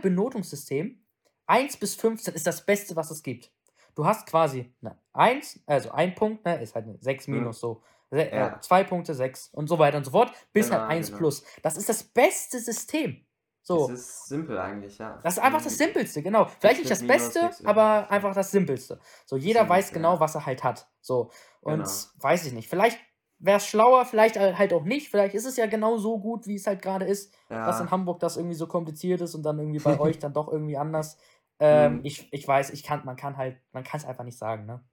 Gymnasial-Benotungssystem 0.07 1.01
1 1.47 1.77
bis 1.77 1.95
15 1.95 2.35
ist 2.35 2.47
das 2.47 2.65
Beste, 2.67 2.97
was 2.97 3.11
es 3.11 3.23
gibt. 3.23 3.53
Du 3.95 4.05
hast 4.05 4.27
quasi 4.27 4.75
eine 4.83 4.99
1, 5.13 5.61
also 5.67 5.91
ein 5.93 6.15
Punkt, 6.15 6.45
ne, 6.45 6.61
ist 6.63 6.75
halt 6.75 6.87
eine 6.87 6.99
6 7.01 7.29
Mhm. 7.29 7.35
minus 7.39 7.61
so. 7.61 7.83
Se- 8.11 8.19
Ja. 8.31 8.49
Äh, 8.57 8.61
zwei 8.61 8.85
Punkte, 8.85 9.15
6 9.15 9.49
und 9.53 9.69
so 9.69 9.79
weiter 9.79 9.97
und 9.99 10.05
so 10.05 10.11
fort, 10.13 10.33
bis 10.53 10.67
Genau, 10.69 10.81
halt 10.81 10.91
1 10.91 11.07
genau. 11.09 11.19
plus. 11.19 11.43
Das 11.63 11.77
ist 11.77 11.89
das 11.89 12.05
beste 12.05 12.59
System. 12.61 13.23
So. 13.63 13.91
Es 13.91 13.99
ist 13.99 14.27
simpel 14.29 14.59
eigentlich, 14.59 14.97
ja. 14.99 15.19
Das 15.25 15.39
ist 15.39 15.43
einfach 15.43 15.61
das 15.61 15.77
Simpelste, 15.77 16.23
genau. 16.23 16.47
Vielleicht 16.61 16.79
nicht 16.79 16.91
das 16.91 17.05
Beste, 17.05 17.51
aber 17.65 18.09
einfach 18.13 18.33
das 18.33 18.53
Simpelste. 18.53 19.01
So, 19.25 19.37
jeder 19.37 19.69
weiß 19.69 19.91
genau, 19.93 20.21
was 20.21 20.37
er 20.37 20.47
halt 20.47 20.63
hat. 20.63 20.89
So. 21.01 21.33
Und 21.63 21.79
Genau. 21.83 21.91
weiß 22.21 22.47
ich 22.47 22.53
nicht. 22.53 22.69
Vielleicht 22.69 23.01
wäre 23.39 23.59
es 23.59 23.67
schlauer, 23.67 24.05
vielleicht 24.07 24.39
halt 24.39 24.73
auch 24.73 24.85
nicht. 24.85 25.09
Vielleicht 25.11 25.35
ist 25.35 25.45
es 25.47 25.57
ja 25.57 25.67
genau 25.67 25.97
so 25.99 26.19
gut, 26.21 26.47
wie 26.47 26.57
es 26.57 26.67
halt 26.67 26.83
gerade 26.83 27.05
ist, 27.07 27.35
dass 27.63 27.81
in 27.81 27.91
Ja, 27.91 27.93
Hamburg 27.93 28.21
das 28.21 28.37
irgendwie 28.37 28.55
so 28.57 28.67
kompliziert 28.67 29.21
ist 29.21 29.35
und 29.35 29.43
dann 29.45 29.59
irgendwie 29.59 29.81
bei 29.81 29.99
euch 29.99 30.19
dann 30.19 30.33
doch 30.35 30.49
irgendwie 30.49 30.77
anders. 30.77 31.19
Ähm, 31.61 32.01
Mhm. 32.01 32.05
ich, 32.05 32.33
ich 32.33 32.47
weiß, 32.47 32.71
ich 32.71 32.83
kann, 32.83 33.05
man 33.05 33.17
kann 33.17 33.37
halt, 33.37 33.59
man 33.73 33.85
kann 33.85 33.99
es 34.01 34.07
einfach 34.07 34.25
nicht 34.25 34.39
sagen, 34.39 34.67
ne? 34.67 34.85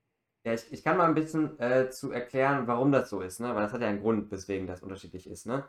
ja 0.45 0.53
ich, 0.53 0.71
ich 0.73 0.83
kann 0.83 0.97
mal 0.97 1.07
ein 1.07 1.15
bisschen 1.15 1.59
äh, 1.59 1.89
zu 1.89 2.11
erklären, 2.11 2.67
warum 2.67 2.91
das 2.91 3.09
so 3.09 3.21
ist, 3.21 3.39
ne? 3.39 3.53
Weil 3.55 3.63
das 3.63 3.73
hat 3.73 3.81
ja 3.81 3.87
einen 3.87 4.01
Grund, 4.01 4.31
weswegen 4.31 4.67
das 4.67 4.81
unterschiedlich 4.83 5.27
ist, 5.27 5.45
ne? 5.45 5.65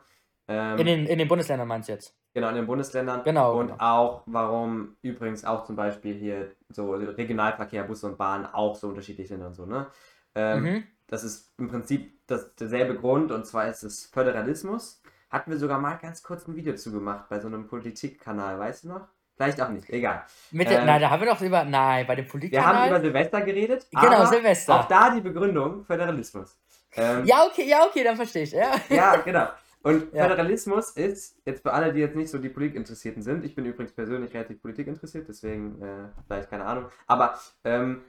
Ähm, 0.47 0.77
In 0.77 0.85
den, 0.85 1.05
in 1.05 1.17
den 1.19 1.27
Bundesländern 1.27 1.67
meinst 1.67 1.89
du 1.89 1.93
jetzt? 1.93 2.17
Genau, 2.33 2.49
in 2.49 2.55
den 2.55 2.67
Bundesländern. 2.67 3.25
Genau, 3.25 3.57
Und 3.57 3.57
genau. 3.57 3.79
auch, 3.79 4.23
warum 4.25 4.97
übrigens 5.01 5.45
auch 5.45 5.63
zum 5.65 5.75
Beispiel 5.77 6.15
hier 6.15 6.55
so 6.69 6.93
Regionalverkehr, 6.93 7.83
Busse 7.85 8.07
und 8.07 8.17
Bahn 8.17 8.45
auch 8.45 8.75
so 8.75 8.89
unterschiedlich 8.89 9.29
sind 9.29 9.41
und 9.41 9.53
so, 9.53 9.65
ne? 9.65 9.87
Ähm, 10.35 10.67
Mhm. 10.67 10.94
Das 11.07 11.23
ist 11.23 11.53
im 11.59 11.69
Prinzip 11.69 12.19
das, 12.27 12.55
derselbe 12.55 12.95
Grund, 12.95 13.31
und 13.31 13.45
zwar 13.45 13.67
ist 13.67 13.83
es 13.83 14.05
Föderalismus. 14.07 15.01
Hatten 15.29 15.51
wir 15.51 15.57
sogar 15.57 15.79
mal 15.79 15.95
ganz 15.95 16.23
kurz 16.23 16.47
ein 16.47 16.55
Video 16.55 16.75
zu 16.75 16.91
gemacht 16.91 17.25
bei 17.29 17.39
so 17.39 17.47
einem 17.47 17.67
Politikkanal, 17.67 18.57
weißt 18.57 18.85
du 18.85 18.87
noch? 18.89 19.07
Vielleicht 19.35 19.59
auch 19.61 19.69
nicht, 19.69 19.89
egal. 19.89 20.23
Mit 20.51 20.69
der, 20.69 20.79
Ähm, 20.79 20.85
nein, 20.85 21.01
da 21.01 21.09
haben 21.09 21.21
wir 21.21 21.27
doch 21.29 21.41
über, 21.41 21.65
nein, 21.65 22.07
bei 22.07 22.15
dem 22.15 22.23
Wir 22.23 22.29
haben 22.29 22.31
Politikkanal. 22.31 22.89
über 22.89 23.01
Silvester 23.01 23.41
geredet, 23.41 23.87
Genau, 23.91 24.25
Silvester. 24.25 24.79
auch 24.79 24.87
da 24.87 25.09
die 25.13 25.19
Begründung 25.21 25.83
Föderalismus. 25.83 26.57
Ähm, 26.93 27.25
Ja, 27.25 27.45
okay, 27.45 27.67
ja, 27.67 27.85
okay, 27.85 28.03
dann 28.03 28.15
verstehe 28.15 28.43
ich. 28.43 28.51
Ja. 28.53 28.71
Ja, 28.89 29.17
genau. 29.17 29.47
Und 29.83 30.07
Ja. 30.13 30.23
Föderalismus 30.23 30.91
ist, 30.91 31.35
jetzt 31.45 31.61
für 31.63 31.73
alle, 31.73 31.91
die 31.91 31.99
jetzt 31.99 32.15
nicht 32.15 32.29
so 32.31 32.37
die 32.37 32.47
Politikinteressierten 32.49 33.21
sind, 33.21 33.43
ich 33.43 33.53
bin 33.55 33.65
übrigens 33.65 33.91
persönlich 33.93 34.33
relativ 34.33 34.61
politikinteressiert, 34.61 35.27
deswegen 35.27 35.81
äh, 35.81 36.07
vielleicht 36.27 36.49
keine 36.49 36.63
Ahnung, 36.65 36.85
aber 37.05 37.37
ähm, 37.65 38.03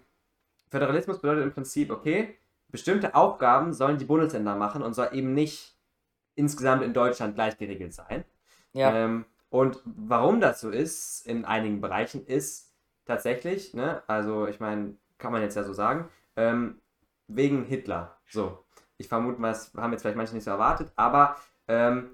Föderalismus 0.70 1.20
bedeutet 1.20 1.44
im 1.44 1.52
Prinzip, 1.52 1.90
okay, 1.90 2.38
bestimmte 2.76 3.14
Aufgaben 3.14 3.72
sollen 3.72 3.96
die 3.96 4.04
Bundesländer 4.04 4.54
machen 4.54 4.82
und 4.82 4.92
soll 4.92 5.08
eben 5.12 5.32
nicht 5.32 5.78
insgesamt 6.34 6.82
in 6.82 6.92
Deutschland 6.92 7.34
gleich 7.34 7.56
geregelt 7.56 7.94
sein. 7.94 8.24
Ja. 8.74 8.94
Ähm, 8.94 9.24
und 9.48 9.80
warum 9.84 10.40
das 10.42 10.60
so 10.60 10.68
ist 10.68 11.26
in 11.26 11.46
einigen 11.46 11.80
Bereichen 11.80 12.26
ist 12.26 12.74
tatsächlich, 13.06 13.72
ne, 13.72 14.02
also 14.06 14.46
ich 14.46 14.60
meine, 14.60 14.94
kann 15.16 15.32
man 15.32 15.40
jetzt 15.40 15.54
ja 15.56 15.64
so 15.64 15.72
sagen, 15.72 16.10
ähm, 16.36 16.82
wegen 17.28 17.64
Hitler. 17.64 18.18
So. 18.28 18.62
Ich 18.98 19.08
vermute 19.08 19.40
mal, 19.40 19.48
das 19.48 19.72
haben 19.74 19.92
jetzt 19.92 20.02
vielleicht 20.02 20.18
manche 20.18 20.34
nicht 20.34 20.44
so 20.44 20.50
erwartet, 20.50 20.92
aber 20.96 21.36
ähm, 21.68 22.10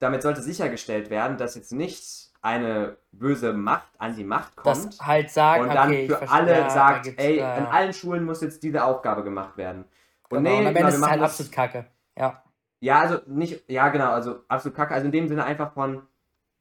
damit 0.00 0.20
sollte 0.20 0.42
sichergestellt 0.42 1.08
werden, 1.08 1.38
dass 1.38 1.54
jetzt 1.54 1.72
nicht 1.72 2.31
eine 2.42 2.96
böse 3.12 3.52
Macht 3.52 3.88
an 3.98 4.16
die 4.16 4.24
Macht 4.24 4.56
kommt 4.56 4.66
das 4.66 5.00
halt 5.00 5.30
sagen, 5.30 5.62
und 5.62 5.74
dann 5.74 5.88
okay, 5.88 6.08
für 6.08 6.30
alle 6.30 6.52
ja, 6.52 6.70
sagt, 6.70 7.12
ey, 7.16 7.38
ja, 7.38 7.58
ja. 7.58 7.68
allen 7.68 7.92
Schulen 7.92 8.24
muss 8.24 8.42
jetzt 8.42 8.62
diese 8.62 8.84
Aufgabe 8.84 9.22
gemacht 9.22 9.56
werden. 9.56 9.84
Und 10.28 10.44
Genau, 10.44 10.58
und 10.58 10.66
am 10.66 10.74
genau, 10.74 10.86
Ende 10.86 10.96
ist 10.96 11.02
es 11.02 11.10
halt 11.10 11.22
absolut 11.22 11.52
kacke. 11.52 11.86
Ja. 12.18 12.42
ja, 12.80 13.00
also 13.00 13.18
nicht, 13.26 13.68
ja 13.70 13.88
genau, 13.88 14.10
also 14.10 14.40
absolut 14.48 14.76
kacke. 14.76 14.92
Also 14.92 15.06
in 15.06 15.12
dem 15.12 15.28
Sinne 15.28 15.44
einfach 15.44 15.72
von, 15.72 16.02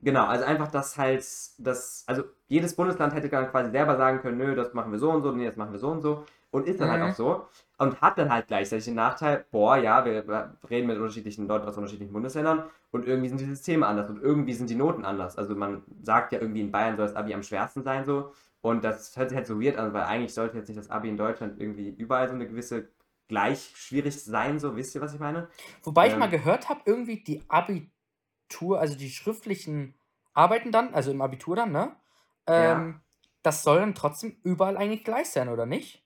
genau, 0.01 0.25
also 0.25 0.45
einfach 0.45 0.69
das 0.69 0.97
halt, 0.97 1.25
das, 1.57 2.03
also 2.05 2.23
jedes 2.47 2.75
Bundesland 2.75 3.13
hätte 3.13 3.29
dann 3.29 3.49
quasi 3.49 3.71
selber 3.71 3.97
sagen 3.97 4.21
können, 4.21 4.37
nö, 4.37 4.55
das 4.55 4.73
machen 4.73 4.91
wir 4.91 4.99
so 4.99 5.09
und 5.09 5.23
so, 5.23 5.31
nee, 5.31 5.45
das 5.45 5.57
machen 5.57 5.71
wir 5.71 5.79
so 5.79 5.89
und 5.89 6.01
so. 6.01 6.25
Und 6.51 6.67
ist 6.67 6.79
dann 6.81 6.89
Mhm. 6.89 6.91
halt 6.93 7.01
auch 7.03 7.15
so. 7.15 7.47
Und 7.77 7.99
hat 8.01 8.17
dann 8.17 8.29
halt 8.31 8.47
gleichzeitig 8.47 8.85
den 8.85 8.95
Nachteil, 8.95 9.45
boah, 9.51 9.77
ja, 9.77 10.05
wir 10.05 10.55
reden 10.69 10.87
mit 10.87 10.97
unterschiedlichen 10.97 11.47
Leuten 11.47 11.67
aus 11.67 11.77
unterschiedlichen 11.77 12.13
Bundesländern 12.13 12.65
und 12.91 13.07
irgendwie 13.07 13.29
sind 13.29 13.39
die 13.41 13.45
Systeme 13.45 13.87
anders 13.87 14.09
und 14.09 14.21
irgendwie 14.21 14.53
sind 14.53 14.69
die 14.69 14.75
Noten 14.75 15.03
anders. 15.05 15.37
Also 15.37 15.55
man 15.55 15.83
sagt 16.03 16.31
ja 16.33 16.39
irgendwie 16.39 16.61
in 16.61 16.71
Bayern 16.71 16.95
soll 16.97 17.07
das 17.07 17.15
Abi 17.15 17.33
am 17.33 17.41
schwersten 17.43 17.83
sein 17.83 18.05
so. 18.05 18.33
Und 18.61 18.83
das 18.83 19.17
hört 19.17 19.29
sich 19.29 19.35
halt 19.37 19.47
so 19.47 19.59
weird 19.59 19.77
an, 19.77 19.93
weil 19.93 20.03
eigentlich 20.03 20.33
sollte 20.35 20.57
jetzt 20.57 20.67
nicht 20.67 20.77
das 20.77 20.91
Abi 20.91 21.09
in 21.09 21.17
Deutschland 21.17 21.59
irgendwie 21.59 21.89
überall 21.89 22.27
so 22.27 22.35
eine 22.35 22.47
gewisse 22.47 22.89
gleich 23.27 23.71
schwierig 23.75 24.21
sein, 24.23 24.59
so, 24.59 24.75
wisst 24.75 24.93
ihr, 24.93 25.01
was 25.01 25.13
ich 25.13 25.19
meine? 25.19 25.47
Wobei 25.83 26.07
ich 26.07 26.13
Ähm. 26.13 26.19
mal 26.19 26.29
gehört 26.29 26.69
habe, 26.69 26.81
irgendwie 26.85 27.23
die 27.23 27.41
Abitur, 27.47 28.79
also 28.79 28.95
die 28.97 29.09
schriftlichen 29.09 29.95
Arbeiten 30.33 30.71
dann, 30.71 30.93
also 30.93 31.11
im 31.11 31.21
Abitur 31.21 31.55
dann, 31.55 31.71
ne? 31.71 31.95
Ähm, 32.47 33.01
Das 33.43 33.63
soll 33.63 33.79
dann 33.79 33.95
trotzdem 33.95 34.37
überall 34.43 34.77
eigentlich 34.77 35.03
gleich 35.03 35.29
sein, 35.29 35.49
oder 35.49 35.65
nicht? 35.65 36.00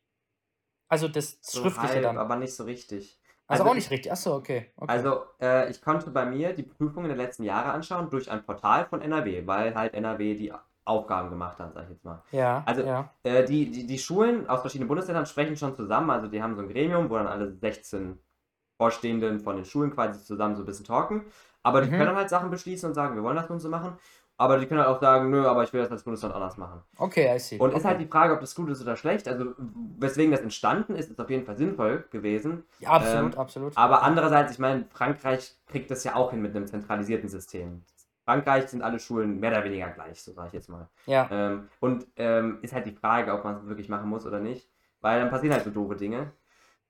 Also 0.88 1.08
das 1.08 1.38
So 1.42 1.62
Schriftliche 1.62 1.94
halb, 1.96 2.04
dann. 2.04 2.18
aber 2.18 2.36
nicht 2.36 2.54
so 2.56 2.64
richtig. 2.64 3.20
Also, 3.48 3.64
also 3.64 3.72
auch 3.72 3.76
nicht 3.76 3.92
richtig. 3.92 4.12
Achso, 4.12 4.36
okay. 4.36 4.72
okay. 4.78 4.92
Also, 4.92 5.24
äh, 5.42 5.70
ich 5.70 5.82
konnte 5.82 6.10
bei 6.10 6.26
mir 6.26 6.54
die 6.54 6.64
Prüfungen 6.64 7.08
der 7.08 7.18
letzten 7.18 7.44
Jahre 7.44 7.72
anschauen 7.72 8.10
durch 8.10 8.30
ein 8.32 8.44
Portal 8.44 8.86
von 8.88 9.02
NRW, 9.02 9.46
weil 9.46 9.76
halt 9.76 9.94
NRW 9.94 10.36
die 10.36 10.52
Aufgaben 10.84 11.30
gemacht 11.30 11.58
hat, 11.60 11.74
sag 11.74 11.84
ich 11.84 11.90
jetzt 11.92 12.06
mal. 12.06 12.22
ja, 12.32 12.64
also- 12.66 12.82
ja. 12.84 13.10
Äh, 13.24 13.44
die, 13.46 13.72
die, 13.72 13.88
die 13.88 13.98
Schulen 14.00 14.48
aus 14.48 14.62
verschiedenen 14.62 14.88
Bundesländern 14.88 15.26
sprechen 15.26 15.58
schon 15.58 15.76
zusammen, 15.76 16.10
also 16.12 16.28
die 16.28 16.42
haben 16.44 16.56
so 16.56 16.62
ein 16.62 16.70
Gremium, 16.70 17.10
wo 17.10 17.16
dann 17.16 17.26
alle 17.28 17.52
16 17.52 18.20
Vorstehenden 18.78 19.40
von 19.40 19.56
den 19.56 19.66
Schulen 19.66 19.92
quasi 19.92 20.24
zusammen 20.24 20.56
so 20.56 20.64
ein 20.64 20.66
bisschen 20.66 20.86
talken. 20.86 21.26
Aber 21.64 21.82
die 21.82 21.90
Mhm. 21.90 21.98
können 21.98 22.16
halt 22.16 22.30
Sachen 22.30 22.50
beschließen 22.52 22.90
und 22.90 22.94
sagen, 22.94 23.16
wir 23.16 23.24
wollen 23.24 23.36
das 23.38 23.50
nun 23.50 23.60
so 23.60 23.70
machen. 23.70 23.98
Aber 24.38 24.58
die 24.58 24.66
können 24.66 24.82
halt 24.82 24.90
auch 24.90 25.00
sagen, 25.00 25.30
nö, 25.30 25.48
aber 25.48 25.64
ich 25.64 25.72
will 25.72 25.82
das 25.82 25.92
als 25.92 26.04
Bundesland 26.04 26.36
anders 26.36 26.58
machen. 26.58 26.82
Okay, 26.98 27.34
I 27.34 27.40
see. 27.40 27.58
Und 27.58 27.70
okay. 27.70 27.78
ist 27.78 27.86
halt 27.86 28.02
die 28.02 28.08
Frage, 28.08 28.34
ob 28.34 28.42
das 28.42 28.54
gut 28.54 28.70
ist 28.70 28.82
oder 28.82 28.98
schlecht. 28.98 29.28
Also, 29.30 29.54
weswegen 29.98 30.32
das 30.32 30.42
entstanden 30.42 30.96
ist, 30.96 31.10
ist 31.10 31.22
auf 31.22 31.30
jeden 31.30 31.46
Fall 31.46 31.56
sinnvoll 31.56 32.06
gewesen. 32.12 32.64
ja, 32.80 32.90
absolut, 32.90 33.34
ähm, 33.34 33.40
absolut. 33.40 33.78
Aber 33.78 34.04
andererseits, 34.04 34.52
ich 34.52 34.60
meine, 34.60 34.86
Frankreich 34.92 35.56
kriegt 35.68 35.90
das 35.90 36.04
ja 36.04 36.16
auch 36.16 36.32
hin 36.32 36.42
mit 36.42 36.56
einem 36.56 36.68
zentralisierten 36.68 37.30
System. 37.30 37.84
Frankreich 38.26 38.68
sind 38.68 38.82
alle 38.82 39.00
Schulen 39.00 39.40
mehr 39.40 39.52
oder 39.52 39.64
weniger 39.64 39.90
gleich, 39.90 40.22
so 40.22 40.34
sage 40.34 40.48
ich 40.48 40.54
jetzt 40.54 40.70
mal. 40.70 40.90
ja. 41.06 41.30
Ähm, 41.32 41.70
und 41.80 42.08
ähm, 42.18 42.60
ist 42.62 42.74
halt 42.74 42.88
die 42.88 42.96
Frage, 42.96 43.32
ob 43.34 43.44
man 43.44 43.56
es 43.56 43.68
wirklich 43.68 43.88
machen 43.88 44.10
muss 44.10 44.26
oder 44.26 44.40
nicht. 44.40 44.68
Weil 45.00 45.20
dann 45.20 45.30
passieren 45.30 45.54
halt 45.54 45.64
so 45.64 45.70
doofe 45.70 45.96
Dinge. 45.96 46.32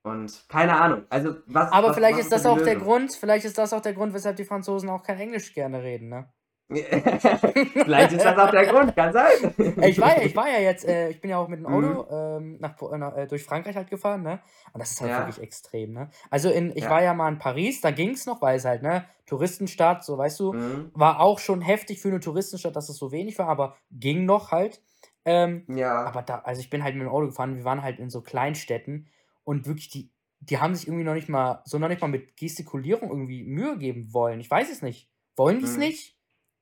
Und 0.02 0.46
keine 0.48 0.80
Ahnung. 0.80 1.04
Also 1.10 1.36
was. 1.48 1.72
Aber 1.72 1.90
was, 1.90 1.96
vielleicht 1.96 2.18
was 2.18 2.26
ist 2.26 2.32
das 2.32 2.46
auch 2.46 2.58
der 2.58 2.76
Lösung? 2.76 2.88
Grund, 2.88 3.14
vielleicht 3.14 3.46
ist 3.46 3.58
das 3.58 3.74
auch 3.74 3.82
der 3.82 3.94
Grund, 3.94 4.14
weshalb 4.14 4.38
die 4.38 4.46
Franzosen 4.46 4.90
auch 4.90 5.04
kein 5.04 5.20
Englisch 5.20 5.54
gerne 5.54 5.84
reden, 5.84 6.10
ne? 6.10 6.30
vielleicht 6.70 8.12
ist 8.14 8.26
das 8.26 8.38
auch 8.38 8.50
der 8.50 8.66
Grund, 8.66 8.96
kann 8.96 9.14
sein. 9.14 9.54
Ich 9.84 10.00
war 10.00 10.18
ja, 10.18 10.24
ich 10.24 10.36
war 10.36 10.50
ja 10.50 10.60
jetzt, 10.60 10.84
äh, 10.86 11.10
ich 11.10 11.22
bin 11.22 11.30
ja 11.30 11.38
auch 11.38 11.48
mit 11.48 11.60
dem 11.60 11.68
Auto 11.68 12.04
Mhm. 12.04 12.08
ähm, 12.12 12.58
nach, 12.60 12.82
äh, 12.82 12.98
nach, 12.98 13.16
äh, 13.16 13.28
durch 13.28 13.44
Frankreich 13.44 13.76
halt 13.76 13.90
gefahren, 13.90 14.24
ne? 14.24 14.40
Und 14.74 14.80
das 14.80 14.92
ist 14.92 15.02
halt 15.02 15.12
Ja. 15.12 15.18
wirklich 15.20 15.42
extrem, 15.42 15.94
ne? 15.94 16.10
Also 16.32 16.50
in, 16.50 16.72
ich 16.76 16.84
Ja. 16.86 16.90
war 16.90 17.04
ja 17.04 17.14
mal 17.14 17.30
in 17.32 17.38
Paris, 17.38 17.82
da 17.82 17.92
ging 17.92 18.12
es 18.12 18.26
noch, 18.26 18.42
weil 18.42 18.58
es 18.58 18.66
halt, 18.66 18.82
ne, 18.82 19.06
Touristenstadt, 19.28 20.04
so 20.04 20.18
weißt 20.18 20.40
du, 20.40 20.54
Mhm. 20.54 20.92
war 20.96 21.20
auch 21.20 21.38
schon 21.40 21.62
heftig 21.62 22.02
für 22.02 22.08
eine 22.08 22.20
Touristenstadt, 22.20 22.76
dass 22.76 22.90
es 22.90 22.98
so 22.98 23.12
wenig 23.12 23.38
war, 23.38 23.48
aber 23.48 23.76
ging 23.92 24.26
noch 24.26 24.52
halt. 24.52 24.82
Ähm, 25.24 25.66
Ja. 25.68 26.06
aber 26.06 26.22
da, 26.24 26.40
also 26.40 26.62
ich 26.62 26.70
bin 26.72 26.84
halt 26.84 26.96
mit 26.96 27.04
dem 27.04 27.10
Auto 27.12 27.28
gefahren, 27.28 27.56
wir 27.58 27.64
waren 27.64 27.84
halt 27.84 28.00
in 28.00 28.10
so 28.10 28.22
Kleinstädten 28.22 29.08
und 29.44 29.68
wirklich 29.68 29.90
die, 29.90 30.12
die 30.40 30.58
haben 30.60 30.74
sich 30.76 30.88
irgendwie 30.88 31.04
noch 31.04 31.14
nicht 31.16 31.30
mal, 31.30 31.62
so 31.66 31.78
noch 31.80 31.88
nicht 31.90 32.02
mal 32.02 32.08
mit 32.08 32.38
Gestikulierung 32.38 33.10
irgendwie 33.10 33.44
Mühe 33.44 33.78
geben 33.78 34.14
wollen. 34.14 34.40
Ich 34.40 34.50
weiß 34.50 34.72
es 34.72 34.82
nicht. 34.82 35.10
Wollen 35.36 35.60
die 35.60 35.66
es 35.66 35.74
Mhm. 35.74 35.80
nicht? 35.84 36.15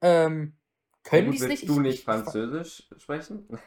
Ähm, 0.03 0.53
können 1.03 1.31
die 1.31 1.37
es 1.39 1.47
nicht? 1.47 1.67
du 1.67 1.73
Ich- 1.73 1.79
nicht 1.79 1.99
ich- 1.99 2.05
Französisch 2.05 2.87
sprechen? 2.97 3.47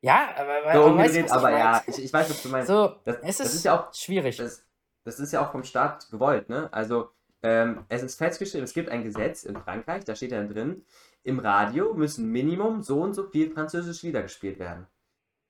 Ja, 0.00 0.28
aber, 0.36 0.72
So 0.74 0.86
aber 0.86 0.96
weißt 0.98 1.16
ich 1.16 1.32
aber 1.32 1.50
ja, 1.50 1.82
ich, 1.88 2.04
ich 2.04 2.12
weiß, 2.12 2.30
was 2.30 2.40
du 2.44 2.48
meinst. 2.50 2.68
So, 2.68 2.94
Das, 3.04 3.16
es 3.16 3.38
das 3.38 3.46
ist, 3.48 3.54
ist 3.56 3.64
ja 3.64 3.76
auch 3.80 3.92
schwierig. 3.92 4.36
das, 4.36 4.64
das 5.04 5.18
ist 5.18 5.32
ja 5.32 5.44
auch 5.44 5.50
vom 5.50 5.64
Staat 5.64 6.08
gewollt, 6.10 6.48
ne? 6.48 6.72
Also, 6.72 7.10
ähm, 7.42 7.84
es 7.88 8.04
ist 8.04 8.14
festgestellt, 8.16 8.62
es 8.62 8.74
gibt 8.74 8.90
ein 8.90 9.02
Gesetz 9.02 9.42
in 9.42 9.56
Frankreich, 9.56 10.04
da 10.04 10.14
steht 10.14 10.30
dann 10.30 10.48
drin, 10.48 10.84
im 11.24 11.40
Radio 11.40 11.94
müssen 11.94 12.30
Minimum 12.30 12.80
so 12.82 13.00
und 13.00 13.14
so 13.14 13.28
viel 13.28 13.50
Französisch 13.50 14.04
wiedergespielt 14.04 14.60
werden. 14.60 14.86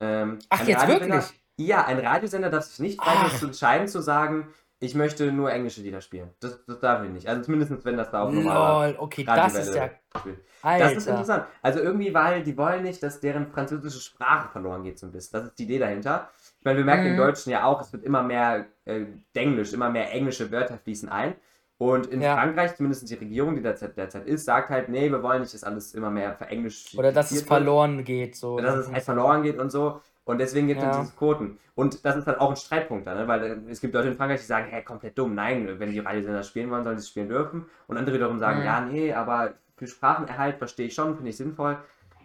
Ähm, 0.01 0.39
Ach, 0.49 0.67
jetzt 0.67 0.89
wirklich? 0.89 1.25
Ja, 1.59 1.85
ein 1.85 1.99
Radiosender 1.99 2.49
darf 2.49 2.65
sich 2.65 2.79
nicht 2.79 3.03
frei 3.03 3.13
Ach. 3.17 3.39
zu 3.39 3.49
entscheiden, 3.49 3.87
zu 3.87 4.01
sagen, 4.01 4.49
ich 4.81 4.95
möchte 4.95 5.33
nur 5.33 5.51
englische 5.51 5.81
Lieder 5.81 6.01
spielen. 6.01 6.31
Das, 6.41 6.65
das 6.67 6.79
darf 6.81 7.03
ich 7.03 7.11
nicht. 7.11 7.27
Also 7.29 7.43
zumindest, 7.43 7.85
wenn 7.85 7.97
das 7.97 8.11
da 8.11 8.23
auf 8.23 8.33
normaler 8.33 8.87
Lol, 8.93 8.97
okay, 8.99 9.25
das 9.25 9.55
ist 9.57 9.75
ja. 9.75 9.91
Spielt. 10.19 10.39
Das 10.63 10.93
ist 10.93 11.07
interessant. 11.09 11.45
Also 11.63 11.81
irgendwie, 11.81 12.15
weil 12.15 12.43
die 12.43 12.57
wollen 12.57 12.83
nicht, 12.83 13.03
dass 13.03 13.21
deren 13.21 13.49
französische 13.49 14.01
Sprache 14.01 14.49
verloren 14.51 14.83
geht 14.85 14.99
so 14.99 15.07
ein 15.07 15.13
bisschen. 15.13 15.39
Das 15.41 15.49
ist 15.49 15.59
die 15.59 15.65
Idee 15.65 15.79
dahinter. 15.79 16.31
Ich 16.59 16.65
meine, 16.65 16.79
wir 16.79 16.85
merken 16.85 17.05
Mhm. 17.05 17.11
im 17.11 17.17
Deutschen 17.17 17.51
ja 17.51 17.65
auch, 17.65 17.81
es 17.81 17.93
wird 17.93 18.05
immer 18.05 18.23
mehr 18.23 18.67
äh, 18.85 19.05
Denglisch, 19.35 19.73
immer 19.73 19.91
mehr 19.91 20.13
englische 20.13 20.51
Wörter 20.51 20.79
fließen 20.79 21.09
ein. 21.09 21.35
Und 21.77 22.07
in 22.07 22.21
Ja. 22.21 22.35
Frankreich, 22.37 22.75
zumindest 22.75 23.09
die 23.09 23.15
Regierung, 23.15 23.55
die 23.55 23.63
derzeit, 23.63 23.97
derzeit 23.97 24.27
ist, 24.27 24.45
sagt 24.45 24.71
halt, 24.71 24.89
nee, 24.89 25.11
wir 25.11 25.23
wollen 25.23 25.43
nicht, 25.43 25.55
dass 25.55 25.63
alles 25.63 25.95
immer 25.95 26.11
mehr 26.11 26.35
verenglischt 26.35 26.97
Oder 26.99 27.13
dass 27.13 27.31
es 27.31 27.43
verloren 27.43 28.03
geht. 28.05 28.35
So. 28.35 28.59
Dass 28.59 28.77
es 28.77 28.93
halt 28.93 29.05
verloren 29.05 29.43
geht 29.43 29.59
und 29.59 29.71
so. 29.71 30.01
Und 30.29 30.39
deswegen 30.39 30.67
gibt 30.67 30.81
es 30.81 30.85
Ja. 30.87 31.01
diese 31.01 31.13
Quoten. 31.17 31.59
Und 31.75 32.05
das 32.05 32.17
ist 32.17 32.27
dann 32.27 32.37
auch 32.37 32.51
ein 32.51 32.57
Streitpunkt, 32.57 33.07
dann, 33.07 33.17
ne? 33.17 33.27
weil 33.29 33.43
äh, 33.45 33.71
es 33.71 33.81
gibt 33.81 33.95
Leute 33.95 34.09
in 34.09 34.15
Frankreich, 34.15 34.41
die 34.41 34.47
sagen, 34.47 34.67
hä, 34.71 34.83
komplett 34.83 35.17
dumm. 35.17 35.35
Nein, 35.35 35.79
wenn 35.79 35.91
die 35.91 36.01
Radiosender 36.01 36.43
spielen 36.43 36.71
wollen, 36.71 36.85
sollen 36.85 36.99
sie 36.99 37.03
es 37.03 37.09
spielen 37.09 37.29
dürfen. 37.31 37.65
Und 37.87 37.97
andere 37.97 38.15
wiederum 38.15 38.39
sagen, 38.39 38.59
Mhm. 38.61 38.65
ja, 38.67 38.81
nee, 38.83 39.13
aber 39.15 39.55
für 39.77 39.87
Sprachenerhalt 39.87 40.59
verstehe 40.59 40.89
ich 40.89 40.95
schon, 40.95 41.15
finde 41.15 41.31
ich 41.31 41.37
sinnvoll. 41.39 41.79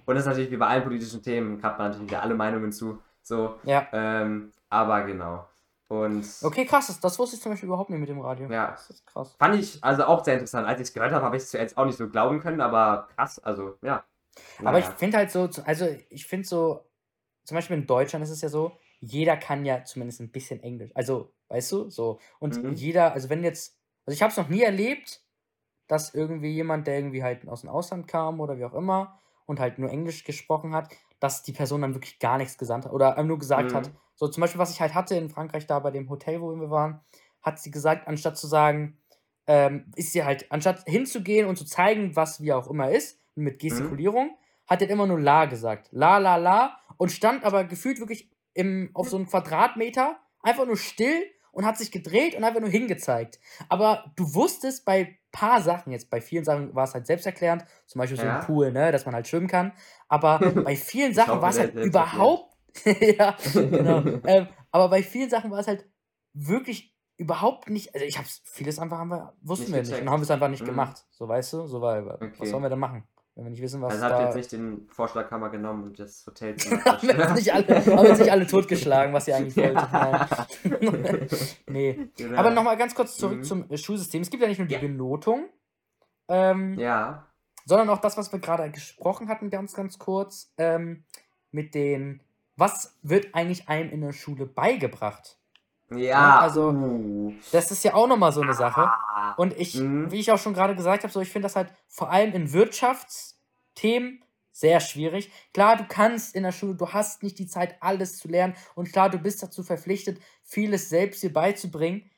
Und 0.06 0.16
das 0.16 0.24
ist 0.24 0.28
natürlich 0.28 0.52
wie 0.52 0.58
bei 0.58 0.68
allen 0.68 0.84
politischen 0.84 1.22
Themen, 1.24 1.64
hat 1.64 1.78
man 1.78 1.88
natürlich 1.92 2.10
wieder 2.10 2.22
alle 2.24 2.36
Meinungen 2.36 2.72
zu. 2.74 3.00
So, 3.22 3.56
Ja. 3.64 3.88
ähm, 3.94 4.52
aber 4.70 5.04
genau. 5.04 5.48
Und 5.88 6.26
Okay, 6.42 6.66
krass, 6.66 6.88
das, 6.88 7.00
das 7.00 7.18
wusste 7.20 7.36
ich 7.38 7.42
zum 7.42 7.52
Beispiel 7.54 7.68
überhaupt 7.68 7.90
nicht 7.90 8.00
mit 8.00 8.10
dem 8.10 8.20
Radio. 8.20 8.50
Ja. 8.50 8.72
Das 8.72 8.90
ist 8.90 9.06
krass. 9.06 9.36
fand 9.40 9.56
ich 9.56 9.82
also 9.82 10.04
auch 10.06 10.26
sehr 10.26 10.34
interessant. 10.34 10.68
Als 10.68 10.82
ich 10.82 10.88
es 10.88 10.94
gehört 10.94 11.14
habe, 11.14 11.24
habe 11.24 11.38
ich 11.38 11.44
es 11.44 11.52
zuerst 11.52 11.78
auch 11.78 11.86
nicht 11.86 11.98
so 11.98 12.10
glauben 12.10 12.42
können, 12.42 12.60
aber 12.60 13.08
krass, 13.16 13.40
also 13.40 13.78
ja. 13.82 14.04
Aber 14.66 14.80
ich 14.80 14.86
finde 14.86 15.18
halt 15.18 15.32
so, 15.32 15.48
also 15.66 15.86
ich 16.10 16.26
finde 16.26 16.48
so, 16.48 16.84
zum 17.44 17.56
Beispiel 17.56 17.78
in 17.78 17.88
Deutschland 17.88 18.24
ist 18.24 18.32
es 18.32 18.42
ja 18.42 18.50
so, 18.50 18.78
jeder 19.00 19.38
kann 19.38 19.66
ja 19.66 19.84
zumindest 19.84 20.22
ein 20.22 20.32
bisschen 20.32 20.62
Englisch. 20.62 20.92
Also, 20.96 21.34
weißt 21.50 21.72
du, 21.72 21.90
so. 21.90 22.20
Und 22.40 22.62
Mhm. 22.64 22.74
jeder, 22.80 23.14
also 23.14 23.30
wenn 23.30 23.44
jetzt, 23.44 23.78
also 24.06 24.16
ich 24.16 24.22
habe 24.22 24.32
es 24.32 24.38
noch 24.38 24.50
nie 24.50 24.62
erlebt, 24.62 25.22
dass 25.88 26.14
irgendwie 26.14 26.52
jemand, 26.52 26.88
der 26.88 26.96
irgendwie 26.98 27.24
halt 27.24 27.48
aus 27.48 27.62
dem 27.62 27.70
Ausland 27.70 28.08
kam 28.08 28.40
oder 28.40 28.58
wie 28.58 28.66
auch 28.66 28.74
immer 28.74 29.20
und 29.46 29.60
halt 29.60 29.80
nur 29.80 29.90
Englisch 29.90 30.24
gesprochen 30.24 30.74
hat, 30.74 30.94
dass 31.20 31.44
die 31.44 31.52
Person 31.54 31.82
dann 31.82 31.94
wirklich 31.94 32.20
gar 32.20 32.38
nichts 32.38 32.58
gesandt 32.58 32.86
hat 32.86 32.94
oder 32.94 33.22
nur 33.24 33.40
gesagt 33.40 33.74
Mhm. 33.74 33.74
hat. 33.74 33.94
So 34.16 34.28
zum 34.28 34.42
Beispiel, 34.42 34.60
was 34.60 34.72
ich 34.72 34.82
halt 34.82 34.94
hatte 34.94 35.16
in 35.16 35.30
Frankreich 35.30 35.68
da 35.68 35.80
bei 35.80 35.92
dem 35.92 36.10
Hotel, 36.10 36.42
wo 36.42 36.56
wir 36.56 36.70
waren, 36.70 37.02
hat 37.42 37.60
sie 37.60 37.72
gesagt, 37.72 38.08
anstatt 38.08 38.38
zu 38.38 38.48
sagen, 38.48 38.98
ähm, 39.48 39.92
ist 39.96 40.14
sie 40.14 40.24
halt, 40.24 40.52
anstatt 40.52 40.84
hinzugehen 40.88 41.48
und 41.48 41.58
zu 41.58 41.66
zeigen, 41.66 42.16
was 42.16 42.42
wie 42.42 42.54
auch 42.54 42.68
immer 42.70 42.92
ist, 42.92 43.20
mit 43.36 43.60
Gestikulierung, 43.60 44.38
hat 44.68 44.82
er 44.82 44.90
immer 44.90 45.06
nur 45.08 45.20
La 45.20 45.46
gesagt. 45.46 45.90
La, 45.92 46.18
la, 46.18 46.38
la. 46.38 46.78
Und 46.98 47.12
stand 47.12 47.44
aber 47.44 47.64
gefühlt 47.64 48.00
wirklich 48.00 48.32
im, 48.54 48.92
auf 48.94 49.10
so 49.10 49.18
einem 49.18 49.28
Quadratmeter 49.28 50.18
einfach 50.42 50.66
nur 50.66 50.78
still 50.78 51.24
und 51.52 51.66
hat 51.66 51.78
sich 51.78 51.92
gedreht 51.92 52.36
und 52.36 52.44
einfach 52.44 52.60
nur 52.60 52.70
hingezeigt. 52.70 53.40
Aber 53.70 54.12
du 54.16 54.34
wusstest 54.34 54.86
bei 54.86 55.18
paar 55.32 55.62
Sachen, 55.62 55.92
jetzt 55.92 56.10
bei 56.10 56.22
vielen 56.22 56.44
Sachen 56.44 56.74
war 56.76 56.84
es 56.84 56.94
halt 56.94 57.08
selbsterklärend, 57.08 57.66
zum 57.88 58.00
Beispiel 58.00 58.18
so 58.18 58.26
Ja. 58.26 58.40
ein 58.40 58.46
Pool, 58.46 58.72
ne, 58.72 58.92
dass 58.92 59.06
man 59.06 59.16
halt 59.16 59.28
schwimmen 59.28 59.48
kann. 59.48 59.74
Aber 60.08 60.40
bei 60.64 60.76
vielen 60.76 61.14
Sachen 61.14 61.42
war 61.42 61.50
es 61.50 61.60
halt 61.60 61.74
überhaupt. 61.76 62.56
ja, 62.86 63.36
genau. 63.56 64.04
ähm, 64.26 64.48
aber 64.72 64.90
bei 64.90 65.04
vielen 65.04 65.30
Sachen 65.30 65.52
war 65.52 65.60
es 65.60 65.68
halt 65.68 65.88
wirklich 66.34 66.96
überhaupt 67.18 67.70
nicht. 67.70 67.94
Also 67.94 68.06
ich 68.06 68.18
hab's, 68.18 68.42
vieles 68.46 68.80
einfach 68.80 68.98
haben 68.98 69.10
wir, 69.10 69.34
wussten 69.42 69.72
Nicht 69.72 69.86
wir 69.86 69.92
nicht 69.92 70.02
und 70.02 70.10
haben 70.10 70.22
es 70.22 70.32
einfach 70.32 70.50
nicht 70.50 70.64
Mhm. 70.64 70.68
gemacht. 70.68 71.06
So 71.12 71.28
weißt 71.28 71.54
du, 71.54 71.68
so 71.68 71.82
was 71.82 72.20
Okay. 72.22 72.46
sollen 72.48 72.64
wir 72.64 72.70
denn 72.70 72.80
machen? 72.80 73.08
Wenn 73.36 73.46
wir 73.46 73.50
nicht 73.52 73.62
wissen, 73.64 73.82
was 73.82 73.94
Also 73.94 74.06
habt 74.06 74.14
ihr 74.14 74.20
da. 74.20 74.26
jetzt 74.28 74.36
nicht 74.36 74.52
den 74.52 74.88
Vorschlaghammer 74.90 75.50
genommen 75.50 75.86
und 75.86 76.00
das 76.00 76.24
Hotel 76.28 76.56
haben 76.86 77.08
wir 77.08 77.16
jetzt 77.18 77.36
nicht 77.36 77.54
alle, 77.54 77.68
haben 77.98 78.06
jetzt 78.06 78.20
nicht 78.20 78.32
alle 78.32 78.46
totgeschlagen, 78.46 79.12
was 79.14 79.28
ihr 79.28 79.36
eigentlich 79.36 79.56
wolltet. 79.58 79.92
Nein. 80.64 81.28
nee. 81.68 82.10
Genau. 82.16 82.38
Aber 82.40 82.52
nochmal 82.52 82.78
ganz 82.78 82.94
kurz 82.94 83.18
zurück 83.18 83.40
Mhm. 83.40 83.44
zum 83.44 83.78
Schulsystem. 83.78 84.22
Es 84.22 84.30
gibt 84.30 84.44
ja 84.44 84.50
nicht 84.50 84.60
nur 84.60 84.68
die 84.68 84.76
Ja. 84.76 84.80
Benotung, 84.80 85.50
ähm, 86.28 86.78
Ja, 86.78 87.28
sondern 87.66 87.90
auch 87.90 88.00
das, 88.00 88.18
was 88.18 88.32
wir 88.32 88.40
gerade 88.40 88.70
gesprochen 88.70 89.30
hatten, 89.30 89.50
ganz, 89.50 89.74
ganz 89.74 89.98
kurz, 89.98 90.54
ähm, 90.58 91.04
mit 91.52 91.74
den, 91.76 92.22
was 92.56 92.98
wird 93.02 93.34
eigentlich 93.34 93.68
einem 93.68 93.90
in 93.92 94.02
der 94.02 94.12
Schule 94.14 94.46
beigebracht? 94.46 95.40
Ja, 95.92 96.40
also- 96.40 96.70
uh. 96.70 97.34
Das 97.52 97.72
ist 97.72 97.84
ja 97.84 97.94
auch 97.94 98.08
nochmal 98.08 98.32
so 98.32 98.42
eine 98.42 98.54
Sache. 98.54 98.82
Ah. 98.82 99.34
Und 99.38 99.54
ich, 99.58 99.76
Mhm. 99.76 100.12
wie 100.12 100.20
ich 100.20 100.32
auch 100.32 100.38
schon 100.40 100.54
gerade 100.54 100.76
gesagt 100.76 101.04
habe, 101.04 101.14
so 101.14 101.22
ich 101.22 101.30
finde 101.30 101.46
das 101.48 101.56
halt 101.56 101.72
vor 101.88 102.10
allem 102.12 102.34
in 102.34 102.52
Wirtschaftsthemen 102.54 104.24
sehr 104.52 104.80
schwierig. 104.80 105.32
Klar, 105.54 105.78
du 105.78 105.86
kannst 105.88 106.36
in 106.36 106.44
der 106.44 106.52
Schule, 106.52 106.76
du 106.76 106.90
hast 106.90 107.24
nicht 107.24 107.40
die 107.40 107.48
Zeit, 107.48 107.76
alles 107.82 108.18
zu 108.20 108.28
lernen. 108.28 108.56
Und 108.76 108.92
klar, 108.92 109.10
du 109.10 109.18
bist 109.18 109.42
dazu 109.42 109.64
verpflichtet, 109.64 110.20
vieles 110.44 110.90
selbst 110.90 111.24
dir 111.24 111.34
beizubringen. 111.34 112.10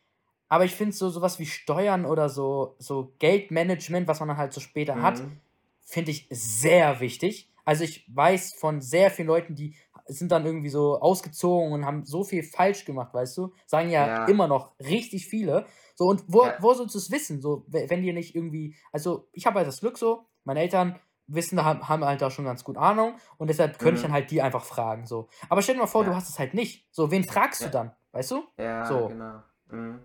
Aber 0.49 0.65
ich 0.65 0.75
finde 0.75 0.93
so 0.93 1.09
sowas 1.09 1.39
wie 1.39 1.45
Steuern 1.45 2.05
oder 2.05 2.29
so, 2.29 2.75
so 2.77 3.13
Geldmanagement, 3.19 4.07
was 4.07 4.19
man 4.19 4.29
dann 4.29 4.37
halt 4.37 4.53
so 4.53 4.59
später 4.61 5.01
hat, 5.01 5.19
Mhm. 5.19 5.39
finde 5.81 6.11
ich 6.11 6.27
sehr 6.29 6.99
wichtig. 6.99 7.49
Also 7.63 7.83
ich 7.83 8.05
weiß 8.13 8.53
von 8.55 8.81
sehr 8.81 9.09
vielen 9.11 9.27
Leuten, 9.29 9.55
die 9.55 9.75
sind 10.07 10.31
dann 10.31 10.45
irgendwie 10.45 10.69
so 10.69 10.99
ausgezogen 10.99 11.71
und 11.73 11.85
haben 11.85 12.05
so 12.05 12.23
viel 12.23 12.43
falsch 12.43 12.85
gemacht, 12.85 13.13
weißt 13.13 13.37
du? 13.37 13.53
Sagen 13.65 13.89
ja, 13.89 14.07
Ja. 14.07 14.25
immer 14.25 14.47
noch 14.47 14.77
richtig 14.79 15.27
viele. 15.27 15.65
So, 15.95 16.05
und 16.05 16.23
wo, 16.27 16.45
Ja. 16.45 16.55
wo 16.59 16.73
sollst 16.73 16.93
du 16.95 16.99
es 16.99 17.09
wissen? 17.11 17.41
So, 17.41 17.65
we- 17.67 17.85
wenn 17.89 18.01
dir 18.03 18.13
nicht 18.13 18.35
irgendwie, 18.35 18.75
also 18.91 19.27
ich 19.33 19.45
habe 19.45 19.57
halt 19.59 19.67
das 19.67 19.79
Glück 19.79 19.97
so, 19.97 20.25
meine 20.43 20.59
Eltern 20.61 20.99
wissen, 21.27 21.63
haben, 21.65 21.87
haben 21.89 22.05
halt 22.05 22.21
da 22.21 22.29
schon 22.29 22.45
ganz 22.45 22.63
gut 22.63 22.77
Ahnung 22.77 23.15
und 23.37 23.47
deshalb 23.49 23.79
könnte 23.79 23.95
ich 23.95 24.01
Mhm. 24.01 24.07
dann 24.09 24.13
halt 24.13 24.29
die 24.31 24.41
einfach 24.43 24.63
fragen. 24.63 25.07
So. 25.07 25.27
Aber 25.49 25.61
stell 25.63 25.73
dir 25.75 25.81
mal 25.81 25.87
vor, 25.87 26.03
Ja. 26.03 26.09
du 26.09 26.15
hast 26.15 26.29
es 26.29 26.37
halt 26.37 26.53
nicht. 26.53 26.87
So, 26.91 27.09
wen 27.09 27.23
fragst 27.23 27.63
du 27.63 27.69
dann? 27.69 27.91
Weißt 28.11 28.29
du? 28.31 28.43
Ja, 28.57 28.85
So. 28.85 29.07
genau. 29.07 29.41
Mhm. 29.71 30.01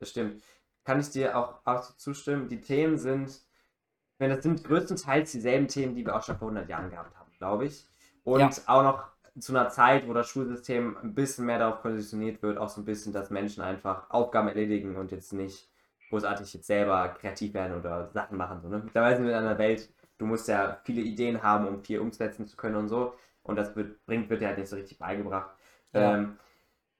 Das 0.00 0.10
stimmt. 0.10 0.42
Kann 0.84 0.98
ich 1.00 1.10
dir 1.10 1.36
auch, 1.38 1.60
auch 1.64 1.82
so 1.82 1.92
zustimmen. 1.94 2.48
Die 2.48 2.60
Themen 2.60 2.98
sind, 2.98 3.28
ich 3.28 4.18
meine, 4.18 4.34
das 4.34 4.42
sind 4.42 4.64
größtenteils 4.64 5.30
dieselben 5.30 5.68
Themen, 5.68 5.94
die 5.94 6.04
wir 6.04 6.16
auch 6.16 6.22
schon 6.22 6.38
vor 6.38 6.48
100 6.48 6.68
Jahren 6.68 6.90
gehabt 6.90 7.14
haben, 7.16 7.30
glaube 7.38 7.66
ich. 7.66 7.86
Und 8.24 8.40
Ja. 8.40 8.50
auch 8.66 8.82
noch 8.82 9.06
zu 9.40 9.56
einer 9.56 9.68
Zeit, 9.68 10.08
wo 10.08 10.12
das 10.12 10.28
Schulsystem 10.28 10.96
ein 11.02 11.14
bisschen 11.14 11.46
mehr 11.46 11.58
darauf 11.58 11.82
positioniert 11.82 12.42
wird, 12.42 12.58
auch 12.58 12.68
so 12.68 12.80
ein 12.80 12.84
bisschen, 12.84 13.12
dass 13.12 13.30
Menschen 13.30 13.62
einfach 13.62 14.10
Aufgaben 14.10 14.48
erledigen 14.48 14.96
und 14.96 15.12
jetzt 15.12 15.32
nicht 15.32 15.68
großartig 16.10 16.52
jetzt 16.54 16.66
selber 16.66 17.08
kreativ 17.20 17.54
werden 17.54 17.78
oder 17.78 18.08
Sachen 18.08 18.36
machen. 18.36 18.60
So, 18.62 18.68
ne? 18.68 18.80
Mittlerweile 18.84 19.16
sind 19.16 19.26
wir 19.26 19.32
in 19.32 19.44
einer 19.44 19.58
Welt, 19.58 19.88
du 20.18 20.26
musst 20.26 20.48
ja 20.48 20.78
viele 20.84 21.02
Ideen 21.02 21.42
haben, 21.42 21.66
um 21.66 21.82
viel 21.82 22.00
umsetzen 22.00 22.46
zu 22.46 22.56
können 22.56 22.76
und 22.76 22.88
so. 22.88 23.14
Und 23.42 23.56
das 23.56 23.74
wird, 23.76 24.04
bringt, 24.06 24.28
wird 24.28 24.40
dir 24.40 24.48
halt 24.48 24.58
nicht 24.58 24.68
so 24.68 24.76
richtig 24.76 24.98
beigebracht. 24.98 25.50
Ja. 25.92 26.14
Ähm, 26.14 26.38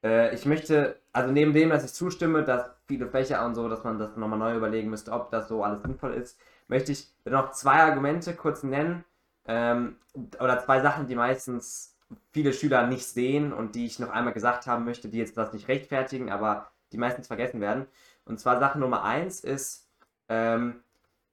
äh, 0.02 0.34
ich 0.34 0.46
möchte, 0.46 0.98
also 1.12 1.30
neben 1.30 1.52
dem, 1.52 1.70
dass 1.70 1.84
ich 1.84 1.92
zustimme, 1.92 2.44
dass 2.44 2.70
viele 2.86 3.08
Fächer 3.08 3.44
und 3.44 3.54
so, 3.54 3.68
dass 3.68 3.84
man 3.84 3.98
das 3.98 4.16
nochmal 4.16 4.38
neu 4.38 4.56
überlegen 4.56 4.90
müsste, 4.90 5.12
ob 5.12 5.30
das 5.30 5.48
so 5.48 5.62
alles 5.62 5.82
sinnvoll 5.82 6.14
ist, 6.14 6.38
möchte 6.68 6.92
ich 6.92 7.12
noch 7.24 7.50
zwei 7.52 7.82
Argumente 7.82 8.34
kurz 8.34 8.62
nennen. 8.62 9.04
Ähm, 9.46 9.96
oder 10.40 10.58
zwei 10.60 10.80
Sachen, 10.80 11.06
die 11.06 11.14
meistens 11.14 11.97
viele 12.32 12.52
Schüler 12.52 12.86
nicht 12.86 13.06
sehen 13.06 13.52
und 13.52 13.74
die 13.74 13.86
ich 13.86 13.98
noch 13.98 14.10
einmal 14.10 14.32
gesagt 14.32 14.66
haben 14.66 14.84
möchte, 14.84 15.08
die 15.08 15.18
jetzt 15.18 15.36
das 15.36 15.52
nicht 15.52 15.68
rechtfertigen, 15.68 16.30
aber 16.30 16.70
die 16.92 16.98
meistens 16.98 17.26
vergessen 17.26 17.60
werden. 17.60 17.86
Und 18.24 18.40
zwar 18.40 18.58
Sache 18.60 18.78
Nummer 18.78 19.04
eins 19.04 19.40
ist, 19.40 19.88
ähm, 20.28 20.82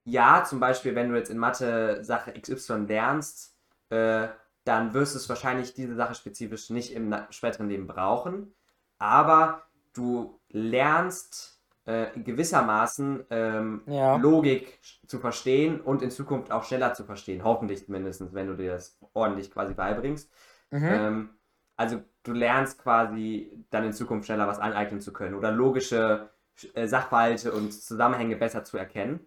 ja, 0.04 0.44
zum 0.44 0.60
Beispiel, 0.60 0.96
wenn 0.96 1.10
du 1.10 1.16
jetzt 1.18 1.30
in 1.32 1.38
Mathe 1.38 2.04
Sache 2.04 2.34
XY 2.40 2.86
lernst, 2.88 3.56
äh, 3.90 4.28
dann 4.64 4.94
wirst 4.94 5.14
du 5.16 5.20
es 5.20 5.30
wahrscheinlich 5.30 5.74
diese 5.74 5.96
Sache 5.96 6.16
spezifisch 6.16 6.70
nicht 6.70 6.94
im 6.94 7.16
späteren 7.30 7.70
Leben 7.70 7.88
brauchen. 7.88 8.54
Aber 8.98 9.64
du 9.94 10.40
lernst 10.50 11.60
äh, 11.86 12.08
gewissermaßen 12.20 13.26
ähm, 13.30 13.84
Ja. 13.88 14.16
Logik 14.16 14.80
zu 15.08 15.20
verstehen 15.20 15.82
und 15.82 16.02
in 16.02 16.12
Zukunft 16.12 16.52
auch 16.52 16.64
schneller 16.64 16.94
zu 16.94 17.04
verstehen. 17.04 17.44
Hoffentlich 17.44 17.88
mindestens, 17.88 18.34
wenn 18.34 18.48
du 18.48 18.56
dir 18.56 18.74
das 18.74 18.98
ordentlich 19.14 19.52
quasi 19.52 19.74
beibringst. 19.74 20.32
Mhm. 20.72 20.84
Ähm, 20.84 21.30
also 21.78 22.02
du 22.24 22.34
lernst 22.34 22.82
quasi 22.82 23.52
dann 23.70 23.84
in 23.86 23.94
Zukunft 23.94 24.26
schneller 24.26 24.48
was 24.48 24.60
aneignen 24.60 25.00
zu 25.02 25.14
können 25.14 25.36
oder 25.36 25.52
logische 25.52 26.30
äh, 26.74 26.88
Sachverhalte 26.88 27.52
und 27.52 27.72
Zusammenhänge 27.72 28.36
besser 28.36 28.64
zu 28.64 28.78
erkennen. 28.78 29.20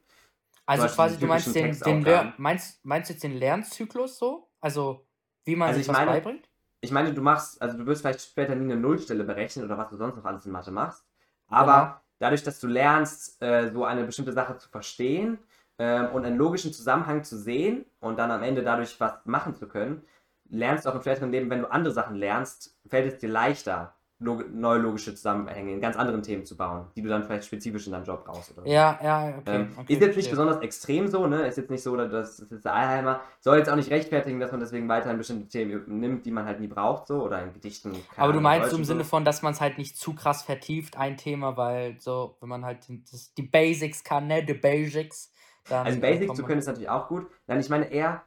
Also 0.66 0.87
quasi, 0.88 1.18
du 1.18 1.27
meinst 1.27 1.55
den, 1.55 1.79
den. 1.79 2.03
Lern, 2.03 2.35
meinst, 2.37 2.85
meinst 2.85 3.09
jetzt 3.11 3.22
den 3.22 3.33
Lernzyklus 3.33 4.18
so? 4.18 4.48
Also, 4.61 5.07
wie 5.44 5.57
man 5.57 5.68
Also 5.68 5.79
sich 5.79 5.87
ich 5.87 5.88
was 5.88 5.96
meine- 5.98 6.11
beibringt? 6.11 6.48
Ich 6.81 6.92
meine, 6.92 7.12
du 7.12 7.22
machst, 7.22 7.61
also 7.61 7.77
du 7.77 7.87
wirst 7.87 8.03
vielleicht 8.03 8.20
später 8.20 8.55
nie 8.55 8.70
eine 8.70 8.77
Nullstelle 8.81 9.24
berechnen 9.24 9.64
oder 9.64 9.77
was 9.77 9.88
du 9.90 9.96
sonst 9.96 10.14
noch 10.16 10.24
alles 10.24 10.46
in 10.46 10.53
Mathe 10.53 10.70
machst. 10.70 11.05
Aber 11.48 11.72
Genau. 11.81 11.94
dadurch, 12.20 12.42
dass 12.44 12.61
du 12.61 12.68
lernst, 12.68 13.42
äh, 13.42 13.72
so 13.72 13.85
eine 13.85 14.05
bestimmte 14.05 14.33
Sache 14.33 14.59
zu 14.59 14.68
verstehen 14.68 15.38
ähm, 15.79 16.11
und 16.12 16.24
einen 16.24 16.37
logischen 16.37 16.72
Zusammenhang 16.72 17.24
zu 17.24 17.37
sehen 17.37 17.85
und 17.98 18.16
dann 18.18 18.31
am 18.31 18.42
Ende 18.44 18.62
dadurch 18.62 19.01
was 19.01 19.14
machen 19.24 19.57
zu 19.57 19.66
können, 19.66 20.05
lernst 20.49 20.87
du 20.87 20.91
auch 20.91 20.95
im 20.95 21.01
späteren 21.01 21.31
Leben, 21.31 21.51
wenn 21.51 21.61
du 21.61 21.71
andere 21.71 21.93
Sachen 21.93 22.17
lernst, 22.17 22.77
fällt 22.87 23.13
es 23.13 23.19
dir 23.19 23.29
leichter, 23.29 23.95
log 24.21 24.51
neue 24.53 24.79
logische 24.79 25.15
Zusammenhänge 25.15 25.73
in 25.73 25.81
ganz 25.81 25.97
anderen 25.97 26.23
Themen 26.23 26.45
zu 26.45 26.57
bauen, 26.57 26.87
die 26.97 27.03
du 27.03 27.09
dann 27.09 27.23
vielleicht 27.23 27.45
spezifisch 27.45 27.87
in 27.87 27.92
deinem 27.92 28.05
Job 28.05 28.25
brauchst. 28.25 28.51
Oder 28.53 28.63
so. 28.63 28.69
Ja, 28.69 28.99
ja, 29.03 29.38
okay. 29.38 29.55
Ähm, 29.55 29.69
okay 29.77 29.92
ist 29.92 30.01
jetzt 30.01 30.17
nicht 30.17 30.31
besonders 30.31 30.61
extrem 30.61 31.07
so, 31.07 31.27
ne? 31.29 31.46
Ist 31.46 31.57
jetzt 31.57 31.71
nicht 31.71 31.83
so, 31.83 31.96
dass 31.96 32.11
das 32.11 32.40
ist 32.40 32.51
jetzt 32.51 32.65
der 32.65 32.75
Allheimer. 32.75 33.21
Soll 33.40 33.59
jetzt 33.59 33.71
auch 33.71 33.77
nicht 33.77 33.90
rechtfertigen, 33.90 34.40
dass 34.40 34.51
man 34.51 34.59
deswegen 34.59 34.88
weiterhin 34.88 35.19
bestimmte 35.19 35.49
Themen 35.49 36.01
nimmt, 36.01 36.27
die 36.27 36.33
man 36.33 36.46
halt 36.46 36.59
nie 36.59 36.67
braucht, 36.67 37.07
so 37.07 37.23
oder 37.23 37.42
in 37.42 37.53
Gedichten. 37.53 37.94
Aber 38.17 38.33
du 38.33 38.40
meinst 38.40 38.71
so 38.71 38.77
im 38.77 38.83
und 38.83 38.87
Sinne 38.87 39.05
von, 39.05 39.25
dass 39.25 39.42
man 39.42 39.53
es 39.53 39.61
halt 39.61 39.79
nicht 39.79 39.96
zu 39.96 40.15
krass 40.15 40.42
vertieft, 40.42 40.99
ein 40.99 41.17
Thema, 41.17 41.57
weil 41.57 42.01
so, 42.01 42.37
wenn 42.40 42.49
man 42.49 42.65
halt 42.65 42.88
das, 43.13 43.35
die 43.35 43.42
Basics 43.42 44.03
kann, 44.03 44.27
ne, 44.27 44.44
die 44.44 44.55
Basics, 44.55 45.33
dann. 45.69 45.87
Also 45.87 46.01
Basics 46.01 46.35
zu 46.35 46.42
können 46.42 46.59
ist 46.59 46.67
natürlich 46.67 46.88
auch 46.88 47.07
gut. 47.07 47.29
Nein, 47.46 47.61
ich 47.61 47.69
meine 47.69 47.87
eher, 47.87 48.23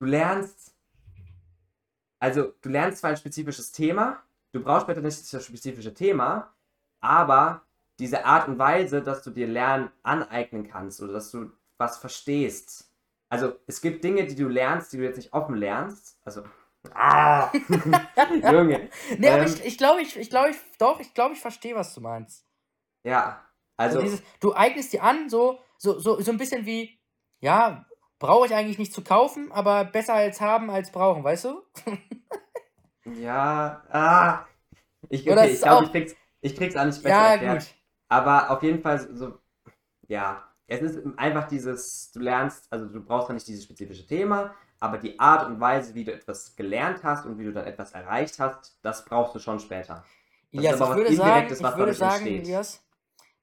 du 0.00 0.06
lernst, 0.06 0.73
also 2.24 2.54
du 2.62 2.68
lernst 2.70 2.98
zwar 3.00 3.10
ein 3.10 3.16
spezifisches 3.16 3.70
Thema, 3.70 4.22
du 4.52 4.60
brauchst 4.60 4.84
später 4.86 5.00
nicht 5.02 5.32
das 5.32 5.44
spezifische 5.44 5.92
Thema, 5.92 6.54
aber 7.00 7.62
diese 7.98 8.24
Art 8.24 8.48
und 8.48 8.58
Weise, 8.58 9.02
dass 9.02 9.22
du 9.22 9.30
dir 9.30 9.46
Lernen 9.46 9.90
aneignen 10.02 10.66
kannst 10.66 11.02
oder 11.02 11.12
dass 11.12 11.30
du 11.30 11.50
was 11.76 11.98
verstehst. 11.98 12.90
Also 13.28 13.52
es 13.66 13.80
gibt 13.80 14.02
Dinge, 14.04 14.24
die 14.24 14.34
du 14.36 14.48
lernst, 14.48 14.92
die 14.92 14.96
du 14.96 15.04
jetzt 15.04 15.16
nicht 15.16 15.32
offen 15.32 15.56
lernst. 15.56 16.18
Also 16.24 16.44
Ah! 16.94 17.50
Junge. 18.52 18.90
Nee, 19.18 19.28
aber 19.28 19.42
Ähm. 19.42 19.46
ich, 19.46 19.64
ich 19.64 19.78
glaube, 19.78 20.02
ich, 20.02 20.16
ich 20.16 20.30
glaube, 20.30 20.50
ich, 20.50 20.56
doch, 20.78 21.00
ich 21.00 21.14
glaube, 21.14 21.34
ich 21.34 21.40
verstehe, 21.40 21.74
was 21.74 21.94
du 21.94 22.00
meinst. 22.00 22.46
Ja, 23.04 23.42
Also, 23.76 23.98
also, 23.98 24.10
dieses, 24.10 24.22
du 24.40 24.54
eignest 24.54 24.92
dir 24.92 25.02
an, 25.02 25.28
so, 25.28 25.60
so, 25.78 25.98
so, 25.98 26.20
so 26.20 26.30
ein 26.30 26.38
bisschen 26.38 26.64
wie, 26.66 26.98
ja, 27.40 27.86
brauche 28.24 28.46
ich 28.46 28.54
eigentlich 28.54 28.78
nicht 28.78 28.92
zu 28.94 29.02
kaufen, 29.02 29.52
aber 29.52 29.84
besser 29.84 30.14
als 30.14 30.40
haben 30.40 30.70
als 30.70 30.90
brauchen, 30.90 31.22
weißt 31.22 31.44
du? 31.44 31.62
ja, 33.04 33.82
ah. 33.90 34.46
Ich, 35.10 35.28
okay, 35.30 35.46
ist 35.46 35.54
ich 35.56 35.62
glaube, 35.62 35.84
ich 35.84 35.90
krieg's, 35.92 36.14
ich 36.40 36.56
krieg's 36.56 36.76
auch 36.76 36.84
nicht 36.86 37.02
besser 37.02 37.08
Ja, 37.14 37.32
erklärt. 37.32 37.58
gut. 37.64 37.74
Aber 38.08 38.50
auf 38.50 38.62
jeden 38.62 38.80
Fall 38.80 38.98
so, 39.14 39.38
ja, 40.08 40.42
es 40.66 40.80
ist 40.80 41.00
einfach 41.18 41.46
dieses, 41.48 42.10
du 42.12 42.20
lernst, 42.20 42.66
also 42.70 42.86
du 42.86 43.02
brauchst 43.04 43.28
ja 43.28 43.34
nicht 43.34 43.46
dieses 43.46 43.64
spezifische 43.64 44.06
Thema, 44.06 44.54
aber 44.80 44.96
die 44.98 45.18
Art 45.20 45.46
und 45.46 45.60
Weise, 45.60 45.94
wie 45.94 46.04
du 46.04 46.12
etwas 46.12 46.56
gelernt 46.56 47.02
hast 47.04 47.26
und 47.26 47.38
wie 47.38 47.44
du 47.44 47.52
dann 47.52 47.66
etwas 47.66 47.92
erreicht 47.92 48.38
hast, 48.38 48.78
das 48.82 49.04
brauchst 49.04 49.34
du 49.34 49.38
schon 49.38 49.60
später. 49.60 50.04
Das 50.52 50.62
ist 50.64 50.66
Elias, 50.70 50.80
aber 50.80 50.84
ich 50.84 50.88
was 50.90 50.96
würde 50.96 51.16
sagen, 51.16 51.28
Indirektes, 51.30 51.58
ich 51.58 51.64
was 51.64 51.76
würde 51.76 51.94
sagen, 51.94 52.14
entsteht. 52.26 52.42
Elias, 52.44 52.84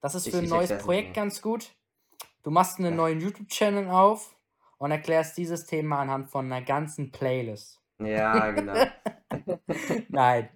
das 0.02 0.16
ist 0.16 0.26
Ich- 0.28 0.34
für 0.34 0.40
ein 0.40 0.50
neues 0.50 0.78
Projekt 0.80 1.14
ganz 1.14 1.42
gut. 1.42 1.72
Du 2.44 2.50
machst 2.50 2.80
einen 2.80 2.90
Ja. 2.92 2.96
neuen 2.98 3.20
YouTube-Channel 3.20 3.88
auf 3.90 4.36
und 4.82 4.90
erklärst 4.90 5.38
dieses 5.38 5.68
Thema 5.68 6.00
anhand 6.00 6.32
von 6.32 6.52
einer 6.52 6.66
ganzen 6.66 7.12
Playlist. 7.12 7.80
Ja, 8.00 8.50
genau. 8.50 8.74
Nein. 10.10 10.50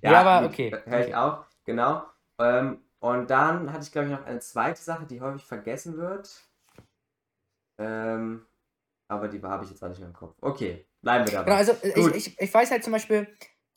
Ja, 0.00 0.12
Ja, 0.12 0.20
aber 0.20 0.46
okay. 0.46 0.70
Höre 0.70 1.00
ich 1.00 1.06
okay. 1.06 1.14
auch, 1.16 1.44
genau. 1.64 2.04
Ähm, 2.38 2.78
und 3.00 3.28
dann 3.28 3.72
hatte 3.72 3.82
ich, 3.82 3.90
glaube 3.90 4.06
ich, 4.06 4.14
noch 4.14 4.24
eine 4.24 4.38
zweite 4.38 4.80
Sache, 4.80 5.06
die 5.06 5.20
häufig 5.20 5.42
vergessen 5.42 5.96
wird. 5.96 6.30
Ähm, 7.78 8.46
aber 9.08 9.26
die 9.26 9.42
habe 9.42 9.64
ich 9.64 9.70
jetzt 9.70 9.82
auch 9.82 9.88
nicht 9.88 9.98
mehr 9.98 10.10
im 10.10 10.14
Kopf. 10.14 10.36
Okay, 10.40 10.86
bleiben 11.00 11.26
wir 11.26 11.32
dabei. 11.32 11.44
Genau, 11.46 11.56
also 11.56 11.72
äh, 11.82 12.16
ich, 12.16 12.28
ich, 12.28 12.40
ich 12.40 12.54
weiß 12.54 12.70
halt 12.70 12.84
zum 12.84 12.92
Beispiel, 12.92 13.26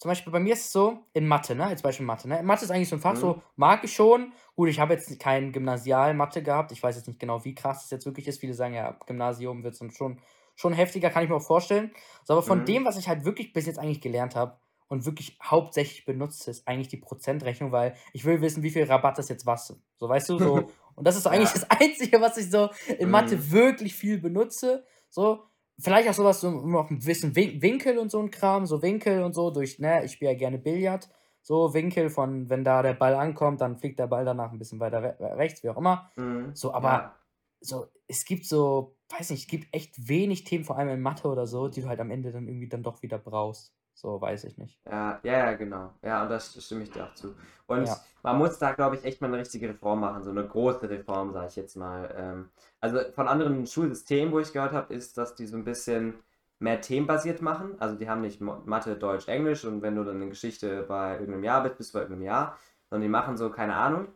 zum 0.05 0.11
Beispiel 0.11 0.31
bei 0.31 0.39
mir 0.39 0.53
ist 0.53 0.65
es 0.67 0.71
so, 0.71 0.99
in 1.13 1.27
Mathe, 1.27 1.55
ne? 1.55 1.65
Als 1.65 1.81
Beispiel 1.81 2.05
Mathe, 2.05 2.29
ne? 2.29 2.43
Mathe 2.43 2.63
ist 2.63 2.69
eigentlich 2.69 2.89
so 2.89 2.95
ein 2.95 2.99
Fach, 2.99 3.15
Mhm. 3.15 3.19
so 3.21 3.41
mag 3.55 3.83
ich 3.83 3.95
schon. 3.95 4.33
Gut, 4.55 4.69
ich 4.69 4.79
habe 4.79 4.93
jetzt 4.93 5.19
kein 5.19 5.51
Gymnasial-Mathe 5.51 6.43
gehabt. 6.43 6.71
Ich 6.71 6.83
weiß 6.83 6.95
jetzt 6.95 7.07
nicht 7.07 7.19
genau, 7.19 7.43
wie 7.43 7.55
krass 7.55 7.81
das 7.81 7.89
jetzt 7.89 8.05
wirklich 8.05 8.27
ist. 8.27 8.39
Viele 8.39 8.53
sagen 8.53 8.75
ja, 8.75 8.91
Gymnasium 9.07 9.63
wird 9.63 9.73
es 9.73 9.79
dann 9.79 9.89
schon, 9.89 10.21
schon 10.55 10.73
heftiger, 10.73 11.09
kann 11.09 11.23
ich 11.23 11.29
mir 11.31 11.37
auch 11.37 11.41
vorstellen. 11.41 11.91
So, 12.23 12.33
aber 12.33 12.43
von 12.43 12.59
Mhm. 12.59 12.65
dem, 12.65 12.85
was 12.85 12.97
ich 12.97 13.07
halt 13.07 13.25
wirklich 13.25 13.51
bis 13.51 13.65
jetzt 13.65 13.79
eigentlich 13.79 13.99
gelernt 13.99 14.35
habe 14.35 14.59
und 14.89 15.07
wirklich 15.07 15.39
hauptsächlich 15.43 16.05
benutze, 16.05 16.51
ist 16.51 16.67
eigentlich 16.67 16.89
die 16.89 16.97
Prozentrechnung, 16.97 17.71
weil 17.71 17.95
ich 18.13 18.25
will 18.25 18.41
wissen, 18.41 18.61
wie 18.61 18.69
viel 18.69 18.83
Rabatt 18.83 19.17
ist 19.17 19.31
jetzt 19.31 19.47
was. 19.47 19.75
So, 19.97 20.07
weißt 20.07 20.29
du, 20.29 20.37
so. 20.37 20.69
Und 20.95 21.07
das 21.07 21.15
ist 21.17 21.23
so 21.23 21.29
eigentlich 21.31 21.51
Ja. 21.51 21.61
das 21.61 21.67
Einzige, 21.81 22.21
was 22.21 22.37
ich 22.37 22.51
so 22.51 22.69
in 22.99 23.09
Mathe 23.09 23.37
Mhm. 23.37 23.51
wirklich 23.51 23.95
viel 23.95 24.19
benutze. 24.19 24.85
So, 25.09 25.45
vielleicht 25.79 26.09
auch 26.09 26.13
sowas, 26.13 26.41
so 26.41 26.49
noch 26.51 26.89
ein 26.89 26.99
bisschen 26.99 27.35
Win 27.35 27.61
Winkel 27.61 27.97
und 27.97 28.09
so 28.11 28.19
ein 28.21 28.31
Kram, 28.31 28.65
so 28.65 28.81
Winkel 28.81 29.23
und 29.23 29.33
so, 29.33 29.51
durch, 29.51 29.79
ne, 29.79 30.03
ich 30.05 30.13
spiele 30.13 30.31
ja 30.31 30.37
gerne 30.37 30.57
Billard. 30.57 31.09
So 31.41 31.73
Winkel 31.75 32.09
von, 32.09 32.49
wenn 32.49 32.63
da 32.63 32.81
der 32.81 32.95
Ball 32.95 33.13
ankommt, 33.13 33.61
dann 33.61 33.77
fliegt 33.77 33.99
der 33.99 34.07
Ball 34.07 34.25
danach 34.25 34.51
ein 34.51 34.57
bisschen 34.57 34.79
weiter 34.79 35.03
re 35.03 35.15
rechts, 35.37 35.61
wie 35.63 35.69
auch 35.69 35.77
immer. 35.77 36.09
Mhm. 36.15 36.55
So, 36.55 36.73
aber 36.73 36.89
Ja. 36.89 37.15
so, 37.61 37.85
es 38.07 38.25
gibt 38.25 38.45
so, 38.45 38.97
weiß 39.09 39.29
nicht, 39.29 39.41
es 39.41 39.47
gibt 39.47 39.67
echt 39.73 40.07
wenig 40.07 40.43
Themen, 40.43 40.63
vor 40.65 40.77
allem 40.77 40.89
in 40.89 41.01
Mathe 41.01 41.27
oder 41.27 41.45
so, 41.45 41.67
die 41.67 41.81
du 41.81 41.87
halt 41.87 41.99
am 41.99 42.09
Ende 42.11 42.31
dann 42.31 42.47
irgendwie 42.47 42.67
dann 42.69 42.81
doch 42.83 43.01
wieder 43.03 43.19
brauchst. 43.19 43.73
So, 43.95 44.21
weiß 44.21 44.43
ich 44.43 44.59
nicht. 44.59 44.79
Ja, 44.85 45.19
ja, 45.23 45.53
genau. 45.53 45.93
Ja, 46.03 46.23
und 46.23 46.29
das 46.29 46.63
stimme 46.63 46.83
ich 46.83 46.91
dir 46.91 47.05
auch 47.05 47.13
zu. 47.15 47.35
Und 47.65 47.87
Ja. 47.87 47.99
man 48.21 48.37
muss 48.37 48.59
da, 48.59 48.73
glaube 48.73 48.95
ich, 48.95 49.03
echt 49.03 49.19
mal 49.21 49.27
eine 49.27 49.37
richtige 49.39 49.69
Reform 49.69 49.99
machen, 50.01 50.23
so 50.23 50.29
eine 50.29 50.47
große 50.47 50.87
Reform, 50.89 51.33
sage 51.33 51.47
ich 51.47 51.55
jetzt 51.55 51.75
mal. 51.75 52.13
Ähm, 52.15 52.49
also 52.81 52.99
von 53.13 53.27
anderen 53.27 53.65
Schulsystemen, 53.65 54.31
wo 54.31 54.39
ich 54.39 54.53
gehört 54.53 54.73
habe, 54.73 54.93
ist, 54.93 55.17
dass 55.17 55.33
die 55.35 55.47
so 55.47 55.57
ein 55.57 55.63
bisschen 55.65 56.15
mehr 56.59 56.81
themenbasiert 56.81 57.41
machen. 57.41 57.75
Also 57.79 57.95
die 57.95 58.07
haben 58.07 58.21
nicht 58.21 58.41
Mathe, 58.41 58.95
Deutsch, 58.95 59.27
Englisch 59.27 59.65
und 59.65 59.81
wenn 59.81 59.95
du 59.95 60.03
dann 60.03 60.21
in 60.21 60.29
Geschichte 60.29 60.83
bei 60.83 61.13
irgendeinem 61.13 61.43
Jahr 61.43 61.63
bist, 61.63 61.77
bist 61.77 61.93
du 61.93 61.97
bei 61.97 62.01
irgendeinem 62.03 62.25
Jahr, 62.27 62.59
sondern 62.89 63.01
die 63.03 63.09
machen 63.09 63.37
so, 63.37 63.49
keine 63.49 63.75
Ahnung. 63.75 64.07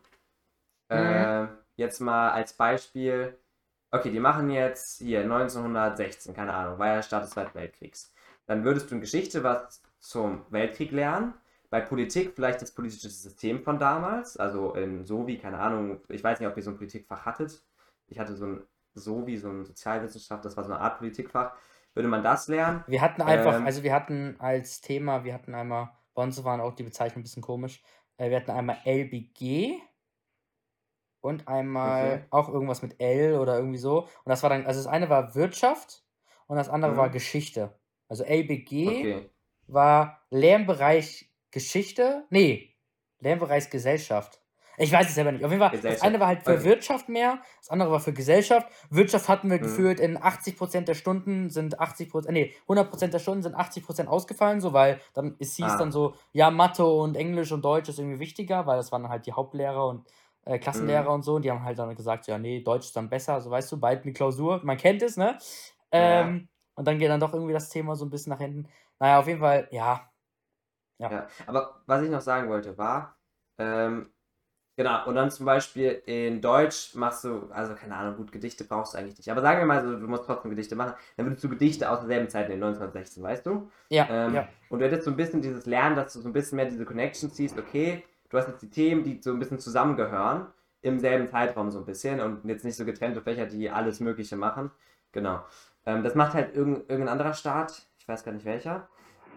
Äh, 0.88 1.46
jetzt 1.76 2.00
mal 2.00 2.30
als 2.30 2.52
Beispiel, 2.54 3.38
okay, 3.90 4.10
die 4.10 4.20
machen 4.20 4.50
jetzt 4.50 4.98
hier 4.98 5.24
1916, 5.26 6.34
keine 6.34 6.54
Ahnung, 6.54 6.78
war 6.78 6.88
ja 6.88 6.94
der 6.96 7.02
Start 7.02 7.24
des 7.24 7.30
Zweiten 7.30 7.54
Weltkriegs. 7.54 8.12
Dann 8.50 8.64
würdest 8.64 8.90
du 8.90 8.96
in 8.96 9.00
Geschichte 9.00 9.44
was 9.44 9.80
zum 10.00 10.44
Weltkrieg 10.50 10.90
lernen, 10.90 11.34
bei 11.70 11.80
Politik 11.80 12.32
vielleicht 12.34 12.60
das 12.60 12.72
politische 12.72 13.08
System 13.08 13.62
von 13.62 13.78
damals, 13.78 14.36
also 14.36 14.74
in 14.74 15.04
so 15.06 15.28
wie, 15.28 15.38
keine 15.38 15.60
Ahnung, 15.60 16.00
ich 16.08 16.24
weiß 16.24 16.40
nicht, 16.40 16.48
ob 16.48 16.56
ihr 16.56 16.62
so 16.64 16.70
ein 16.72 16.76
Politikfach 16.76 17.24
hattet. 17.24 17.62
Ich 18.08 18.18
hatte 18.18 18.34
so 18.34 18.46
ein 18.46 18.62
so 18.92 19.24
wie 19.28 19.36
so 19.36 19.48
ein 19.50 19.64
Sozialwissenschaft, 19.64 20.44
das 20.44 20.56
war 20.56 20.64
so 20.64 20.72
eine 20.72 20.80
Art 20.80 20.98
Politikfach. 20.98 21.54
Würde 21.94 22.08
man 22.08 22.24
das 22.24 22.48
lernen? 22.48 22.82
Wir 22.86 23.00
hatten 23.00 23.22
einfach, 23.22 23.62
Ähm. 23.62 23.64
also 23.64 23.82
wir 23.82 23.94
hatten 23.94 24.36
als 24.40 24.80
Thema, 24.80 25.24
wir 25.24 25.32
hatten 25.34 25.54
einmal, 25.54 25.92
bei 26.14 26.22
uns 26.22 26.42
waren 26.44 26.60
auch 26.60 26.74
die 26.74 26.82
Bezeichnungen 26.82 27.20
ein 27.20 27.22
bisschen 27.22 27.42
komisch, 27.42 27.82
äh, 28.18 28.30
wir 28.30 28.36
hatten 28.38 28.50
einmal 28.50 28.78
LBG 28.84 29.80
und 31.20 31.48
einmal 31.48 32.20
Okay. 32.20 32.30
auch 32.30 32.48
irgendwas 32.48 32.82
mit 32.82 33.00
L 33.00 33.38
oder 33.38 33.56
irgendwie 33.56 33.78
so. 33.78 34.02
Und 34.02 34.10
das 34.26 34.42
war 34.42 34.50
dann, 34.50 34.66
also 34.66 34.80
das 34.80 34.86
eine 34.86 35.08
war 35.10 35.34
Wirtschaft 35.34 36.04
und 36.46 36.56
das 36.56 36.68
andere 36.68 36.96
war 36.96 37.08
Mhm. 37.08 37.10
Geschichte. 37.10 37.79
Also 38.10 38.24
LBG 38.24 38.74
Okay. 38.86 39.30
war 39.68 40.22
Lernbereich 40.30 41.30
Geschichte, 41.52 42.26
nee, 42.30 42.76
Lernbereich 43.20 43.70
Gesellschaft. 43.70 44.42
Ich 44.78 44.90
weiß 44.92 45.08
es 45.10 45.14
selber 45.14 45.30
nicht. 45.32 45.44
Auf 45.44 45.50
jeden 45.52 45.62
Fall, 45.62 45.76
das 45.86 46.00
eine 46.00 46.20
war 46.20 46.26
halt 46.28 46.42
für 46.44 46.62
Okay. 46.62 46.64
Wirtschaft 46.64 47.08
mehr, 47.10 47.40
das 47.60 47.68
andere 47.70 47.90
war 47.92 48.00
für 48.00 48.14
Gesellschaft. 48.14 48.66
Wirtschaft 48.90 49.28
hatten 49.28 49.50
wir 49.50 49.58
Mhm. 49.60 49.60
gefühlt 49.60 50.00
in 50.00 50.16
80% 50.22 50.88
der 50.88 50.94
Stunden 50.94 51.50
sind 51.50 51.78
80%, 51.80 52.32
nee, 52.34 52.54
100% 52.66 53.14
der 53.14 53.18
Stunden 53.20 53.42
sind 53.42 53.54
80% 53.54 54.08
ausgefallen, 54.08 54.60
so, 54.62 54.72
weil 54.72 55.00
dann, 55.14 55.36
es 55.38 55.54
hieß 55.56 55.76
Ah. 55.76 55.78
dann 55.78 55.92
so, 55.92 56.14
ja, 56.32 56.50
Mathe 56.50 56.86
und 56.86 57.16
Englisch 57.16 57.52
und 57.52 57.64
Deutsch 57.64 57.88
ist 57.90 57.98
irgendwie 58.00 58.20
wichtiger, 58.20 58.66
weil 58.66 58.76
das 58.78 58.92
waren 58.92 59.08
halt 59.10 59.26
die 59.26 59.32
Hauptlehrer 59.34 59.86
und 59.88 60.08
äh, 60.46 60.58
Klassenlehrer 60.58 61.10
Mhm. 61.10 61.12
und 61.12 61.22
so, 61.24 61.34
und 61.36 61.44
die 61.44 61.50
haben 61.50 61.62
halt 61.64 61.78
dann 61.78 61.94
gesagt, 61.94 62.26
ja, 62.26 62.38
nee, 62.38 62.62
Deutsch 62.62 62.86
ist 62.86 62.96
dann 62.96 63.10
besser, 63.10 63.40
so 63.42 63.50
weißt 63.50 63.70
du, 63.72 63.78
bald 63.80 64.02
eine 64.04 64.12
Klausur, 64.14 64.60
man 64.64 64.78
kennt 64.78 65.02
es, 65.02 65.16
ne? 65.18 65.38
Ja. 65.96 66.40
Und 66.80 66.86
dann 66.86 66.98
geht 66.98 67.10
dann 67.10 67.20
doch 67.20 67.34
irgendwie 67.34 67.52
das 67.52 67.68
Thema 67.68 67.94
so 67.94 68.06
ein 68.06 68.10
bisschen 68.10 68.30
nach 68.30 68.38
hinten. 68.40 68.66
Naja, 68.98 69.18
auf 69.20 69.26
jeden 69.28 69.40
Fall, 69.40 69.68
ja, 69.70 70.10
Ja, 70.98 71.28
aber 71.46 71.82
was 71.86 72.02
ich 72.02 72.10
noch 72.10 72.20
sagen 72.20 72.48
wollte, 72.48 72.76
war, 72.78 73.16
ähm, 73.58 74.10
genau, 74.76 75.06
und 75.06 75.14
dann 75.14 75.30
zum 75.30 75.46
Beispiel 75.46 76.02
in 76.06 76.40
Deutsch 76.42 76.94
machst 76.94 77.24
du, 77.24 77.50
also 77.52 77.74
keine 77.74 77.96
Ahnung, 77.96 78.16
gut, 78.16 78.32
Gedichte 78.32 78.64
brauchst 78.64 78.94
du 78.94 78.98
eigentlich 78.98 79.18
nicht. 79.18 79.30
Aber 79.30 79.42
sagen 79.42 79.60
wir 79.60 79.66
mal 79.66 79.82
so, 79.84 79.98
du 79.98 80.08
musst 80.08 80.24
trotzdem 80.26 80.50
Gedichte 80.50 80.76
machen, 80.76 80.94
dann 81.16 81.26
würdest 81.26 81.44
du 81.44 81.48
Gedichte 81.48 81.90
aus 81.90 82.00
derselben 82.00 82.28
Zeit 82.30 82.46
in 82.46 82.52
den 82.52 82.62
1916, 82.64 83.22
weißt 83.22 83.46
du? 83.46 83.70
ja, 83.90 84.08
Ähm, 84.08 84.34
ja. 84.34 84.48
Und 84.68 84.80
du 84.80 84.86
hättest 84.86 85.04
so 85.04 85.10
ein 85.10 85.16
bisschen 85.16 85.42
dieses 85.42 85.66
Lernen, 85.66 85.96
dass 85.96 86.12
du 86.14 86.20
so 86.20 86.28
ein 86.28 86.32
bisschen 86.32 86.56
mehr 86.56 86.66
diese 86.66 86.84
Connection 86.86 87.30
ziehst, 87.32 87.58
okay, 87.58 88.04
du 88.30 88.38
hast 88.38 88.48
jetzt 88.48 88.62
die 88.62 88.70
Themen, 88.70 89.04
die 89.04 89.20
so 89.22 89.32
ein 89.32 89.38
bisschen 89.38 89.58
zusammengehören, 89.58 90.48
im 90.82 90.98
selben 90.98 91.28
Zeitraum 91.28 91.70
so 91.70 91.78
ein 91.80 91.86
bisschen 91.86 92.20
und 92.20 92.44
jetzt 92.46 92.64
nicht 92.64 92.76
so 92.76 92.84
getrennte 92.84 93.22
Fächer, 93.22 93.46
die 93.46 93.70
alles 93.70 94.00
Mögliche 94.00 94.36
machen. 94.36 94.70
Genau. 95.12 95.42
Ähm, 95.90 96.02
das 96.04 96.14
macht 96.14 96.34
halt 96.34 96.54
irgend, 96.54 96.88
irgendein 96.88 97.08
anderer 97.08 97.34
Staat, 97.34 97.82
ich 97.98 98.06
weiß 98.06 98.24
gar 98.24 98.32
nicht 98.32 98.44
welcher. 98.44 98.88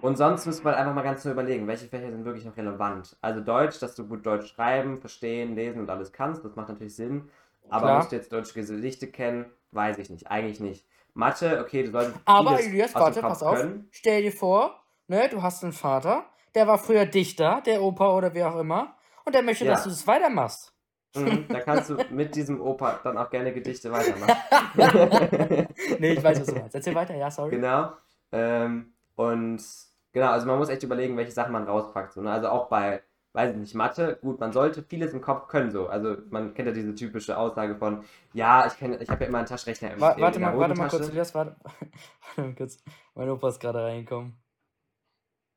Und 0.01 0.17
sonst 0.17 0.45
müsste 0.45 0.63
man 0.65 0.73
einfach 0.75 0.93
mal 0.93 1.01
ganz 1.01 1.23
nur 1.23 1.33
überlegen, 1.33 1.65
welche 1.65 1.87
Fächer 1.87 2.11
sind 2.11 2.25
wirklich 2.25 2.45
noch 2.45 2.57
relevant. 2.57 3.15
Also 3.21 3.39
Deutsch, 3.39 3.79
dass 3.79 3.95
du 3.95 4.05
gut 4.05 4.25
Deutsch 4.25 4.47
schreiben, 4.53 4.97
verstehen, 4.97 5.55
lesen 5.55 5.79
und 5.79 5.89
alles 5.89 6.11
kannst, 6.11 6.43
das 6.43 6.55
macht 6.55 6.69
natürlich 6.69 6.95
Sinn. 6.95 7.29
Aber 7.69 7.87
Klar. 7.87 7.97
musst 7.99 8.11
du 8.11 8.17
jetzt 8.17 8.31
deutsche 8.31 8.53
Gedichte 8.53 9.07
kennen, 9.07 9.45
weiß 9.71 9.97
ich 9.97 10.09
nicht, 10.09 10.29
eigentlich 10.29 10.59
nicht. 10.59 10.85
Mathe, 11.13 11.61
okay, 11.61 11.83
du 11.83 11.91
solltest 11.91 12.17
Aber 12.25 12.59
Elias, 12.59 12.93
warte, 12.93 13.21
pass 13.21 13.41
auf. 13.43 13.57
können. 13.57 13.87
Stell 13.91 14.23
dir 14.23 14.31
vor, 14.31 14.83
ne, 15.07 15.29
du 15.29 15.41
hast 15.41 15.63
einen 15.63 15.73
Vater, 15.73 16.25
der 16.53 16.67
war 16.67 16.77
früher 16.77 17.05
Dichter, 17.05 17.61
der 17.65 17.81
Opa 17.81 18.13
oder 18.15 18.33
wer 18.33 18.53
auch 18.53 18.59
immer, 18.59 18.95
und 19.25 19.33
der 19.35 19.43
möchte, 19.43 19.65
dass 19.65 19.79
Ja. 19.79 19.83
du 19.85 19.89
das 19.89 20.05
weitermachst. 20.05 20.72
Mhm, 21.15 21.45
da 21.49 21.59
kannst 21.59 21.89
du 21.89 21.97
mit 22.09 22.35
diesem 22.35 22.61
Opa 22.61 22.99
dann 23.03 23.17
auch 23.17 23.29
gerne 23.29 23.53
Gedichte 23.53 23.91
weitermachen. 23.91 24.35
nee, 25.99 26.13
ich 26.13 26.23
weiß, 26.23 26.41
was 26.41 26.47
du 26.47 26.55
meinst. 26.55 26.75
Erzähl 26.75 26.95
weiter, 26.95 27.15
ja, 27.15 27.29
sorry. 27.29 27.51
genau. 27.51 27.93
Ähm, 28.31 28.93
und 29.15 29.63
genau, 30.11 30.31
also 30.31 30.47
man 30.47 30.57
muss 30.57 30.69
echt 30.69 30.83
überlegen, 30.83 31.15
welche 31.17 31.31
Sachen 31.31 31.51
man 31.51 31.65
rauspackt. 31.65 32.13
So, 32.13 32.21
ne? 32.21 32.31
Also 32.31 32.49
auch 32.49 32.67
bei, 32.67 33.03
weiß 33.33 33.51
ich 33.51 33.57
nicht, 33.57 33.75
Mathe, 33.75 34.17
gut, 34.21 34.39
man 34.39 34.51
sollte 34.51 34.81
vieles 34.83 35.13
im 35.13 35.21
Kopf 35.21 35.47
können 35.47 35.71
so. 35.71 35.87
Also 35.87 36.17
man 36.29 36.53
kennt 36.53 36.67
ja 36.67 36.73
diese 36.73 36.95
typische 36.95 37.37
Aussage 37.37 37.75
von, 37.75 38.03
ja, 38.33 38.65
ich 38.65 38.77
kenn, 38.77 38.99
ich 38.99 39.09
habe 39.09 39.23
ja 39.23 39.27
immer 39.27 39.39
einen 39.39 39.47
Taschenrechner 39.47 39.93
im, 39.93 40.01
Wa 40.01 40.15
warte 40.17 40.39
mal, 40.39 40.57
warte 40.57 40.75
mal 40.75 40.89
kurz. 40.89 41.09
Elias, 41.09 41.35
warte, 41.35 41.55
warte 42.35 42.49
mal 42.49 42.55
kurz. 42.55 42.77
Mein 43.13 43.29
Opa 43.29 43.49
ist 43.49 43.59
gerade 43.59 43.83
reingekommen. 43.83 44.35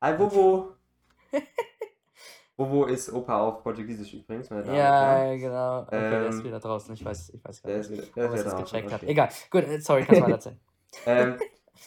Hi, 0.02 0.12
Bobo. 0.12 0.74
Bobo 2.56 2.86
ist 2.86 3.12
Opa 3.12 3.38
auf 3.40 3.62
Portugiesisch 3.62 4.14
übrigens, 4.14 4.50
meine 4.50 4.64
Damen 4.64 4.86
und 4.86 4.98
Herren. 4.98 5.24
Ja, 5.24 5.36
genau. 5.36 5.82
Okay, 5.82 6.08
der 6.08 6.26
ist 6.26 6.42
Ähm, 6.42 6.44
wieder 6.44 6.60
draußen. 6.60 6.94
Ich 6.94 7.04
weiß, 7.04 7.30
ich 7.30 7.44
weiß 7.44 7.62
gar 7.62 7.70
Der 7.70 7.78
nicht, 7.78 7.80
ist 7.80 7.90
wieder, 7.90 8.04
der 8.16 8.26
ob 8.26 8.32
er 8.34 8.44
ist 8.44 8.46
draußen, 8.46 8.56
gecheckt 8.56 8.92
hat. 8.92 9.02
Egal. 9.04 9.28
Gut, 9.50 9.64
äh, 9.64 9.80
sorry, 9.80 10.04
kannst 10.04 10.22
weiter 10.22 10.34
erzählen. 10.34 10.60
Ähm, 11.04 11.38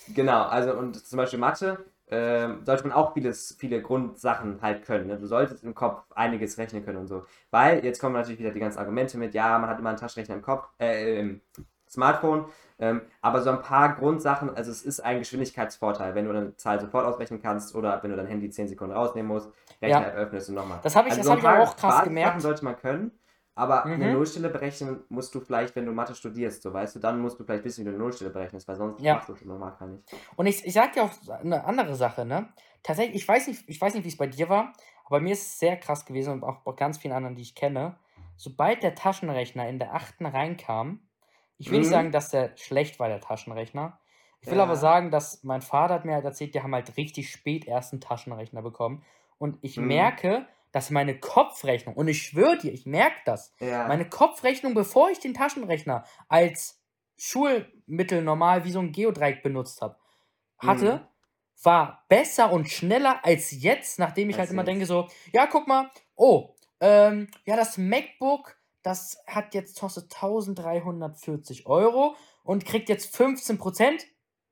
genau, 0.08 0.44
also 0.44 0.74
und 0.78 0.96
zum 1.06 1.18
Beispiel 1.18 1.40
Mathe 1.40 1.86
ähm, 2.12 2.64
sollte 2.66 2.84
man 2.88 2.94
auch 2.94 3.14
vieles, 3.14 3.56
viele 3.60 3.82
Grundsachen 3.82 4.62
halt 4.62 4.84
können. 4.86 5.08
Ne? 5.08 5.18
Du 5.20 5.26
solltest 5.28 5.64
im 5.64 5.74
Kopf 5.76 6.04
einiges 6.14 6.58
rechnen 6.60 6.86
können 6.86 7.00
und 7.00 7.08
so. 7.08 7.26
Weil, 7.52 7.84
jetzt 7.84 8.00
kommen 8.00 8.14
natürlich 8.14 8.40
wieder 8.40 8.52
die 8.52 8.60
ganzen 8.60 8.80
Argumente 8.80 9.18
mit, 9.18 9.34
ja, 9.34 9.58
man 9.60 9.70
hat 9.70 9.80
immer 9.80 9.90
einen 9.90 9.98
Taschenrechner 9.98 10.36
im 10.36 10.42
Kopf, 10.44 10.68
äh, 10.80 11.20
im, 11.20 11.42
Smartphone. 11.90 12.46
Ähm, 12.80 13.02
aber 13.22 13.42
so 13.42 13.50
ein 13.50 13.62
paar 13.62 13.96
Grundsachen, 13.96 14.56
also 14.56 14.72
es 14.72 14.84
ist 14.84 15.02
ein 15.02 15.20
Geschwindigkeitsvorteil, 15.20 16.16
wenn 16.16 16.26
du 16.26 16.32
eine 16.32 16.56
Zahl 16.56 16.80
sofort 16.80 17.06
ausrechnen 17.06 17.42
kannst 17.42 17.76
oder 17.76 18.02
wenn 18.04 18.12
du 18.12 18.16
dein 18.16 18.28
Handy 18.28 18.50
10 18.50 18.68
Sekunden 18.70 18.94
rausnehmen 18.96 19.28
musst, 19.30 19.50
Rechner-App 19.82 20.16
öffnest 20.16 20.50
und 20.50 20.56
nochmal. 20.56 20.80
Das 20.84 20.96
habe 20.96 21.08
ich, 21.10 21.14
Also 21.14 21.22
das 21.24 21.26
so 21.28 21.32
hab 21.32 21.40
ich 21.40 21.46
auch 21.62 21.76
krass 21.76 22.04
gemerkt. 22.04 22.26
Basissachen 22.26 22.42
sollte 22.42 22.64
man 22.64 22.78
können, 22.78 23.12
aber 23.56 23.84
eine 23.86 24.06
Mhm. 24.08 24.14
Nullstelle 24.14 24.50
berechnen 24.50 25.02
musst 25.10 25.36
du 25.36 25.42
vielleicht, 25.42 25.76
wenn 25.76 25.86
du 25.86 25.92
Mathe 25.92 26.16
studierst, 26.16 26.62
so 26.62 26.74
weißt 26.74 26.96
du, 26.96 27.00
dann 27.00 27.20
musst 27.20 27.40
du 27.40 27.44
vielleicht 27.44 27.66
wissen, 27.66 27.82
wie 27.82 27.86
du 27.86 27.90
eine 27.90 28.00
Nullstelle 28.00 28.30
berechnest, 28.30 28.68
weil 28.70 28.78
sonst 28.78 29.02
Ja. 29.04 29.16
machst 29.16 29.28
du 29.28 29.34
es 29.34 29.44
normal 29.44 29.76
gar 29.78 29.88
nicht. 29.88 30.04
Und 30.38 30.46
ich, 30.46 30.66
ich 30.66 30.74
sag 30.74 30.94
dir 30.94 31.04
auch 31.04 31.12
eine 31.42 31.66
andere 31.66 31.96
Sache, 31.96 32.26
ne? 32.26 32.50
Tatsächlich, 32.84 33.18
ich 33.18 33.28
weiß 33.28 33.48
nicht, 33.48 33.68
ich 33.68 33.82
weiß 33.82 33.94
nicht, 33.94 34.06
wie 34.06 34.10
es 34.10 34.16
bei 34.18 34.28
dir 34.28 34.48
war, 34.48 34.72
aber 35.06 35.18
bei 35.18 35.20
mir 35.20 35.34
ist 35.34 35.42
es 35.46 35.60
sehr 35.60 35.76
krass 35.76 36.06
gewesen 36.06 36.32
und 36.34 36.44
auch 36.44 36.60
bei 36.62 36.72
ganz 36.72 36.98
vielen 36.98 37.14
anderen, 37.14 37.36
die 37.36 37.42
ich 37.42 37.56
kenne. 37.56 37.98
Sobald 38.38 38.84
der 38.84 38.96
Taschenrechner 38.96 39.68
in 39.68 39.80
der 39.80 39.94
achten 39.94 40.26
reinkam, 40.26 41.02
ich 41.60 41.72
will 41.72 41.80
nicht 41.80 41.90
Mhm. 41.90 41.90
sagen, 41.90 42.12
dass 42.12 42.30
der 42.32 42.58
schlecht 42.58 43.00
war, 43.00 43.10
der 43.10 43.22
Taschenrechner. 43.22 44.00
Ich 44.42 44.52
will 44.52 44.60
Ja. 44.60 44.62
aber 44.62 44.78
sagen, 44.78 45.12
dass 45.12 45.44
mein 45.44 45.62
Vater 45.62 45.96
hat 45.96 46.06
mir 46.06 46.16
halt 46.16 46.26
erzählt, 46.26 46.56
die 46.56 46.64
haben 46.64 46.74
halt 46.76 46.98
richtig 46.98 47.32
spät 47.32 47.68
erst 47.68 47.94
einen 47.94 48.02
Taschenrechner 48.02 48.62
bekommen. 48.64 49.04
Und 49.38 49.60
ich 49.62 49.80
Mhm. 49.80 49.80
merke, 49.80 50.48
dass 50.72 50.90
meine 50.92 51.20
Kopfrechnung, 51.20 51.96
und 51.96 52.08
ich 52.08 52.24
schwöre 52.24 52.58
dir, 52.58 52.74
ich 52.74 52.86
merke 52.86 53.18
das, 53.26 53.54
Ja. 53.60 53.86
meine 53.86 54.08
Kopfrechnung, 54.10 54.74
bevor 54.76 55.10
ich 55.12 55.20
den 55.20 55.34
Taschenrechner 55.34 56.06
als 56.30 56.82
Schulmittel 57.18 58.24
normal 58.24 58.64
wie 58.66 58.72
so 58.72 58.80
ein 58.80 58.92
Geodreieck 58.94 59.44
benutzt 59.44 59.82
habe, 59.82 59.98
hatte, 60.58 61.02
Mhm. 61.02 61.10
war 61.64 62.06
besser 62.10 62.52
und 62.52 62.70
schneller 62.70 63.26
als 63.26 63.52
jetzt, 63.52 64.00
nachdem 64.00 64.30
ich 64.30 64.38
Als 64.38 64.40
halt 64.40 64.52
immer 64.52 64.64
denke 64.66 64.86
so, 64.86 65.08
ja, 65.34 65.48
guck 65.48 65.68
mal, 65.68 65.92
oh, 66.16 66.56
ähm, 66.82 67.30
ja, 67.46 67.56
das 67.58 67.78
MacBook, 67.78 68.58
das 68.84 69.18
hat 69.28 69.54
jetzt 69.56 69.80
kostet 69.80 70.14
1340 70.14 71.66
Euro 71.68 72.16
und 72.44 72.66
kriegt 72.66 72.90
jetzt 72.90 73.16
15%. 73.16 74.06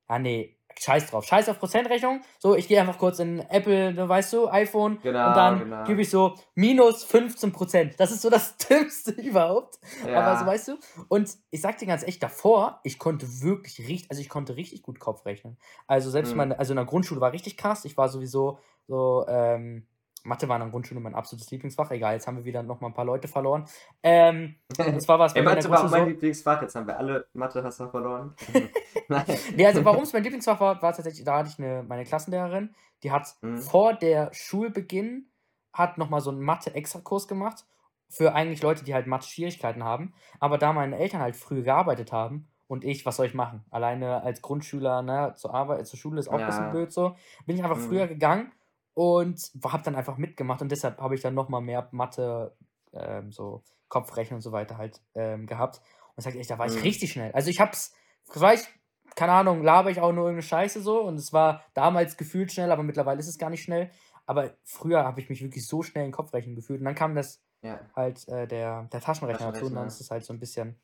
Ah, 0.08 0.20
nee, 0.20 0.58
scheiß 0.80 1.08
drauf, 1.10 1.26
scheiß 1.26 1.50
auf 1.50 1.60
Prozentrechnung. 1.60 2.22
So, 2.40 2.56
ich 2.56 2.68
gehe 2.68 2.80
einfach 2.80 2.98
kurz 2.98 3.20
in 3.20 3.40
Apple, 3.40 3.94
ne, 3.94 4.08
weißt 4.08 4.32
du, 4.34 4.48
iPhone 4.50 5.00
Genau, 5.02 5.28
und 5.28 5.36
dann 5.36 5.60
genau. 5.60 5.84
gebe 5.86 6.02
ich 6.02 6.10
so 6.10 6.36
minus 6.56 7.04
15%. 7.06 7.96
Das 7.98 8.12
ist 8.12 8.22
so 8.22 8.30
das 8.30 8.56
Dümmste 8.70 9.12
überhaupt. 9.12 9.80
Ja. 10.06 10.20
Aber 10.20 10.38
so 10.38 10.46
weißt 10.46 10.68
du, 10.70 10.78
und 11.10 11.30
ich 11.50 11.62
sag 11.62 11.78
dir 11.78 11.88
ganz 11.88 12.04
echt, 12.04 12.22
davor, 12.24 12.80
ich 12.84 13.00
konnte 13.00 13.42
wirklich 13.42 13.80
richtig, 13.80 14.10
also 14.12 14.22
ich 14.22 14.30
konnte 14.30 14.56
richtig 14.56 14.82
gut 14.82 15.00
Kopf 15.00 15.26
rechnen. 15.26 15.58
Also 15.88 16.10
selbst 16.10 16.32
Mhm. 16.32 16.38
meine, 16.38 16.60
also 16.60 16.72
in 16.74 16.78
der 16.78 16.86
Grundschule 16.86 17.20
war 17.22 17.34
richtig 17.34 17.58
krass. 17.58 17.84
Ich 17.86 17.98
war 17.98 18.08
sowieso 18.10 18.60
so, 18.88 19.26
ähm, 19.28 19.88
Mathe 20.28 20.48
war 20.50 20.58
in 20.58 20.62
der 20.64 20.70
Grundschule 20.70 21.00
mein 21.00 21.16
absolutes 21.16 21.50
Lieblingsfach. 21.52 21.90
Egal, 21.92 22.14
jetzt 22.14 22.28
haben 22.28 22.38
wir 22.38 22.46
wieder 22.46 22.62
noch 22.62 22.82
mal 22.82 22.88
ein 22.90 22.94
paar 22.94 23.06
Leute 23.06 23.28
verloren. 23.28 23.66
Ähm, 24.04 24.56
zwar 25.00 25.20
war 25.20 25.28
es 25.28 25.34
bei 25.34 25.40
Ey, 25.40 25.46
mir 25.46 25.54
in 25.54 25.62
der 25.62 25.70
Mathe 25.70 25.84
war 25.84 25.90
mein. 25.90 26.08
Lieblingsfach, 26.10 26.62
jetzt 26.62 26.76
haben 26.76 26.86
wir 26.88 26.98
alle 26.98 27.28
Mathe 27.34 27.64
hast 27.64 27.80
du 27.80 27.88
verloren. 27.90 28.36
Nein. 29.08 29.26
Nee, 29.56 29.66
also 29.66 29.84
warum 29.86 30.04
es 30.04 30.14
mein 30.14 30.24
Lieblingsfach 30.24 30.60
war, 30.60 30.82
war 30.82 30.94
tatsächlich, 30.94 31.24
da 31.24 31.38
hatte 31.38 31.50
ich 31.50 31.60
eine, 31.64 31.84
meine 31.84 32.04
Klassenlehrerin, 32.04 32.76
die 33.04 33.12
hat 33.12 33.36
Mhm. 33.42 33.58
vor 33.62 33.94
der 33.94 34.30
Schulbeginn, 34.34 35.30
hat 35.74 35.98
nochmal 35.98 36.22
so 36.22 36.32
einen 36.32 36.42
Mathe-Extrakurs 36.42 37.28
gemacht, 37.28 37.66
für 38.10 38.34
eigentlich 38.34 38.62
Leute, 38.62 38.84
die 38.84 38.94
halt 38.94 39.08
Mathe-Schwierigkeiten 39.08 39.84
haben. 39.84 40.14
Aber 40.40 40.58
da 40.58 40.74
meine 40.74 40.98
Eltern 40.98 41.22
halt 41.22 41.36
früh 41.36 41.62
gearbeitet 41.64 42.12
haben 42.12 42.48
und 42.68 42.84
ich, 42.84 43.06
was 43.06 43.18
soll 43.18 43.26
ich 43.28 43.34
machen? 43.34 43.66
Alleine 43.70 44.24
als 44.24 44.42
Grundschüler, 44.42 45.02
ne, 45.02 45.34
zur 45.36 45.54
Arbeit, 45.54 45.86
zur 45.88 46.00
Schule 46.00 46.20
ist 46.20 46.28
auch 46.28 46.40
ein 46.40 46.46
bisschen 46.46 46.66
Ja. 46.66 46.72
blöd 46.72 46.92
so. 46.92 47.16
Bin 47.46 47.56
ich 47.58 47.64
einfach 47.64 47.78
Mhm. 47.78 47.82
früher 47.90 48.08
gegangen 48.08 48.52
und 48.98 49.52
habe 49.64 49.84
dann 49.84 49.94
einfach 49.96 50.18
mitgemacht 50.18 50.64
und 50.64 50.72
deshalb 50.72 50.98
habe 51.00 51.14
ich 51.14 51.22
dann 51.22 51.36
nochmal 51.36 51.62
mehr 51.62 51.88
Mathe, 51.92 52.58
ähm, 52.94 53.32
so 53.32 53.64
Kopfrechnen 53.90 54.38
und 54.38 54.42
so 54.42 54.52
weiter 54.52 54.78
halt 54.80 55.04
ähm, 55.14 55.46
gehabt. 55.46 55.82
Und 56.16 56.18
ich 56.18 56.24
sag 56.24 56.34
echt, 56.36 56.50
da 56.50 56.58
war 56.58 56.66
ich 56.66 56.74
Mhm. 56.74 56.84
richtig 56.84 57.12
schnell. 57.12 57.32
Also 57.34 57.52
ich 57.52 57.60
hab's, 57.60 57.94
vielleicht, 58.24 58.68
keine 59.16 59.34
Ahnung, 59.34 59.62
laber 59.62 59.92
ich 59.92 60.02
auch 60.02 60.12
nur 60.14 60.24
irgendeine 60.24 60.42
Scheiße 60.42 60.82
so 60.82 61.04
und 61.04 61.14
es 61.20 61.32
war 61.32 61.64
damals 61.76 62.18
gefühlt 62.18 62.52
schnell, 62.52 62.72
aber 62.72 62.82
mittlerweile 62.82 63.20
ist 63.20 63.28
es 63.28 63.38
gar 63.38 63.52
nicht 63.52 63.62
schnell. 63.62 63.92
Aber 64.26 64.56
früher 64.64 65.04
habe 65.04 65.22
ich 65.22 65.30
mich 65.30 65.44
wirklich 65.44 65.68
so 65.68 65.84
schnell 65.84 66.06
in 66.06 66.12
Kopfrechnen 66.12 66.56
gefühlt 66.56 66.80
und 66.80 66.86
dann 66.86 66.96
kam 66.96 67.14
das 67.14 67.44
Ja, 67.62 67.92
halt 67.96 68.28
äh, 68.30 68.48
der, 68.48 68.86
der 68.92 69.02
Taschenrechner 69.02 69.46
dazu 69.46 69.68
und 69.68 69.76
dann 69.76 69.86
ist 69.88 70.02
es 70.02 70.10
halt 70.10 70.26
so 70.26 70.34
ein 70.34 70.40
bisschen 70.40 70.82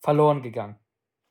verloren 0.00 0.42
gegangen. 0.42 0.78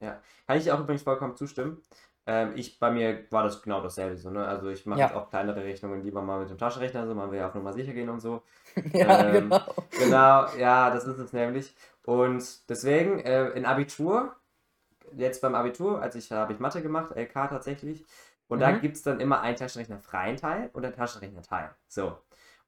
ja. 0.02 0.22
Kann 0.48 0.58
ich 0.58 0.72
auch 0.72 0.80
übrigens 0.80 1.04
vollkommen 1.04 1.36
zustimmen. 1.36 1.82
Ähm, 2.30 2.52
ich, 2.56 2.80
bei 2.80 2.92
mir 2.92 3.26
war 3.32 3.44
das 3.44 3.62
genau 3.64 3.82
dasselbe 3.82 4.16
so, 4.18 4.30
ne? 4.30 4.46
Also 4.48 4.70
ich 4.70 4.86
mache 4.86 5.00
Ja. 5.00 5.06
jetzt 5.06 5.14
auch 5.16 5.30
kleinere 5.30 5.64
Rechnungen 5.64 6.04
lieber 6.04 6.22
mal 6.22 6.40
mit 6.42 6.50
dem 6.52 6.58
Taschenrechner, 6.60 7.08
so 7.08 7.16
man 7.16 7.32
will 7.32 7.40
ja 7.40 7.48
auf 7.48 7.56
Nummer 7.56 7.74
sicher 7.74 7.94
gehen 7.94 8.10
und 8.10 8.20
so. 8.20 8.44
ja, 8.94 9.24
Ähm, 9.28 9.56
genau. 9.56 9.90
Genau, 9.98 10.56
ja, 10.58 10.92
das 10.92 11.06
ist 11.06 11.20
es 11.20 11.34
nämlich. 11.34 11.76
Und 12.06 12.70
deswegen, 12.70 13.20
äh, 13.20 13.50
in 13.52 13.66
Abitur, 13.66 14.36
jetzt 15.16 15.42
beim 15.42 15.56
Abitur, 15.56 16.02
als 16.02 16.16
ich 16.16 16.32
habe 16.32 16.54
ich 16.54 16.60
Mathe 16.60 16.82
gemacht, 16.82 17.16
LK 17.16 17.48
tatsächlich, 17.50 18.06
und 18.48 18.60
da 18.62 18.72
Mhm. 18.72 18.80
gibt 18.80 18.96
es 18.98 19.04
dann 19.04 19.20
immer 19.20 19.42
einen 19.42 19.58
Taschenrechner 19.58 20.00
freien 20.00 20.38
Teil 20.38 20.70
und 20.74 20.86
einen 20.86 20.96
Taschenrechner 20.96 21.44
Teil. 21.44 21.70
So. 21.88 22.18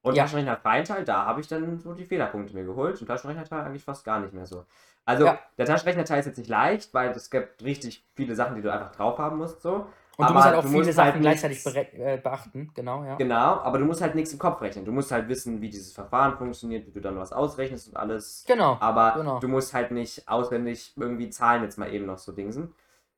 Und 0.02 0.16
Ja. 0.16 0.16
Taschenrechner 0.16 0.56
freien 0.56 0.84
Teil, 0.84 1.04
da 1.04 1.26
habe 1.26 1.40
ich 1.40 1.48
dann 1.48 1.78
so 1.80 1.94
die 1.94 2.04
Fehlerpunkte 2.06 2.54
mir 2.54 2.64
geholt 2.64 3.00
und 3.00 3.06
Taschenrechner 3.08 3.44
Teil 3.44 3.62
eigentlich 3.64 3.84
fast 3.84 4.04
gar 4.04 4.20
nicht 4.20 4.32
mehr 4.34 4.46
so. 4.46 4.64
Also 5.04 5.26
Ja. 5.26 5.38
der 5.58 5.66
Taschenrechner 5.66 6.04
Teil 6.04 6.20
ist 6.20 6.26
jetzt 6.26 6.38
nicht 6.38 6.48
leicht, 6.48 6.94
weil 6.94 7.10
es 7.10 7.30
gibt 7.30 7.62
richtig 7.64 8.04
viele 8.14 8.34
Sachen, 8.34 8.54
die 8.56 8.62
du 8.62 8.72
einfach 8.72 8.92
drauf 8.92 9.18
haben 9.18 9.38
musst 9.38 9.62
so. 9.62 9.86
Und 10.16 10.28
du 10.28 10.34
aber 10.34 10.34
musst 10.34 10.44
halt 10.46 10.56
auch 10.56 10.62
du 10.62 10.68
viele 10.68 10.84
musst 10.84 10.94
Sachen 10.94 11.12
halt 11.12 11.22
gleichzeitig 11.22 11.66
äh, 11.66 12.18
beachten, 12.18 12.70
genau, 12.74 13.02
ja. 13.02 13.16
Genau, 13.16 13.60
aber 13.60 13.78
du 13.78 13.86
musst 13.86 14.02
halt 14.02 14.14
nichts 14.14 14.32
im 14.32 14.38
Kopf 14.38 14.60
rechnen. 14.60 14.84
Du 14.84 14.92
musst 14.92 15.10
halt 15.10 15.28
wissen, 15.28 15.60
wie 15.62 15.70
dieses 15.70 15.92
Verfahren 15.92 16.36
funktioniert, 16.36 16.86
wie 16.86 16.90
du 16.90 17.00
dann 17.00 17.18
was 17.18 17.32
ausrechnest 17.32 17.88
und 17.88 17.96
alles. 17.96 18.44
Genau. 18.46 18.76
Aber 18.78 19.14
genau. 19.16 19.40
du 19.40 19.48
musst 19.48 19.72
halt 19.72 19.90
nicht 19.90 20.28
auswendig 20.28 20.92
irgendwie 20.96 21.30
Zahlen 21.30 21.62
jetzt 21.62 21.78
mal 21.78 21.92
eben 21.92 22.06
noch 22.06 22.18
so 22.18 22.32
dingsen. 22.32 22.74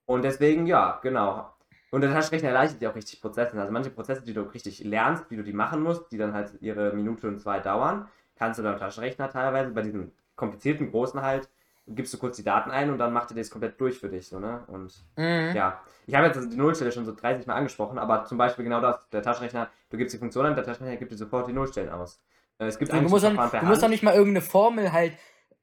Und 0.07 0.23
deswegen, 0.23 0.67
ja, 0.67 1.01
genau. 1.03 1.51
Und 1.91 2.01
der 2.01 2.13
Taschenrechner 2.13 2.49
erleichtert 2.51 2.81
dir 2.81 2.91
auch 2.91 2.95
richtig 2.95 3.21
Prozesse. 3.21 3.59
Also 3.59 3.73
manche 3.73 3.91
Prozesse, 3.91 4.23
die 4.23 4.33
du 4.33 4.43
richtig 4.43 4.83
lernst, 4.85 5.31
wie 5.31 5.37
du 5.37 5.43
die 5.43 5.53
machen 5.53 5.83
musst, 5.83 6.11
die 6.13 6.19
dann 6.19 6.33
halt 6.33 6.53
ihre 6.61 6.93
Minute 6.93 7.27
und 7.27 7.41
zwei 7.41 7.59
dauern, 7.61 8.09
kannst 8.37 8.59
du 8.59 8.63
beim 8.63 8.79
Taschenrechner 8.79 9.31
teilweise, 9.31 9.71
bei 9.71 9.83
diesen 9.83 10.13
komplizierten 10.37 10.91
großen 10.91 11.23
halt, 11.23 11.49
gibst 11.87 12.13
du 12.15 12.19
kurz 12.19 12.37
die 12.37 12.45
Daten 12.45 12.71
ein 12.71 12.91
und 12.91 12.99
dann 12.99 13.13
macht 13.13 13.31
er 13.31 13.37
das 13.37 13.51
komplett 13.51 13.81
durch 13.81 13.99
für 13.99 14.09
dich. 14.09 14.29
So, 14.29 14.39
ne? 14.41 14.65
Und 14.69 14.95
Mhm. 15.17 15.55
ja, 15.55 15.81
ich 16.07 16.15
habe 16.15 16.27
jetzt 16.27 16.37
also 16.37 16.49
die 16.49 16.57
Nullstelle 16.57 16.93
schon 16.93 17.05
so 17.05 17.15
30 17.15 17.47
Mal 17.47 17.55
angesprochen, 17.55 17.99
aber 17.99 18.25
zum 18.25 18.39
Beispiel 18.39 18.65
genau 18.65 18.81
das, 18.81 18.99
der 19.13 19.23
Taschenrechner, 19.23 19.71
du 19.91 19.97
gibst 19.97 20.15
die 20.15 20.19
Funktion 20.19 20.47
an, 20.47 20.55
der 20.55 20.65
Taschenrechner 20.65 20.99
gibt 20.99 21.13
dir 21.13 21.17
sofort 21.17 21.49
die 21.49 21.53
Nullstellen 21.53 21.91
aus. 21.91 22.21
Äh, 22.59 22.67
Es 22.67 22.79
gibt 22.79 22.91
Du 22.93 22.97
eigentlich 22.97 23.11
musst, 23.11 23.25
dann, 23.25 23.37
du 23.37 23.67
musst 23.67 23.83
doch 23.83 23.89
nicht 23.89 24.03
mal 24.03 24.15
irgendeine 24.15 24.43
Formel 24.45 24.93
halt 24.93 25.17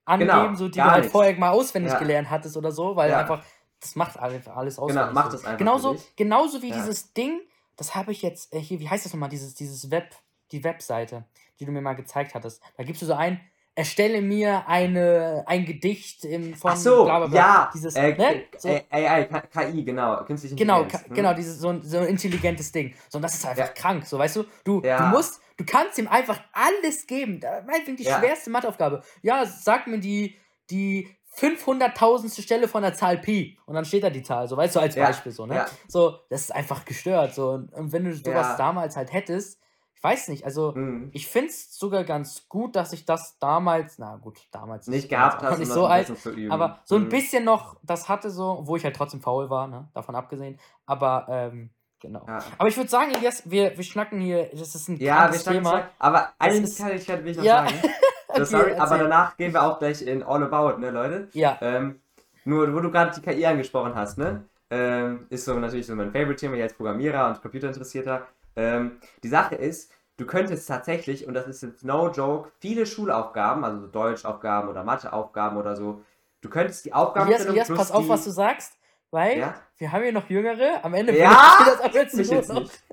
angeben, 0.05 0.30
Genau, 0.30 0.55
so, 0.55 0.67
die 0.67 0.80
du 0.80 0.84
halt 0.86 1.03
nichts. 1.03 1.11
vorher 1.11 1.38
mal 1.38 1.51
auswendig 1.51 1.93
Ja. 1.93 1.99
gelernt 1.99 2.30
hattest 2.30 2.57
oder 2.57 2.72
so, 2.72 2.95
weil 2.95 3.09
Ja. 3.11 3.19
einfach, 3.19 3.43
das 3.80 3.95
macht 3.95 4.17
einfach 4.17 4.55
alles 4.55 4.78
auswendig. 4.80 5.03
Genau, 5.03 5.13
macht 5.13 5.32
so. 5.32 5.38
das 5.38 5.45
einfach 5.45 5.57
genauso, 5.57 5.99
genauso 6.15 6.61
wie 6.61 6.69
Ja. 6.69 6.76
dieses 6.76 7.13
Ding, 7.13 7.39
das 7.78 7.95
habe 7.95 8.11
ich 8.11 8.22
jetzt, 8.22 8.53
äh, 8.53 8.59
hier, 8.59 8.80
wie 8.80 8.89
heißt 8.89 9.05
das 9.05 9.13
nochmal, 9.13 9.30
dieses, 9.30 9.55
dieses 9.55 9.89
Web, 9.91 10.15
die 10.51 10.63
Webseite, 10.63 11.26
die 11.59 11.65
du 11.65 11.72
mir 11.72 11.82
mal 11.82 11.93
gezeigt 11.93 12.36
hattest. 12.36 12.61
Da 12.78 12.84
gibst 12.84 13.01
du 13.01 13.05
so 13.05 13.13
ein, 13.13 13.39
erstelle 13.76 14.22
mir 14.22 14.67
eine, 14.67 15.43
ein 15.47 15.65
Gedicht 15.65 16.26
in, 16.26 16.55
von 16.55 16.72
Ach 16.72 16.76
so, 16.76 17.05
bla 17.05 17.19
bla 17.19 17.28
bla. 17.28 17.38
ja, 17.38 17.69
Dieses, 17.74 17.95
äh, 17.95 18.15
ne? 18.15 18.43
So, 18.57 18.67
äh, 18.67 18.82
AI, 18.89 19.24
KI, 19.26 19.84
genau, 19.84 20.24
künstliche 20.26 20.55
Genau, 20.55 20.82
Intelligenz. 20.84 21.07
hm? 21.07 21.15
genau, 21.15 21.34
dieses 21.34 21.59
so 21.59 21.69
ein, 21.69 21.82
so 21.82 21.97
ein 21.99 22.07
intelligentes 22.07 22.72
Ding. 22.72 22.93
So, 23.09 23.17
und 23.17 23.22
das 23.22 23.36
ist 23.36 23.45
einfach 23.45 23.67
Ja. 23.67 23.74
krank, 23.74 24.05
so 24.05 24.19
weißt 24.19 24.36
du, 24.38 24.43
du, 24.63 24.82
Ja. 24.84 24.97
du 24.97 25.03
musst, 25.05 25.39
du 25.57 25.65
kannst 25.65 25.97
ihm 25.97 26.07
einfach 26.07 26.39
alles 26.53 27.07
geben. 27.07 27.39
Meinetwegen 27.65 27.97
die 27.97 28.03
Ja. 28.03 28.19
schwerste 28.19 28.49
Matheaufgabe. 28.49 29.01
Ja, 29.22 29.45
sag 29.45 29.88
mir 29.88 29.99
die, 29.99 30.38
die 30.69 31.07
500.000. 31.38 32.41
Stelle 32.41 32.67
von 32.67 32.84
der 32.84 32.93
Zahl 32.93 33.17
Pi. 33.17 33.57
Und 33.65 33.76
dann 33.76 33.86
steht 33.86 34.03
da 34.03 34.09
die 34.09 34.22
Zahl, 34.22 34.49
so 34.49 34.57
weißt 34.57 34.76
du, 34.76 34.80
als 34.82 34.95
Beispiel 34.95 35.32
so, 35.32 35.45
ne? 35.45 35.65
So, 35.88 36.19
das 36.30 36.41
ist 36.41 36.51
einfach 36.53 36.84
gestört. 36.84 37.34
So, 37.34 37.51
und, 37.51 37.93
wenn 37.93 38.03
du 38.03 38.13
sowas 38.13 38.57
damals 38.57 38.97
halt 38.97 39.13
hättest, 39.13 39.61
ich 40.02 40.04
weiß 40.04 40.30
nicht, 40.30 40.45
also. 40.45 40.74
Hm. 40.74 41.10
Ich 41.14 41.28
finde 41.28 41.49
es 41.49 41.78
sogar 41.78 42.04
ganz 42.04 42.49
gut, 42.49 42.76
dass 42.76 42.91
ich 42.91 43.06
das 43.06 43.38
damals, 43.38 43.99
na 43.99 44.16
gut, 44.16 44.39
damals 44.52 44.88
Nicht 44.88 45.04
ich 45.04 45.10
gehabt 45.10 45.43
um 45.43 45.60
nicht 45.60 45.72
so 45.72 45.86
alt, 45.86 46.12
aber 46.49 46.80
so 46.86 46.95
ein 46.95 47.04
Hm. 47.04 47.10
bisschen 47.10 47.43
noch, 47.45 47.76
das 47.84 48.10
hatte 48.10 48.32
so, 48.32 48.62
wo 48.64 48.76
ich 48.76 48.84
halt 48.84 48.95
trotzdem 48.95 49.22
faul 49.22 49.52
war, 49.52 49.68
ne? 49.68 49.88
davon 49.93 50.16
abgesehen. 50.16 50.60
Aber 50.88 51.28
ähm, 51.30 51.70
genau. 51.99 52.26
Ja, 52.28 52.39
Aber 52.58 52.68
ich 52.68 52.78
würde 52.78 52.89
sagen, 52.89 53.12
Elias, 53.14 53.43
wir, 53.49 53.78
wir 53.78 53.84
schnacken 53.84 54.20
hier, 54.20 54.49
das 54.54 54.74
ist 54.74 54.88
ein 54.89 54.97
ja 54.97 55.32
wir 55.32 55.39
Thema. 55.39 55.70
zwei, 55.70 55.84
aber 55.99 56.30
eine 56.39 56.58
ist- 56.58 56.78
Kleinigkeit 56.78 57.24
will 57.24 57.32
ich 57.32 57.38
noch 57.38 57.43
Ja. 57.43 57.68
sagen. 57.68 57.80
Okay, 58.34 58.45
So, 58.45 58.58
sorry, 58.58 58.74
aber 58.76 58.97
danach 58.97 59.36
gehen 59.36 59.52
wir 59.52 59.62
auch 59.62 59.78
gleich 59.78 60.02
in 60.08 60.24
All 60.24 60.41
About, 60.41 60.80
ne, 60.80 60.89
Leute? 60.89 61.28
Ja, 61.34 61.58
Ähm, 61.60 61.99
nur, 62.45 62.74
wo 62.74 62.80
du 62.80 62.89
gerade 62.89 63.12
die 63.14 63.20
KI 63.22 63.45
angesprochen 63.45 63.93
hast, 63.93 64.18
ne? 64.18 64.45
Ähm, 64.70 65.26
ist 65.30 65.43
so 65.43 65.54
natürlich 65.60 65.86
so 65.86 65.93
mein 65.95 66.14
Favorite-Thema, 66.14 66.56
hier 66.56 66.64
als 66.64 66.74
Programmierer 66.74 67.28
und 67.28 67.41
Computerinteressierter. 67.41 68.26
Ähm, 68.56 68.99
die 69.24 69.30
Sache 69.30 69.56
ist, 69.56 69.91
du 70.18 70.26
könntest 70.26 70.68
tatsächlich, 70.68 71.28
und 71.28 71.34
das 71.34 71.47
ist 71.47 71.64
jetzt 71.64 71.84
no 71.84 72.10
joke, 72.12 72.52
viele 72.60 72.86
Schulaufgaben, 72.86 73.64
also 73.64 73.80
so 73.82 73.88
Deutschaufgaben 73.88 74.70
oder 74.70 74.84
Matheaufgaben 74.84 75.58
oder 75.58 75.76
so, 75.76 76.02
du 76.41 76.49
könntest 76.49 76.86
die 76.86 76.89
Elias, 76.89 77.02
Aufgabenstellung 77.08 77.52
Elias, 77.54 77.68
plus 77.68 77.78
pass 77.80 77.91
auf, 77.91 78.04
die... 78.04 78.10
was 78.10 78.24
du 78.26 78.32
sagst, 78.32 78.74
weil 79.10 79.39
Ja? 79.39 79.56
wir 79.78 79.91
haben 79.91 80.04
hier 80.04 80.14
noch 80.14 80.30
Jüngere. 80.30 80.84
Am 80.84 80.93
Ende 80.93 81.18
Ja, 81.18 81.58
das 81.66 81.82
auch 81.82 81.93
Juckt 81.93 82.14
mich 82.14 82.30
jetzt 82.30 82.49
noch- 82.49 82.62
nicht. 82.62 82.84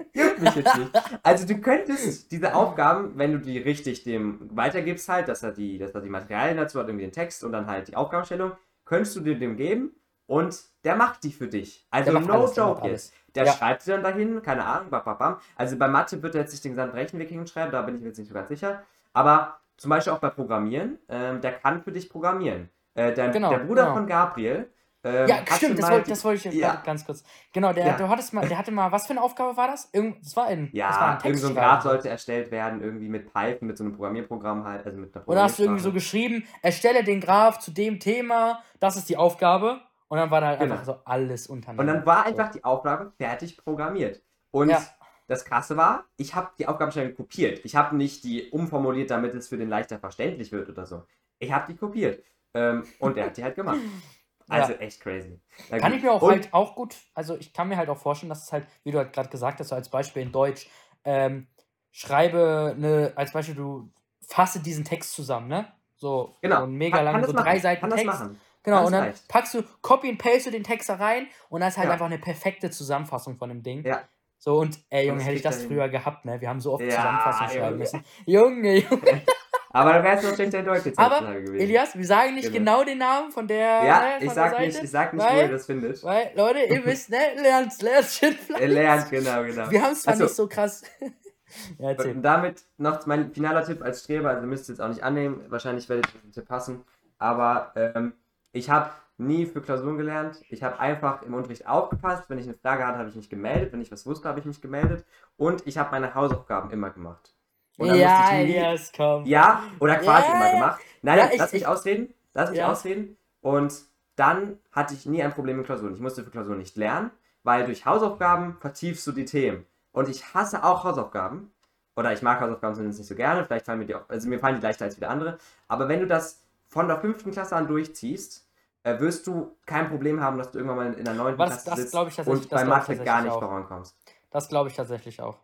Mich 0.41 0.55
jetzt 0.57 0.77
nicht. 0.77 0.91
Also 1.23 1.47
du 1.47 1.61
könntest 1.61 2.33
diese 2.33 2.55
Aufgaben, 2.55 3.13
wenn 3.17 3.33
du 3.33 3.39
die 3.39 3.59
richtig 3.59 4.03
dem 4.05 4.39
weitergibst 4.57 5.09
halt, 5.09 5.29
dass 5.29 5.43
er 5.43 5.53
die, 5.53 5.79
dass 5.79 5.93
er 5.93 6.01
die 6.01 6.09
Materialien 6.09 6.57
dazu 6.57 6.79
hat, 6.81 6.89
irgendwie 6.89 7.05
den 7.07 7.13
Text 7.13 7.45
und 7.45 7.53
dann 7.53 7.67
halt 7.67 7.87
die 7.89 7.97
Aufgabenstellung, 7.97 8.53
könntest 8.85 9.15
du 9.17 9.21
dir 9.21 9.39
dem 9.39 9.57
geben 9.57 9.93
und 10.27 10.59
der 10.85 10.97
macht 10.97 11.23
die 11.23 11.33
für 11.33 11.47
dich. 11.47 11.87
Also 11.91 12.11
no 12.19 12.53
joke 12.53 12.83
alles. 12.83 13.13
Der 13.39 13.47
Ja. 13.47 13.53
schreibt 13.53 13.83
sie 13.83 13.93
dann 13.93 14.03
dahin, 14.03 14.43
keine 14.43 14.65
Ahnung, 14.65 14.91
bam, 14.91 15.05
bam, 15.05 15.17
bam. 15.19 15.37
Also 15.57 15.77
bei 15.79 15.87
Mathe 15.89 16.21
wird 16.23 16.35
er 16.35 16.41
jetzt 16.43 16.51
nicht 16.53 16.65
den 16.65 16.73
gesamten 16.73 16.97
Rechenweg 16.97 17.29
hinschreiben, 17.29 17.71
da 17.71 17.83
bin 17.83 17.95
ich 17.95 18.01
mir 18.01 18.09
jetzt 18.09 18.19
nicht 18.19 18.29
so 18.29 18.35
ganz 18.35 18.49
sicher. 18.49 18.83
Aber 19.13 19.61
zum 19.77 19.91
Beispiel 19.91 20.13
auch 20.13 20.19
bei 20.19 20.31
Programmieren, 20.31 20.99
ähm, 21.09 21.41
der 21.41 21.53
kann 21.53 21.83
für 21.83 21.93
dich 21.93 22.11
programmieren. 22.11 22.69
Äh, 22.95 23.13
der, 23.15 23.29
Genau, 23.29 23.51
der 23.51 23.59
Bruder 23.61 23.83
genau. 23.85 23.95
von 23.95 24.07
Gabriel. 24.09 24.69
Ähm, 25.05 25.29
Ja, 25.29 25.37
stimmt, 25.55 25.79
das 25.79 25.89
wollte, 25.89 26.11
das 26.11 26.25
wollte 26.25 26.39
ich 26.39 26.45
jetzt 26.47 26.57
ja. 26.57 26.83
ganz 26.85 27.07
kurz. 27.07 27.23
Genau, 27.53 27.73
der, 27.73 27.87
Ja. 27.87 27.97
du 27.97 28.09
hattest 28.09 28.35
mal, 28.35 28.49
der 28.49 28.59
hatte 28.59 28.73
mal, 28.73 28.91
was 28.91 29.07
für 29.07 29.13
eine 29.13 29.23
Aufgabe 29.23 29.57
war 29.57 29.69
das? 29.69 29.89
Irgend, 29.93 30.25
das 30.25 30.35
war 30.37 30.47
ein, 30.47 30.73
das 30.73 30.75
war 30.75 31.01
Ja, 31.13 31.19
ein 31.19 31.25
irgend 31.25 31.39
so 31.39 31.49
ein. 31.49 31.55
Graph 31.55 31.83
sollte 31.85 32.09
erstellt 32.09 32.51
werden, 32.51 32.83
irgendwie 32.83 33.09
mit 33.09 33.33
Python, 33.33 33.69
mit 33.69 33.79
so 33.79 33.85
einem 33.85 33.93
Programmierprogramm 33.95 34.65
halt, 34.65 34.85
also 34.85 34.99
mit 34.99 35.15
einer 35.15 35.25
da 35.25 35.43
hast 35.45 35.59
du 35.61 35.63
irgendwie 35.63 35.83
so 35.83 35.93
geschrieben, 35.93 36.45
erstelle 36.63 37.05
den 37.05 37.21
Graph 37.21 37.61
zu 37.61 37.71
dem 37.71 38.01
Thema, 38.01 38.61
das 38.81 38.97
ist 38.97 39.09
die 39.09 39.17
Aufgabe. 39.17 39.81
Und 40.09 40.19
dann 40.19 40.31
war 40.31 40.41
da 40.41 40.47
halt 40.49 40.61
Genau. 40.61 40.73
einfach 40.75 40.87
so 40.87 41.01
alles 41.05 41.47
untereinander. 41.47 41.93
Und 41.93 41.99
dann 41.99 42.07
war 42.07 42.25
einfach 42.27 42.51
die 42.51 42.65
Aufgabe 42.65 43.13
fertig 43.19 43.57
programmiert. 43.63 44.23
Und 44.51 44.71
Ja. 44.71 44.83
das 45.27 45.45
Krasse 45.45 45.77
war, 45.77 46.05
ich 46.17 46.35
habe 46.35 46.51
die 46.59 46.67
Aufgabe 46.67 46.93
schnell 46.93 47.13
kopiert. 47.15 47.61
Ich 47.65 47.77
habe 47.77 47.95
nicht 47.97 48.25
die 48.25 48.49
umformuliert, 48.51 49.11
damit 49.11 49.35
es 49.35 49.49
für 49.49 49.59
den 49.59 49.69
leichter 49.69 49.99
verständlich 49.99 50.51
wird 50.53 50.69
oder 50.71 50.87
so. 50.87 51.05
Ich 51.39 51.53
habe 51.53 51.71
die 51.71 51.77
kopiert. 51.79 52.25
Ähm, 52.55 52.85
und 52.99 53.17
der 53.17 53.27
hat 53.27 53.37
die 53.37 53.45
halt 53.45 53.55
gemacht. 53.55 53.79
Also 54.51 54.73
echt 54.73 55.03
crazy. 55.03 55.39
Na 55.69 55.77
Kann 55.79 55.91
gut. 55.91 55.99
ich 55.99 56.05
mir 56.05 56.11
auch 56.11 56.23
und, 56.23 56.31
halt 56.31 56.55
auch 56.55 56.75
gut, 56.75 56.97
also 57.13 57.37
ich 57.37 57.53
kann 57.53 57.69
mir 57.69 57.77
halt 57.77 57.91
auch 57.91 57.99
vorstellen, 57.99 58.31
dass 58.31 58.45
es 58.45 58.51
halt, 58.51 58.67
wie 58.83 58.91
du 58.93 58.97
halt 58.97 59.13
gerade 59.13 59.29
gesagt 59.29 59.61
hast, 59.61 59.69
so 59.69 59.75
als 59.75 59.91
Beispiel 59.91 60.23
in 60.23 60.33
Deutsch, 60.33 60.71
ähm, 61.05 61.49
schreibe 61.93 62.73
eine, 62.75 63.13
als 63.15 63.33
Beispiel, 63.33 63.55
du 63.57 63.91
fasse 64.27 64.61
diesen 64.61 64.85
Text 64.87 65.13
zusammen, 65.13 65.49
ne? 65.49 65.71
So, 65.97 66.35
Genau. 66.41 66.61
so 66.61 66.63
ein 66.65 66.73
mega 66.73 66.97
Kann- 66.97 67.05
kann 67.05 67.13
langen, 67.13 67.23
das 67.25 67.31
so 67.31 67.35
machen, 67.35 67.45
drei 67.45 67.59
Seiten 67.59 67.81
kann 67.83 67.91
das 67.91 68.01
Text. 68.01 68.21
machen. 68.21 68.41
Genau, 68.65 68.87
und 68.87 68.93
dann 68.93 69.05
leicht. 69.07 69.29
packst 69.29 69.55
du, 69.55 69.63
copy 69.83 70.09
and 70.11 70.19
paste 70.19 70.51
den 70.51 70.63
Text 70.65 70.89
da 70.89 70.97
rein 70.97 71.27
und 71.49 71.61
das 71.61 71.71
ist 71.75 71.79
halt 71.79 71.87
Ja. 71.89 71.93
einfach 71.95 72.07
eine 72.07 72.19
perfekte 72.19 72.71
Zusammenfassung 72.71 73.37
von 73.37 73.49
dem 73.49 73.63
Ding. 73.63 73.85
Ja. 73.87 74.03
So, 74.39 74.59
und 74.59 74.79
ey, 74.91 75.09
Junge, 75.09 75.23
hätte 75.23 75.35
ich 75.37 75.43
das 75.43 75.57
er 75.57 75.61
hin. 75.63 75.69
früher 75.71 75.89
gehabt, 75.89 76.25
ne? 76.25 76.41
Wir 76.41 76.49
haben 76.49 76.61
so 76.61 76.75
oft 76.75 76.83
Ja, 76.85 76.91
Zusammenfassungen 76.91 77.51
schreiben 77.51 77.65
Junge. 77.67 77.77
müssen. 77.79 78.05
Junge, 78.27 78.77
Junge. 78.79 79.23
Aber 79.71 79.93
dann 79.93 80.05
wärst 80.05 80.25
du 80.25 80.29
noch 80.29 80.35
schlechter 80.35 80.61
in 80.61 80.65
Deutsch 80.65 80.87
jetzt 80.87 80.99
Aber. 80.99 81.29
Elias, 81.37 81.97
wir 81.97 82.07
sagen 82.07 82.35
nicht 82.35 82.53
Genau. 82.53 82.79
genau 82.81 82.85
den 82.85 82.99
Namen 82.99 83.31
von 83.33 83.47
der, 83.47 83.85
ja, 83.85 84.01
ne, 84.01 84.07
ich 84.21 84.25
von 84.27 84.35
sag 84.35 84.53
der 84.53 84.61
nicht, 84.61 84.73
Seite. 84.75 84.85
ich 84.87 84.91
sag 84.91 85.13
nicht, 85.13 85.23
wo 85.25 85.29
weil- 85.29 85.41
ihr 85.43 85.49
das 85.51 85.67
findet. 85.67 86.03
Weil, 86.05 86.31
Leute, 86.35 86.59
ihr 86.61 86.85
wisst, 86.87 87.11
ne? 87.11 87.19
Lernt, 87.37 87.83
lernt 87.83 88.23
Ihr 88.61 88.69
lernt, 88.69 89.11
genau, 89.11 89.43
genau. 89.45 89.71
Wir 89.71 89.83
haben 89.83 89.93
es 89.93 90.03
zwar 90.03 90.15
Achso. 90.15 90.25
nicht 90.25 90.35
so 90.35 90.49
krass. 90.49 90.83
ja, 91.79 91.91
erzähl. 91.91 92.13
Und 92.17 92.23
damit 92.23 92.63
noch 92.79 93.05
mein 93.07 93.33
finaler 93.33 93.65
Tipp 93.65 93.83
als 93.83 94.05
Streber, 94.05 94.31
also 94.31 94.47
müsst 94.47 94.69
ihr 94.69 94.73
jetzt 94.75 94.81
auch 94.81 94.89
nicht 94.89 95.03
annehmen, 95.03 95.45
wahrscheinlich 95.49 95.89
werdet 95.89 96.07
ihr 96.15 96.21
den 96.23 96.33
Tipp 96.33 96.47
passen, 96.49 96.85
aber 97.19 97.73
ähm, 97.77 98.15
ich 98.53 98.71
habe 98.71 98.91
nie 99.17 99.47
für 99.47 99.61
Klausuren 99.61 99.97
gelernt. 99.99 100.41
Ich 100.49 100.63
habe 100.63 100.79
einfach 100.79 101.23
im 101.23 101.35
Unterricht 101.35 101.67
aufgepasst. 101.67 102.31
Wenn 102.31 102.39
ich 102.39 102.45
eine 102.47 102.55
Frage 102.55 102.87
hatte, 102.87 102.99
habe 102.99 103.09
ich 103.09 103.17
mich 103.17 103.29
gemeldet. 103.29 103.73
Wenn 103.73 103.81
ich 103.81 103.91
was 103.91 104.07
wusste, 104.07 104.29
habe 104.29 104.39
ich 104.41 104.45
mich 104.47 104.61
gemeldet. 104.61 105.05
Und 105.37 105.67
ich 105.67 105.77
habe 105.79 105.91
meine 105.91 106.15
Hausaufgaben 106.15 106.71
immer 106.71 106.91
gemacht. 106.91 107.35
Und 107.79 107.89
dann 107.89 107.97
Ja, 107.99 108.09
musste 108.21 108.35
ich 108.37 108.47
nie, 108.47 108.55
Elias, 108.55 108.93
komm. 108.97 109.25
ja, 109.27 109.63
oder 109.81 109.97
quasi 109.97 110.29
Ja. 110.29 110.35
immer 110.37 110.53
gemacht. 110.53 110.81
Nein, 111.03 111.19
Ja, 111.19 111.25
nein, 111.25 111.33
ich- 111.35 111.39
lass 111.41 111.53
mich 111.53 111.63
ich- 111.63 111.69
ausreden. 111.69 112.15
Lass 112.35 112.51
mich 112.51 112.59
Ja. 112.61 112.71
ausreden. 112.71 113.17
Und 113.41 113.75
dann 114.17 114.59
hatte 114.73 114.95
ich 114.95 115.07
nie 115.07 115.23
ein 115.23 115.33
Problem 115.33 115.57
mit 115.57 115.67
Klausuren. 115.67 115.95
Ich 115.95 116.01
musste 116.01 116.23
für 116.25 116.31
Klausuren 116.31 116.59
nicht 116.59 116.77
lernen, 116.77 117.11
weil 117.43 117.65
durch 117.67 117.87
Hausaufgaben 117.87 118.57
vertiefst 118.61 119.07
du 119.07 119.13
die 119.13 119.25
Themen. 119.25 119.67
Und 119.93 120.09
ich 120.09 120.35
hasse 120.35 120.63
auch 120.65 120.85
Hausaufgaben. 120.85 121.53
Oder 121.97 122.13
ich 122.13 122.23
mag 122.23 122.41
Hausaufgaben 122.41 122.75
zumindest 122.77 123.01
nicht 123.01 123.09
so 123.09 123.17
gerne. 123.17 123.45
Vielleicht 123.45 123.67
fallen 123.67 123.81
mir 123.81 123.87
die 123.87 123.95
auch, 123.97 124.09
also 124.09 124.29
mir 124.29 124.39
fallen 124.39 124.57
die 124.57 124.63
leichter 124.63 124.85
als 124.85 124.97
wieder 124.97 125.11
andere. 125.11 125.39
Aber 125.67 125.89
wenn 125.89 125.99
du 126.01 126.07
das 126.07 126.45
von 126.69 126.89
der 126.89 127.01
fünften 127.01 127.31
Klasse 127.31 127.57
an 127.57 127.67
durchziehst, 127.67 128.47
äh, 128.85 128.99
wirst 129.01 129.27
du 129.27 129.57
kein 129.67 129.89
Problem 129.89 130.21
haben, 130.21 130.39
dass 130.39 130.51
du 130.51 130.59
irgendwann 130.59 130.77
mal 130.77 130.93
in 130.95 131.05
der 131.05 131.15
neunten 131.15 131.39
Was- 131.39 131.65
Klasse 131.65 131.71
das 131.71 131.79
sitzt 131.81 131.95
tatsächlich- 131.95 132.27
und 132.29 132.53
das 132.53 132.61
bei 132.63 132.65
Mathe 132.67 132.97
gar 132.99 133.23
nicht 133.23 133.33
auch. 133.33 133.41
vorankommst. 133.41 133.97
Das 134.31 134.49
glaube 134.49 134.69
ich 134.71 134.77
tatsächlich 134.77 135.21
auch. 135.21 135.39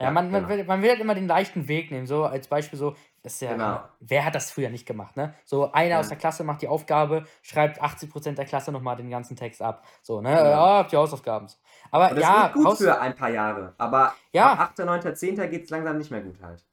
Ja, 0.00 0.06
Ja, 0.06 0.10
man, 0.10 0.28
man, 0.32 0.42
genau. 0.42 0.48
will, 0.56 0.64
man 0.64 0.82
will 0.82 0.90
halt 0.90 1.00
immer 1.00 1.14
den 1.14 1.28
leichten 1.28 1.68
Weg 1.68 1.92
nehmen. 1.92 2.06
So 2.08 2.24
als 2.24 2.48
Beispiel 2.48 2.76
so, 2.76 2.96
das 3.22 3.34
ist 3.34 3.42
ja, 3.42 3.52
Genau. 3.52 3.80
wer 4.00 4.24
hat 4.24 4.34
das 4.34 4.50
früher 4.50 4.68
nicht 4.68 4.86
gemacht, 4.86 5.16
ne? 5.16 5.34
So 5.44 5.70
einer 5.70 5.90
Ja. 5.90 6.00
aus 6.00 6.08
der 6.08 6.18
Klasse 6.18 6.42
macht 6.42 6.62
die 6.62 6.68
Aufgabe, 6.68 7.24
schreibt 7.42 7.80
80% 7.80 8.36
der 8.36 8.44
Klasse 8.44 8.72
nochmal 8.72 8.96
den 8.96 9.08
ganzen 9.08 9.36
Text 9.36 9.62
ab. 9.62 9.84
So, 10.02 10.20
ne? 10.20 10.30
Genau. 10.30 10.42
Ja, 10.50 10.78
habt 10.78 10.92
ihr 10.92 10.98
Hausaufgaben. 10.98 11.46
Aber 11.92 12.08
Und 12.10 12.16
das 12.16 12.24
ja, 12.24 12.48
gut 12.48 12.66
Haus 12.66 12.78
für 12.78 13.00
ein 13.00 13.14
paar 13.14 13.30
Jahre. 13.30 13.74
Aber 13.78 14.14
Ja. 14.32 14.52
ab 14.54 14.58
8., 14.76 14.78
9., 14.84 15.14
10. 15.14 15.48
geht 15.48 15.62
es 15.64 15.70
langsam 15.70 15.96
nicht 15.96 16.10
mehr 16.10 16.22
gut 16.22 16.42
halt. 16.42 16.66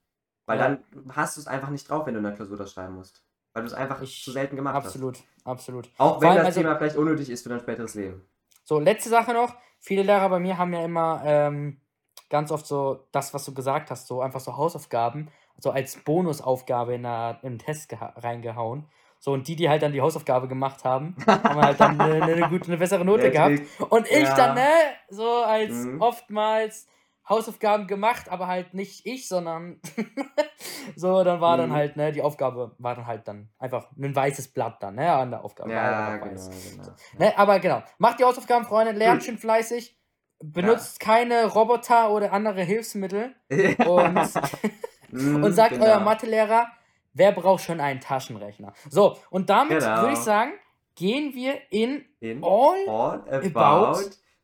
Weil 0.48 0.58
Ja. 0.58 0.64
dann 0.70 0.84
hast 1.16 1.38
du 1.38 1.42
es 1.42 1.48
einfach 1.48 1.70
nicht 1.70 1.88
drauf, 1.88 2.08
wenn 2.08 2.16
du 2.16 2.18
in 2.18 2.24
der 2.24 2.34
Klausur 2.34 2.58
das 2.58 2.72
schreiben 2.74 2.96
musst. 2.96 3.24
Weil 3.54 3.64
du 3.64 3.68
es 3.68 3.74
einfach 3.74 4.02
Ich- 4.02 4.24
zu 4.24 4.32
selten 4.32 4.56
gemacht 4.56 4.76
absolut, 4.76 5.18
absolut. 5.44 5.88
hast. 5.88 6.00
Auch 6.00 6.14
Vor 6.14 6.22
wenn 6.22 6.36
das 6.38 6.46
also- 6.46 6.62
Thema 6.62 6.76
vielleicht 6.78 6.96
unnötig 6.96 7.30
ist 7.30 7.44
für 7.44 7.50
dein 7.50 7.60
späteres 7.60 7.96
Leben. 7.96 8.26
So, 8.64 8.80
letzte 8.80 9.10
Sache 9.10 9.34
noch. 9.34 9.56
Viele 9.80 10.04
Lehrer 10.04 10.30
bei 10.30 10.40
mir 10.40 10.58
haben 10.58 10.72
ja 10.74 10.84
immer 10.86 11.22
ähm, 11.26 11.82
ganz 12.30 12.52
oft 12.52 12.66
so 12.66 13.08
das, 13.12 13.34
was 13.34 13.44
du 13.46 13.54
gesagt 13.54 13.90
hast, 13.92 14.08
so 14.08 14.22
einfach 14.22 14.40
so 14.40 14.56
Hausaufgaben, 14.56 15.30
so 15.58 15.72
als 15.72 15.98
Bonusaufgabe 16.04 16.94
in 16.96 17.04
der, 17.04 17.40
im 17.42 17.58
Test 17.58 17.92
geha- 17.92 18.14
reingehauen. 18.24 18.86
So, 19.20 19.34
und 19.34 19.48
die, 19.48 19.56
die 19.56 19.70
halt 19.70 19.82
dann 19.84 19.92
die 19.92 20.02
Hausaufgabe 20.02 20.48
gemacht 20.48 20.84
haben, 20.84 21.16
haben 21.28 21.62
halt 21.62 21.80
dann 21.80 22.00
eine, 22.00 22.24
eine, 22.24 22.50
gute, 22.50 22.68
eine 22.68 22.78
bessere 22.78 23.04
Note 23.06 23.30
gehabt. 23.32 23.60
Und 23.90 24.08
ich 24.10 24.24
Ja. 24.24 24.36
dann, 24.36 24.56
ne, 24.56 24.70
so 25.10 25.28
als 25.44 25.72
Mhm. 25.72 26.02
oftmals 26.02 26.88
Hausaufgaben 27.32 27.88
gemacht, 27.88 28.30
aber 28.30 28.46
halt 28.48 28.74
nicht 28.76 29.06
ich, 29.08 29.28
sondern 29.28 29.80
so, 30.96 31.24
dann 31.24 31.42
war 31.42 31.58
dann 31.58 31.70
Mhm. 31.70 31.74
halt, 31.74 31.98
ne, 31.98 32.12
die 32.12 32.22
Aufgabe 32.22 32.76
war 32.78 32.96
dann 32.96 33.08
halt 33.08 33.28
dann 33.28 33.50
einfach 33.58 33.88
ein 33.98 34.16
weißes 34.16 34.50
Blatt 34.50 34.84
dann, 34.84 34.96
ne, 34.96 35.12
an 35.12 35.32
der 35.32 35.44
Aufgabe. 35.44 35.72
Ja, 35.72 36.18
genau, 36.18 36.36
weiß. 36.36 36.50
genau. 36.76 36.90
Ne, 37.18 37.38
aber 37.38 37.60
genau. 37.60 37.82
Macht 37.98 38.20
die 38.20 38.24
Hausaufgaben, 38.24 38.66
Freunde, 38.66 38.92
lernt 38.94 39.22
Gut. 39.22 39.26
schön 39.26 39.38
fleißig. 39.38 39.98
Benutzt 40.44 41.00
keine 41.00 41.46
Roboter 41.46 42.12
oder 42.12 42.34
andere 42.34 42.62
Hilfsmittel. 42.64 43.36
Und, 43.88 44.20
Mhm, 45.14 45.44
und 45.44 45.52
sagt 45.52 45.72
genau. 45.74 45.86
euer 45.88 46.00
Mathelehrer, 46.00 46.68
wer 47.14 47.34
braucht 47.34 47.62
schon 47.64 47.82
einen 47.82 48.00
Taschenrechner? 48.00 48.72
So, 48.90 49.18
und 49.30 49.50
damit 49.50 49.80
Genau. 49.80 50.02
würde 50.04 50.14
ich 50.14 50.20
sagen, 50.20 50.54
gehen 50.96 51.34
wir 51.34 51.56
in 51.70 52.06
In 52.22 52.42
all. 52.46 52.78
all 52.88 53.22
about, 53.30 53.54
about- 53.60 54.00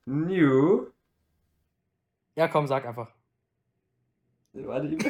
new. 0.05 0.87
Ja, 2.37 2.47
komm, 2.47 2.67
sag 2.67 2.85
einfach. 2.85 3.07
Warte, 4.53 4.87
ich- 4.89 5.05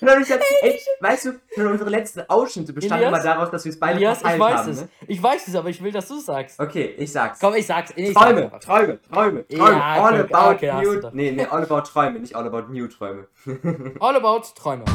ey, 0.62 0.80
weißt 1.00 1.26
du, 1.26 1.32
schon 1.54 1.66
unsere 1.66 1.90
letzten 1.90 2.22
Ausschnitte 2.30 2.72
bestanden 2.72 3.04
Elias? 3.08 3.22
immer 3.24 3.34
daraus, 3.34 3.50
dass 3.50 3.62
wir 3.66 3.72
es 3.72 3.78
beide 3.78 3.96
Elias, 3.98 4.20
ich 4.20 4.24
weiß 4.24 4.40
haben. 4.60 4.70
es. 4.70 4.80
Ne? 4.80 4.88
Ich 5.06 5.22
weiß 5.22 5.48
es, 5.48 5.54
aber 5.54 5.68
ich 5.68 5.82
will, 5.82 5.92
dass 5.92 6.08
du 6.08 6.16
es 6.16 6.24
sagst. 6.24 6.58
Okay, 6.58 6.94
ich 6.96 7.12
sag's. 7.12 7.38
Komm, 7.40 7.54
ich 7.56 7.66
sag's. 7.66 7.92
Ich 7.94 8.14
sag's 8.14 8.24
Träume, 8.26 8.44
einfach. 8.44 8.60
Träume, 8.60 9.02
Träume, 9.02 9.46
Träume. 9.48 9.76
Ja, 9.78 10.02
all 10.02 10.20
about 10.22 10.54
okay, 10.54 10.72
new. 10.82 11.10
Nee, 11.12 11.32
nee, 11.32 11.44
all 11.44 11.62
about 11.62 11.82
Träume, 11.82 12.18
nicht 12.18 12.34
all 12.34 12.46
about 12.46 12.72
new 12.72 12.88
Träume. 12.88 13.28
All 14.00 14.16
about 14.16 14.40
Träume. 14.54 14.86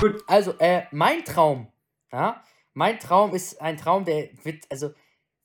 Gut. 0.00 0.24
Also, 0.26 0.54
äh, 0.60 0.84
mein 0.92 1.26
Traum, 1.26 1.68
ja, 2.10 2.42
mein 2.72 2.98
Traum 2.98 3.34
ist 3.34 3.60
ein 3.60 3.76
Traum, 3.76 4.06
der 4.06 4.30
wird, 4.44 4.64
also, 4.70 4.94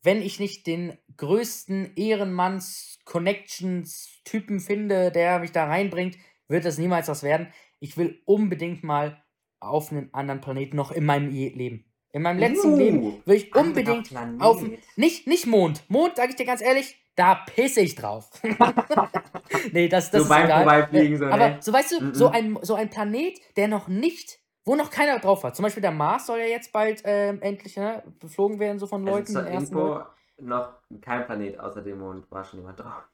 wenn 0.03 0.21
ich 0.21 0.39
nicht 0.39 0.67
den 0.67 0.95
größten 1.17 1.95
Ehrenmanns-Connections-Typen 1.95 4.59
finde, 4.59 5.11
der 5.11 5.39
mich 5.39 5.51
da 5.51 5.65
reinbringt, 5.65 6.17
wird 6.47 6.65
das 6.65 6.77
niemals 6.77 7.07
was 7.07 7.23
werden. 7.23 7.47
Ich 7.79 7.97
will 7.97 8.21
unbedingt 8.25 8.83
mal 8.83 9.23
auf 9.59 9.91
einen 9.91 10.13
anderen 10.13 10.41
Planeten 10.41 10.75
noch 10.75 10.91
in 10.91 11.05
meinem 11.05 11.29
Leben. 11.29 11.85
In 12.13 12.23
meinem 12.23 12.39
letzten 12.39 12.73
Uh, 12.73 12.77
Leben 12.77 13.21
will 13.25 13.35
ich 13.37 13.55
unbedingt 13.55 14.09
Planet. 14.09 14.41
auf 14.41 14.61
nicht 14.97 15.27
nicht 15.27 15.47
Mond. 15.47 15.81
Mond, 15.87 16.17
sag 16.17 16.29
ich 16.29 16.35
dir 16.35 16.45
ganz 16.45 16.61
ehrlich, 16.61 16.97
da 17.15 17.35
pisse 17.35 17.79
ich 17.81 17.95
drauf. 17.95 18.29
nee, 19.71 19.87
das, 19.87 20.11
das 20.11 20.27
So 20.27 20.33
ist 20.33 20.39
egal. 20.43 20.63
Vorbeifliegen, 20.63 21.17
so, 21.17 21.25
Aber 21.27 21.49
ne? 21.51 21.57
so 21.61 21.71
weißt 21.71 21.91
du, 21.93 22.01
Mhm. 22.03 22.13
so 22.13 22.27
ein 22.27 22.59
so 22.63 22.75
ein 22.75 22.89
Planet, 22.89 23.39
der 23.55 23.69
noch 23.69 23.87
nicht, 23.87 24.39
wo 24.65 24.75
noch 24.75 24.89
keiner 24.89 25.19
drauf 25.19 25.43
war. 25.43 25.53
Zum 25.53 25.63
Beispiel 25.63 25.81
der 25.81 25.91
Mars 25.91 26.27
soll 26.27 26.39
ja 26.39 26.45
jetzt 26.45 26.71
bald 26.71 27.01
ähm, 27.05 27.41
endlich 27.41 27.77
ne, 27.77 28.03
beflogen 28.19 28.59
werden, 28.59 28.79
so 28.79 28.87
von 28.87 29.03
Leuten, 29.03 29.35
also 29.37 29.49
Info, 29.49 30.01
noch 30.39 30.73
kein 31.01 31.25
Planet 31.25 31.59
außer 31.59 31.81
dem 31.81 31.99
Mond 31.99 32.29
war 32.31 32.43
schon 32.43 32.59
jemand 32.59 32.79
drauf. 32.79 33.07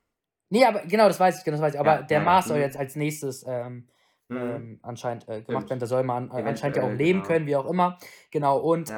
Nee, 0.49 0.65
aber 0.65 0.81
genau, 0.81 1.07
das 1.07 1.19
weiß 1.19 1.39
ich, 1.39 1.43
genau, 1.43 1.57
das 1.57 1.61
weiß 1.63 1.73
ich. 1.73 1.79
Aber 1.79 1.95
Ja, 1.95 2.01
der 2.03 2.19
ja, 2.19 2.23
Mars 2.23 2.45
ja, 2.45 2.49
soll 2.49 2.57
mhm. 2.57 2.63
jetzt 2.63 2.77
als 2.77 2.95
nächstes 2.95 3.45
ähm, 3.47 3.89
Mhm. 4.29 4.37
ähm, 4.37 4.79
anscheinend 4.81 5.27
äh, 5.29 5.41
gemacht 5.41 5.69
werden. 5.69 5.79
Da 5.79 5.85
soll 5.85 6.03
man 6.03 6.29
äh, 6.31 6.43
anscheinend 6.43 6.77
ja 6.77 6.83
auch 6.83 6.91
leben 6.91 7.19
genau. 7.19 7.27
können, 7.27 7.45
wie 7.47 7.55
auch 7.55 7.65
immer. 7.65 7.97
Genau, 8.31 8.59
und 8.59 8.93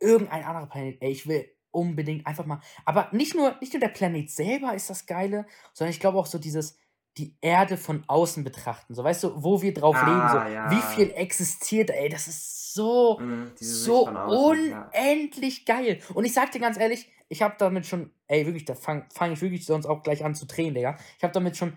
irgendein 0.00 0.44
anderer 0.44 0.66
Planet, 0.66 0.96
ey, 1.00 1.10
ich 1.10 1.26
will 1.26 1.46
unbedingt 1.70 2.26
einfach 2.26 2.46
mal. 2.46 2.60
Aber 2.84 3.08
nicht 3.12 3.34
nur, 3.34 3.54
nicht 3.60 3.74
nur 3.74 3.80
der 3.80 3.88
Planet 3.88 4.30
selber 4.30 4.74
ist 4.74 4.88
das 4.88 5.06
Geile, 5.06 5.46
sondern 5.74 5.90
ich 5.90 6.00
glaube 6.00 6.18
auch 6.18 6.26
so 6.26 6.38
dieses, 6.38 6.78
die 7.18 7.34
Erde 7.40 7.76
von 7.76 8.04
außen 8.06 8.44
betrachten. 8.44 8.94
So, 8.94 9.02
weißt 9.02 9.24
du, 9.24 9.42
wo 9.42 9.62
wir 9.62 9.72
drauf 9.72 9.96
Ah, 9.98 10.06
leben, 10.06 10.28
so, 10.28 10.52
ja. 10.54 10.70
wie 10.70 10.82
viel 10.94 11.10
existiert, 11.14 11.90
ey, 11.90 12.08
das 12.08 12.28
ist 12.28 12.74
so, 12.74 13.18
Sicht 13.54 13.58
so 13.70 14.06
außen, 14.08 14.70
ja. 14.70 14.90
unendlich 14.92 15.64
geil. 15.64 16.00
Und 16.14 16.24
ich 16.26 16.34
sag 16.34 16.50
dir 16.52 16.60
ganz 16.60 16.78
ehrlich, 16.78 17.10
ich 17.28 17.42
habe 17.42 17.54
damit 17.58 17.86
schon, 17.86 18.10
ey, 18.28 18.44
wirklich, 18.44 18.64
da 18.66 18.74
fange 18.74 19.06
fang 19.12 19.32
ich 19.32 19.40
wirklich 19.40 19.64
sonst 19.64 19.86
auch 19.86 20.02
gleich 20.02 20.24
an 20.24 20.34
zu 20.34 20.46
drehen, 20.46 20.74
Digga. 20.74 20.96
Ich 21.16 21.24
habe 21.24 21.32
damit 21.32 21.56
schon 21.56 21.76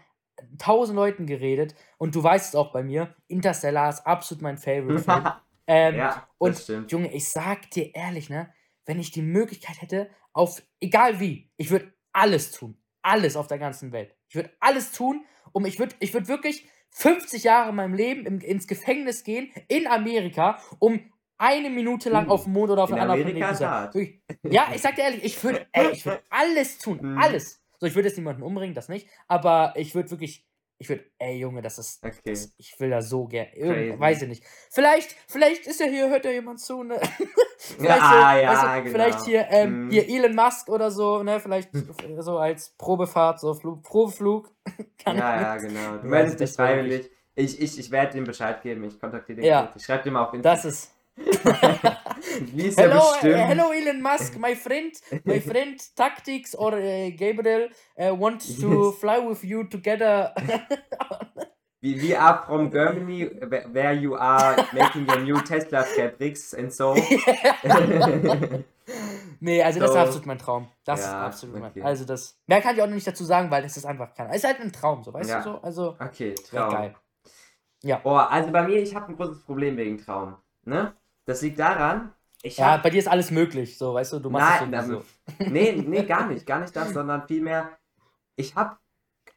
tausend 0.57 0.95
Leuten 0.95 1.25
geredet 1.25 1.75
und 1.97 2.15
du 2.15 2.23
weißt 2.23 2.49
es 2.49 2.55
auch 2.55 2.71
bei 2.71 2.83
mir, 2.83 3.15
Interstellar 3.27 3.89
ist 3.89 4.05
absolut 4.05 4.41
mein 4.41 4.57
Favorite-Film. 4.57 5.23
Ähm, 5.71 5.97
Ja, 5.97 6.27
und 6.39 6.57
stimmt. 6.57 6.91
Junge, 6.91 7.13
ich 7.13 7.29
sag 7.29 7.69
dir 7.69 7.93
ehrlich, 7.93 8.31
ne, 8.31 8.51
wenn 8.87 8.99
ich 8.99 9.11
die 9.11 9.21
Möglichkeit 9.21 9.79
hätte, 9.83 10.09
auf 10.33 10.63
egal 10.81 11.19
wie, 11.19 11.51
ich 11.57 11.69
würde 11.69 11.93
alles 12.11 12.49
tun. 12.49 12.75
Alles 13.01 13.35
auf 13.35 13.47
der 13.47 13.59
ganzen 13.59 13.91
Welt. 13.91 14.15
Ich 14.27 14.35
würde 14.35 14.51
alles 14.59 14.91
tun, 14.91 15.25
um 15.51 15.65
ich 15.65 15.79
würde 15.79 15.95
ich 15.99 16.13
würd 16.13 16.27
wirklich 16.27 16.67
50 16.91 17.43
Jahre 17.43 17.69
in 17.69 17.75
meinem 17.75 17.93
Leben 17.93 18.25
im, 18.25 18.39
ins 18.41 18.67
Gefängnis 18.67 19.23
gehen 19.23 19.51
in 19.67 19.87
Amerika, 19.87 20.59
um 20.79 20.99
eine 21.37 21.69
Minute 21.69 22.09
lang 22.09 22.27
Uh, 22.27 22.31
auf 22.31 22.43
dem 22.43 22.53
Mond 22.53 22.71
oder 22.71 22.83
auf 22.83 22.89
in 22.89 22.97
einem 22.99 23.11
anderen 23.11 23.33
Planeten 23.33 23.55
zu 23.55 23.59
sein. 23.59 24.21
Ja, 24.51 24.67
ich 24.73 24.81
sag 24.81 24.95
dir 24.95 25.03
ehrlich, 25.03 25.23
ich 25.23 25.43
würde 25.43 25.65
ich 25.93 26.05
würd 26.05 26.21
alles 26.29 26.77
tun. 26.77 26.99
Mhm. 27.01 27.17
Alles. 27.17 27.61
So, 27.79 27.85
ich 27.85 27.95
würde 27.95 28.09
jetzt 28.09 28.17
niemanden 28.17 28.43
umbringen, 28.43 28.75
das 28.75 28.89
nicht. 28.89 29.07
Aber 29.27 29.73
ich 29.77 29.95
würde 29.95 30.11
wirklich, 30.11 30.45
ich 30.81 30.89
würde, 30.89 31.03
ey 31.19 31.37
Junge, 31.37 31.61
das 31.61 31.77
ist, 31.77 32.03
Okay. 32.03 32.17
das, 32.25 32.53
ich 32.57 32.79
will 32.79 32.89
da 32.89 33.01
so 33.01 33.25
gerne, 33.27 33.51
Crazy. 33.51 33.99
weiß 33.99 34.21
ich 34.23 34.27
nicht. 34.29 34.43
Vielleicht, 34.71 35.13
vielleicht 35.27 35.67
ist 35.67 35.79
ja 35.79 35.85
hier, 35.87 36.09
hört 36.09 36.25
ja 36.25 36.31
jemand 36.31 36.59
zu, 36.61 36.83
ne? 36.83 36.99
vielleicht 37.57 38.01
Ja, 38.01 38.09
so, 38.09 38.41
ja, 38.41 38.49
weißt 38.51 38.63
du, 38.63 38.83
genau. 38.83 38.91
vielleicht 38.91 39.25
hier, 39.25 39.47
ähm, 39.49 39.85
Mhm. 39.85 39.91
hier 39.91 40.07
Elon 40.09 40.35
Musk 40.35 40.69
oder 40.69 40.89
so, 40.89 41.21
ne? 41.21 41.39
Vielleicht 41.39 41.69
so 42.19 42.37
als 42.37 42.69
Probefahrt, 42.77 43.39
so 43.39 43.53
Flug, 43.53 43.83
Probeflug. 43.83 44.49
Ja, 45.05 45.13
ja, 45.41 45.57
genau. 45.57 45.97
Du 45.97 46.07
meldest 46.07 46.39
dich 46.39 46.51
freiwillig. 46.51 47.09
Ich, 47.35 47.59
ich, 47.61 47.79
ich 47.79 47.89
werde 47.91 48.17
ihm 48.17 48.25
Bescheid 48.25 48.61
geben. 48.61 48.83
Ich 48.83 48.99
kontaktiere 48.99 49.37
den 49.37 49.45
Ja. 49.45 49.71
Ich 49.75 49.83
schreibe 49.85 50.03
dir 50.03 50.11
mal 50.11 50.25
auf 50.25 50.33
Instagram. 50.33 50.55
Das 50.55 50.65
ist. 50.65 50.91
Ja 52.55 52.71
Hello, 52.77 52.99
uh, 52.99 53.23
hello 53.23 53.71
Elon 53.71 54.01
Musk, 54.01 54.37
my 54.37 54.55
friend, 54.55 54.91
my 55.25 55.39
friend 55.49 55.79
Tactics 55.95 56.55
or 56.55 56.73
uh, 56.73 57.09
Gabriel 57.11 57.69
uh, 57.97 58.13
wants 58.15 58.57
to 58.59 58.91
fly 58.93 59.19
with 59.19 59.43
you 59.43 59.63
together. 59.65 60.31
We, 61.81 61.95
we 61.95 62.15
are 62.15 62.43
from 62.45 62.71
Germany, 62.71 63.25
where 63.71 63.93
you 63.93 64.15
are 64.15 64.55
making 64.73 65.07
your 65.07 65.19
new 65.21 65.41
Tesla 65.41 65.83
fabrics 65.83 66.53
and 66.53 66.71
so. 66.73 66.93
nee, 69.39 69.63
also 69.63 69.79
das 69.79 69.89
ist 69.89 69.93
So. 69.95 69.99
absolut 69.99 70.25
mein 70.25 70.37
Traum. 70.39 70.67
Das 70.85 70.99
ist 70.99 71.05
Ja, 71.07 71.25
absolut 71.25 71.55
okay. 71.55 71.71
mein 71.79 71.83
Also 71.85 72.05
das. 72.05 72.37
Mehr 72.47 72.61
kann 72.61 72.75
ich 72.75 72.81
auch 72.81 72.87
noch 72.87 72.95
nicht 72.95 73.07
dazu 73.07 73.23
sagen, 73.23 73.49
weil 73.49 73.63
das 73.63 73.77
ist 73.77 73.85
einfach 73.85 74.13
keiner. 74.13 74.31
Es 74.31 74.37
ist 74.37 74.43
halt 74.45 74.59
ein 74.59 74.73
Traum, 74.73 75.03
so, 75.03 75.13
weißt 75.13 75.29
Ja. 75.29 75.37
du 75.39 75.43
so? 75.43 75.61
Also, 75.61 75.95
Okay, 75.99 76.35
Traum. 76.35 76.73
geil. 76.73 76.95
Ja. 77.81 77.97
Boah, 77.99 78.29
also 78.29 78.51
bei 78.51 78.63
mir, 78.63 78.81
ich 78.81 78.93
habe 78.93 79.07
ein 79.07 79.15
großes 79.15 79.43
Problem 79.45 79.77
wegen 79.77 79.97
Traum. 79.97 80.35
Ne? 80.65 80.93
Das 81.25 81.41
liegt 81.41 81.59
daran, 81.59 82.13
ich 82.41 82.57
Ja, 82.57 82.77
bei 82.77 82.89
dir 82.89 82.99
ist 82.99 83.07
alles 83.07 83.31
möglich, 83.31 83.77
so, 83.77 83.93
weißt 83.93 84.13
du, 84.13 84.19
du 84.19 84.29
machst 84.29 84.61
Nein, 84.61 84.73
es 84.73 84.85
sowieso. 84.85 85.05
Nee, 85.49 85.83
nee, 85.85 86.03
gar 86.03 86.27
nicht, 86.27 86.45
gar 86.45 86.59
nicht 86.59 86.75
das, 86.75 86.93
sondern 86.93 87.27
vielmehr, 87.27 87.77
ich 88.35 88.55
habe 88.55 88.77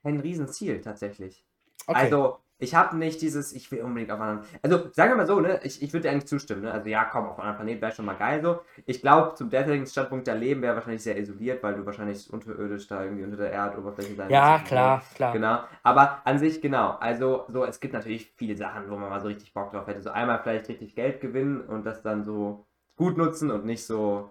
kein 0.03 0.20
Riesenziel 0.20 0.80
tatsächlich. 0.80 1.44
Okay. 1.86 1.98
Also, 1.98 2.38
ich 2.59 2.76
habe 2.76 2.96
nicht 2.96 3.20
dieses, 3.20 3.53
ich 3.53 3.72
will 3.72 3.82
unbedingt 3.82 4.12
auf 4.12 4.20
einen 4.20 4.38
anderen. 4.38 4.48
Also, 4.62 4.92
sagen 4.92 5.11
wir 5.11 5.16
mal 5.16 5.26
so, 5.26 5.40
ne? 5.40 5.59
Ich, 5.64 5.82
ich 5.82 5.92
würde 5.92 6.03
dir 6.03 6.12
eigentlich 6.12 6.28
zustimmen, 6.28 6.62
ne? 6.62 6.70
Also, 6.70 6.88
ja, 6.88 7.05
komm, 7.05 7.26
auf 7.26 7.40
einen 7.40 7.48
anderen 7.48 7.66
Planet 7.66 7.82
wäre 7.82 7.92
schon 7.92 8.05
mal 8.05 8.14
geil 8.14 8.40
so. 8.40 8.61
Ich 8.86 9.00
glaube, 9.00 9.34
zum 9.34 9.50
derzeitigen 9.50 9.84
Standpunkt 9.84 10.28
der 10.28 10.36
Leben 10.36 10.62
wäre 10.62 10.76
wahrscheinlich 10.76 11.03
sehr 11.03 11.18
isoliert, 11.18 11.61
weil 11.64 11.74
du 11.74 11.84
wahrscheinlich 11.84 12.32
unterirdisch 12.32 12.86
da 12.86 13.03
irgendwie 13.03 13.24
unter 13.24 13.36
der 13.36 13.53
Erdoberfläche 13.53 14.14
sein 14.14 14.30
ja, 14.30 14.53
müsstest, 14.53 14.68
klar, 14.68 15.03
klar. 15.16 15.32
Genau, 15.32 15.59
aber 15.82 16.20
an 16.24 16.38
sich 16.38 16.61
genau. 16.61 16.96
Also 17.00 17.46
so, 17.48 17.64
es 17.64 17.80
gibt 17.80 17.94
natürlich 17.94 18.32
viele 18.36 18.57
Sachen, 18.57 18.88
wo 18.88 18.96
man 18.96 19.11
mal 19.11 19.20
so 19.20 19.26
richtig 19.26 19.53
Bock 19.53 19.72
drauf 19.72 19.88
hätte. 19.88 20.00
So 20.00 20.11
einmal 20.11 20.40
vielleicht 20.40 20.68
richtig 20.68 20.94
Geld 20.94 21.20
gewinnen 21.20 21.62
und 21.62 21.84
das 21.84 22.03
dann 22.03 22.24
so 22.24 22.64
gut 22.97 23.16
nutzen 23.16 23.51
und 23.51 23.64
nicht 23.64 23.84
so, 23.86 24.30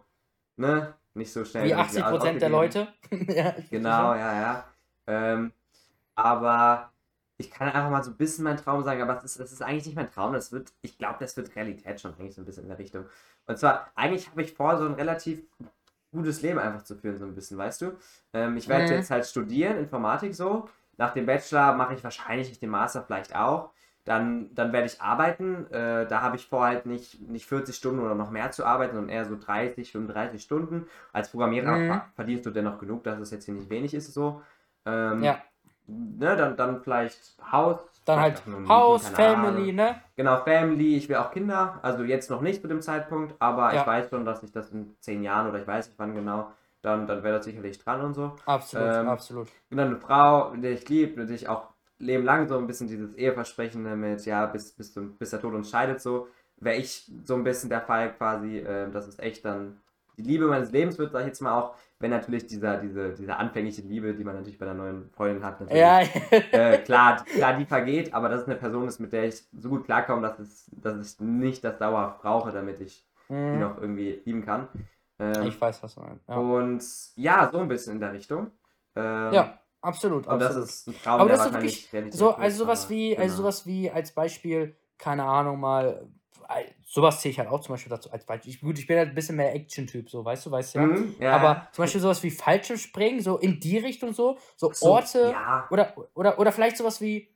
ne, 0.58 0.94
nicht 1.14 1.32
so 1.34 1.46
schnell. 1.46 1.66
Wie 1.66 1.70
irgendwie 1.70 1.84
80 1.84 2.04
alles 2.04 2.20
Prozent 2.20 2.42
der. 2.42 2.50
Leute. 2.50 2.88
ja, 3.28 3.56
Genau, 3.70 4.14
ja, 4.16 4.34
ja. 4.42 4.66
Ähm, 5.08 5.52
aber 6.16 6.92
ich 7.38 7.50
kann 7.52 7.68
einfach 7.70 7.90
mal 7.90 8.04
so 8.04 8.12
ein 8.12 8.18
bisschen 8.18 8.44
meinen 8.44 8.58
Traum 8.58 8.84
sagen, 8.84 9.02
aber 9.02 9.18
es 9.18 9.24
ist, 9.24 9.40
es 9.40 9.52
ist 9.54 9.62
eigentlich 9.62 9.86
nicht 9.88 9.96
mein 9.96 10.12
Traum. 10.12 10.34
Das 10.34 10.52
wird, 10.52 10.72
ich 10.82 10.98
glaube, 10.98 11.18
das 11.20 11.36
wird 11.38 11.56
Realität 11.56 12.00
schon 12.02 12.14
eigentlich 12.16 12.36
so 12.36 12.42
ein 12.42 12.46
bisschen 12.46 12.64
in 12.64 12.70
der 12.70 12.80
Richtung. 12.80 13.06
Und 13.48 13.58
zwar, 13.58 13.92
eigentlich 13.96 14.30
habe 14.30 14.42
ich 14.44 14.54
vor, 14.54 14.78
so 14.78 14.86
ein 14.86 14.94
relativ 14.94 15.44
gutes 16.12 16.42
Leben 16.42 16.60
einfach 16.60 16.84
zu 16.84 16.96
führen, 16.96 17.18
so 17.18 17.26
ein 17.26 17.36
bisschen, 17.36 17.58
weißt 17.58 17.82
du? 17.82 17.98
Ähm, 18.34 18.58
ich 18.58 18.68
werde 18.68 18.94
Mhm. 18.94 18.98
jetzt 18.98 19.12
halt 19.12 19.26
studieren, 19.26 19.78
Informatik 19.78 20.36
so. 20.36 20.70
Nach 20.98 21.14
dem 21.14 21.26
Bachelor 21.26 21.74
mache 21.76 21.94
ich 21.96 22.04
wahrscheinlich 22.04 22.60
den 22.60 22.70
Master, 22.70 23.04
vielleicht 23.04 23.36
auch. 23.36 23.72
Dann, 24.06 24.54
dann 24.56 24.74
werde 24.74 24.88
ich 24.88 25.00
arbeiten. 25.02 25.68
Äh, 25.72 26.08
da 26.08 26.22
habe 26.22 26.36
ich 26.36 26.48
vor, 26.48 26.66
halt 26.66 26.86
nicht, 26.88 27.22
nicht 27.30 27.46
40 27.46 27.76
Stunden 27.76 28.00
oder 28.00 28.16
noch 28.16 28.32
mehr 28.32 28.50
zu 28.52 28.66
arbeiten, 28.66 28.96
sondern 28.96 29.10
eher 29.16 29.26
so 29.26 29.38
30, 29.40 29.92
35 29.92 30.42
Stunden. 30.42 30.88
Als 31.14 31.30
Programmierer 31.30 31.76
Mhm. 31.78 31.88
ver- 31.88 32.06
verdienst 32.16 32.46
du 32.46 32.50
dennoch 32.52 32.80
genug, 32.80 33.04
dass 33.04 33.20
es 33.20 33.30
jetzt 33.32 33.46
hier 33.46 33.54
nicht 33.54 33.70
wenig 33.70 33.94
ist, 33.94 34.12
so. 34.14 34.42
Ähm, 34.86 35.24
Ja. 35.24 35.38
Ne, 35.88 36.36
dann, 36.38 36.56
dann 36.56 36.82
vielleicht 36.82 37.20
Haus. 37.52 37.80
Dann 38.06 38.20
halt 38.20 38.42
Haus, 38.68 39.10
Family, 39.10 39.74
ne? 39.74 39.96
Genau, 40.16 40.38
Family, 40.44 40.96
ich 40.96 41.10
will 41.10 41.18
auch 41.18 41.32
Kinder. 41.32 41.80
Also 41.82 42.04
jetzt 42.04 42.30
noch 42.30 42.42
nicht 42.42 42.62
zu 42.62 42.68
dem 42.68 42.82
Zeitpunkt, 42.82 43.36
aber 43.40 43.74
Ja. 43.74 43.82
ich 43.82 43.88
weiß 43.88 44.10
schon, 44.10 44.24
dass 44.26 44.42
ich 44.42 44.52
das 44.52 44.72
in 44.72 44.96
zehn 45.00 45.22
Jahren 45.22 45.50
oder 45.50 45.60
ich 45.60 45.68
weiß 45.68 45.88
nicht 45.90 46.00
wann 46.00 46.16
genau, 46.16 46.52
dann, 46.82 47.08
dann 47.08 47.24
wäre 47.24 47.38
das 47.38 47.46
sicherlich 47.46 47.78
dran 47.84 48.02
und 48.02 48.14
so. 48.14 48.36
Absolut, 48.46 48.88
Ähm, 48.92 49.08
absolut. 49.10 49.48
Und 49.70 49.78
dann 49.78 49.88
eine 49.90 49.98
Frau, 49.98 50.52
die 50.56 50.68
ich 50.70 50.88
liebe, 50.90 51.26
die 51.26 51.34
ich 51.34 51.50
auch 51.50 51.68
Leben 52.02 52.24
lang 52.26 52.48
so 52.48 52.58
ein 52.58 52.68
bisschen 52.68 52.88
dieses 52.88 53.14
Eheversprechen 53.16 54.00
mit, 54.00 54.26
ja, 54.26 54.46
bis, 54.48 54.72
bis, 54.74 54.94
zum, 54.94 55.18
bis 55.18 55.30
der 55.32 55.42
Tod 55.42 55.54
uns 55.54 55.70
scheidet, 55.70 56.02
so, 56.02 56.28
wäre 56.58 56.78
ich 56.78 57.12
so 57.24 57.36
ein 57.36 57.44
bisschen 57.44 57.70
der 57.70 57.82
Fall 57.82 58.14
quasi, 58.14 58.60
äh, 58.60 58.90
dass 58.92 59.08
es 59.08 59.20
echt 59.20 59.46
dann 59.46 59.80
die 60.18 60.24
Liebe 60.24 60.48
meines 60.48 60.72
Lebens 60.72 60.98
wird, 60.98 61.12
sag 61.12 61.22
ich 61.22 61.28
jetzt 61.28 61.42
mal 61.42 61.54
auch, 61.60 61.76
wenn 62.00 62.12
natürlich 62.12 62.46
dieser, 62.48 62.78
diese, 62.78 63.14
diese 63.14 63.36
anfängliche 63.38 63.82
Liebe, 63.82 64.14
die 64.14 64.24
man 64.24 64.36
natürlich 64.36 64.60
bei 64.60 64.66
der 64.66 64.74
neuen 64.74 65.10
Freundin 65.12 65.44
hat, 65.44 65.60
natürlich, 65.62 65.80
Ja, 65.80 66.02
äh, 66.52 66.78
klar, 66.84 67.24
klar, 67.26 67.58
die 67.58 67.66
vergeht, 67.66 68.14
aber 68.14 68.30
dass 68.30 68.42
es 68.42 68.48
eine 68.48 68.56
Person 68.58 68.88
ist, 68.88 69.00
mit 69.00 69.14
der 69.14 69.26
ich 69.26 69.44
so 69.58 69.70
gut 69.70 69.86
klarkomme, 69.86 70.22
dass, 70.22 70.40
es, 70.40 70.70
dass 70.72 71.14
ich 71.14 71.20
nicht 71.20 71.64
das 71.64 71.78
dauerhaft 71.78 72.22
brauche, 72.22 72.52
damit 72.52 72.80
ich 72.82 73.06
die 73.54 73.58
Mhm. 73.58 73.62
noch 73.62 73.78
irgendwie 73.80 74.22
lieben 74.26 74.44
kann. 74.46 74.68
Ähm, 75.20 75.48
ich 75.48 75.62
weiß, 75.62 75.82
was 75.84 75.96
du 75.96 76.02
meinst. 76.02 76.28
Ja, 76.28 76.36
Und 76.38 76.84
ja, 77.16 77.50
so 77.52 77.60
ein 77.60 77.68
bisschen 77.68 77.94
in 77.96 78.00
der 78.00 78.14
Richtung. 78.14 78.52
Ähm, 78.96 79.34
ja 79.36 79.58
absolut, 79.82 80.28
und 80.28 80.40
das 80.40 80.56
absolut. 80.56 80.58
ist 80.58 80.88
ein 80.88 80.94
Traum, 80.96 81.28
Aber 81.28 81.30
das 81.30 81.46
ist 81.46 81.54
wirklich 81.54 81.90
So, 82.10 82.32
also 82.32 82.64
sowas 82.66 82.90
aber 82.90 82.90
wie, 82.90 83.18
also 83.18 83.36
genau. 83.36 83.38
sowas 83.38 83.66
wie 83.66 83.90
als 83.92 84.14
Beispiel, 84.14 84.78
keine 84.98 85.24
Ahnung, 85.24 85.60
mal, 85.60 86.10
äh, 86.50 86.66
sowas 86.86 87.22
zähle 87.22 87.32
ich 87.32 87.40
halt 87.40 87.50
auch 87.50 87.62
zum 87.62 87.74
Beispiel 87.74 87.90
dazu 87.90 88.12
als 88.12 88.26
Beispiel. 88.26 88.54
Ich, 88.54 88.62
gut, 88.62 88.78
ich 88.80 88.88
bin 88.88 88.98
halt 88.98 89.10
ein 89.10 89.16
bisschen 89.16 89.36
mehr 89.38 89.54
Action-Typ, 89.56 90.10
so, 90.10 90.24
weißt 90.26 90.46
du, 90.46 90.52
weißt 90.52 90.76
du 90.76 90.80
ja. 90.80 90.90
Mhm, 90.90 91.16
ja, 91.20 91.30
Aber 91.30 91.68
zum 91.74 91.84
Beispiel 91.84 92.02
sowas 92.02 92.22
wie 92.24 92.32
Fallschirmspringen, 92.32 93.22
so 93.22 93.38
in 93.38 93.60
die 93.60 93.78
Richtung 93.78 94.14
so, 94.14 94.38
so, 94.58 94.74
so, 94.74 94.80
Orte 94.80 95.36
Ja, 95.36 95.70
oder, 95.70 95.96
oder, 96.16 96.38
oder 96.40 96.52
vielleicht 96.52 96.78
sowas 96.78 97.02
wie, 97.02 97.30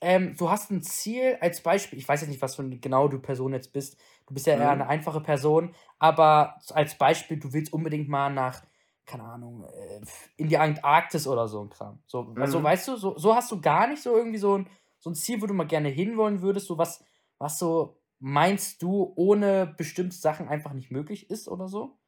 ähm, 0.00 0.34
du 0.36 0.50
hast 0.50 0.70
ein 0.70 0.82
Ziel 0.82 1.36
als 1.40 1.62
Beispiel, 1.62 1.98
ich 1.98 2.08
weiß 2.08 2.20
jetzt 2.22 2.30
nicht, 2.30 2.40
was 2.42 2.56
für 2.56 2.62
eine 2.62 2.78
genau 2.78 3.08
du 3.08 3.18
Person 3.18 3.52
jetzt 3.52 3.72
bist, 3.72 3.98
du 4.26 4.34
bist 4.34 4.46
ja 4.46 4.54
eher 4.56 4.70
Mhm. 4.70 4.72
eine 4.72 4.88
einfache 4.88 5.20
Person, 5.20 5.74
aber 5.98 6.56
als 6.70 6.96
Beispiel, 6.96 7.38
du 7.38 7.52
willst 7.52 7.72
unbedingt 7.72 8.08
mal 8.08 8.30
nach, 8.30 8.62
keine 9.10 9.24
Ahnung, 9.24 9.64
äh, 9.64 10.00
in 10.36 10.48
die 10.48 10.58
Antarktis 10.58 11.26
oder 11.26 11.48
so 11.48 11.62
ein 11.62 11.70
Kram. 11.70 12.02
So, 12.06 12.34
also 12.38 12.58
Mhm. 12.58 12.64
weißt 12.64 12.88
du, 12.88 12.96
so, 12.96 13.16
so 13.18 13.34
hast 13.34 13.50
du 13.50 13.60
gar 13.60 13.86
nicht 13.88 14.02
so 14.02 14.16
irgendwie 14.16 14.38
so 14.38 14.58
ein, 14.58 14.68
so 14.98 15.10
ein 15.10 15.14
Ziel, 15.14 15.40
wo 15.42 15.46
du 15.46 15.54
mal 15.54 15.66
gerne 15.66 15.88
hinwollen 15.88 16.42
würdest, 16.42 16.66
so 16.66 16.78
was, 16.78 17.04
was 17.38 17.58
so 17.58 17.96
meinst 18.18 18.82
du, 18.82 19.12
ohne 19.16 19.66
bestimmte 19.78 20.16
Sachen 20.16 20.48
einfach 20.48 20.72
nicht 20.74 20.90
möglich 20.90 21.30
ist 21.30 21.48
oder 21.48 21.68
so? 21.68 21.98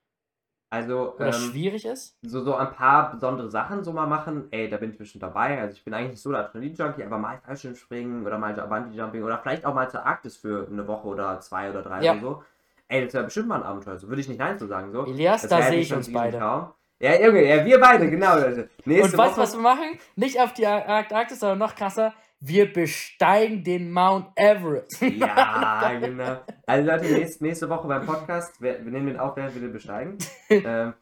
also 0.70 1.14
Oder 1.18 1.32
ähm, 1.34 1.42
schwierig 1.50 1.84
ist? 1.84 2.18
so, 2.24 2.42
so 2.42 2.54
ein 2.54 2.72
paar 2.72 3.10
besondere 3.12 3.50
Sachen 3.50 3.84
so 3.84 3.92
mal 3.92 4.06
machen, 4.06 4.48
ey, 4.52 4.68
da 4.68 4.76
bin 4.78 4.92
ich 4.92 4.98
bestimmt 4.98 5.22
dabei. 5.22 5.60
Also 5.60 5.76
ich 5.76 5.84
bin 5.84 5.92
eigentlich 5.94 6.12
nicht 6.12 6.22
so 6.22 6.30
der 6.30 6.46
Adrenalin-Junkie, 6.46 7.04
aber 7.04 7.18
mal 7.18 7.38
Fallschirmspringen 7.38 8.26
oder 8.26 8.38
mal 8.38 8.54
Bungee-Jumping 8.54 9.22
oder 9.22 9.38
vielleicht 9.38 9.64
auch 9.64 9.74
mal 9.74 9.90
zur 9.90 10.06
Arktis 10.06 10.36
für 10.36 10.66
eine 10.70 10.86
Woche 10.86 11.08
oder 11.08 11.40
zwei 11.40 11.70
oder 11.70 11.82
drei 11.82 12.02
Ja. 12.04 12.12
oder 12.12 12.20
so. 12.20 12.42
Ey, 12.88 13.04
das 13.04 13.14
wäre 13.14 13.24
bestimmt 13.24 13.48
mal 13.48 13.56
ein 13.56 13.62
Abenteuer, 13.62 13.98
so 13.98 14.08
würde 14.08 14.20
ich 14.20 14.28
nicht 14.28 14.38
Nein 14.38 14.58
zu 14.58 14.66
sagen, 14.66 14.92
so. 14.92 15.04
Elias, 15.06 15.42
Das 15.42 15.50
da 15.50 15.62
sehe 15.62 15.80
ich 15.80 15.92
uns 15.92 16.12
beide. 16.12 16.38
Riesentraum. 16.38 16.72
Ja, 17.02 17.20
Junge, 17.20 17.44
ja, 17.44 17.64
wir 17.64 17.80
beide, 17.80 18.08
genau. 18.08 18.36
Leute. 18.36 18.70
Nächste 18.84 19.10
Und 19.10 19.18
weißt 19.18 19.36
du, 19.36 19.40
was 19.40 19.54
wir 19.54 19.60
machen? 19.60 19.98
Nicht 20.14 20.40
auf 20.40 20.52
die 20.54 20.64
Ar- 20.66 20.86
Antarktis, 20.88 21.40
sondern 21.40 21.58
noch 21.58 21.74
krasser. 21.74 22.14
Wir 22.38 22.72
besteigen 22.72 23.62
den 23.64 23.90
Mount 23.92 24.26
Everest. 24.36 25.00
Ja, 25.00 25.92
genau. 26.00 26.38
Also 26.66 26.90
Leute, 26.90 27.04
nächste, 27.12 27.44
nächste 27.44 27.68
Woche 27.68 27.86
beim 27.88 28.06
Podcast, 28.06 28.60
wir, 28.62 28.84
wir 28.84 28.92
nehmen 28.92 29.06
den 29.08 29.18
auf, 29.18 29.36
während 29.36 29.54
wir 29.54 29.62
den 29.62 29.72
besteigen. 29.72 30.16
ähm. 30.50 30.94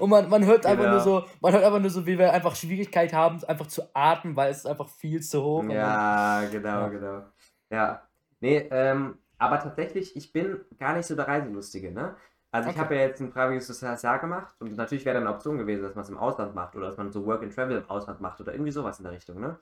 Und 0.00 0.10
man, 0.10 0.28
man 0.28 0.44
hört 0.46 0.66
einfach 0.66 0.84
Genau. 0.84 0.96
nur 0.96 1.00
so, 1.00 1.24
man 1.40 1.52
hört 1.52 1.64
einfach 1.64 1.80
nur 1.80 1.90
so, 1.90 2.06
wie 2.06 2.18
wir 2.18 2.32
einfach 2.32 2.54
Schwierigkeit 2.54 3.12
haben, 3.12 3.42
einfach 3.44 3.66
zu 3.66 3.82
atmen, 3.94 4.36
weil 4.36 4.50
es 4.50 4.64
einfach 4.66 4.88
viel 4.88 5.20
zu 5.20 5.42
hoch. 5.42 5.64
Ja, 5.64 6.42
genau, 6.50 6.68
Ja. 6.68 6.88
genau. 6.88 7.22
Ja. 7.70 8.02
Nee, 8.40 8.68
ähm, 8.70 9.18
aber 9.38 9.60
tatsächlich, 9.60 10.16
ich 10.16 10.32
bin 10.32 10.60
gar 10.78 10.94
nicht 10.94 11.06
so 11.06 11.16
der 11.16 11.28
Reiselustige, 11.28 11.90
ne? 11.92 12.16
Also 12.58 12.70
ich 12.70 12.76
Okay. 12.76 12.84
habe 12.84 12.96
ja 12.96 13.02
jetzt 13.02 13.20
ein 13.20 13.30
freiwilliges 13.30 13.68
soziales 13.68 14.02
Jahr 14.02 14.18
gemacht 14.18 14.56
und 14.60 14.76
natürlich 14.76 15.04
wäre 15.04 15.14
dann 15.14 15.26
eine 15.28 15.34
Option 15.36 15.58
gewesen, 15.58 15.82
dass 15.84 15.94
man 15.94 16.02
es 16.02 16.10
im 16.10 16.18
Ausland 16.18 16.54
macht 16.56 16.74
oder 16.74 16.88
dass 16.88 16.96
man 16.96 17.12
so 17.12 17.24
Work 17.24 17.42
and 17.44 17.54
Travel 17.54 17.78
im 17.78 17.88
Ausland 17.88 18.20
macht 18.20 18.40
oder 18.40 18.52
irgendwie 18.52 18.72
sowas 18.72 18.98
in 18.98 19.04
der 19.04 19.12
Richtung, 19.12 19.40
ne? 19.40 19.60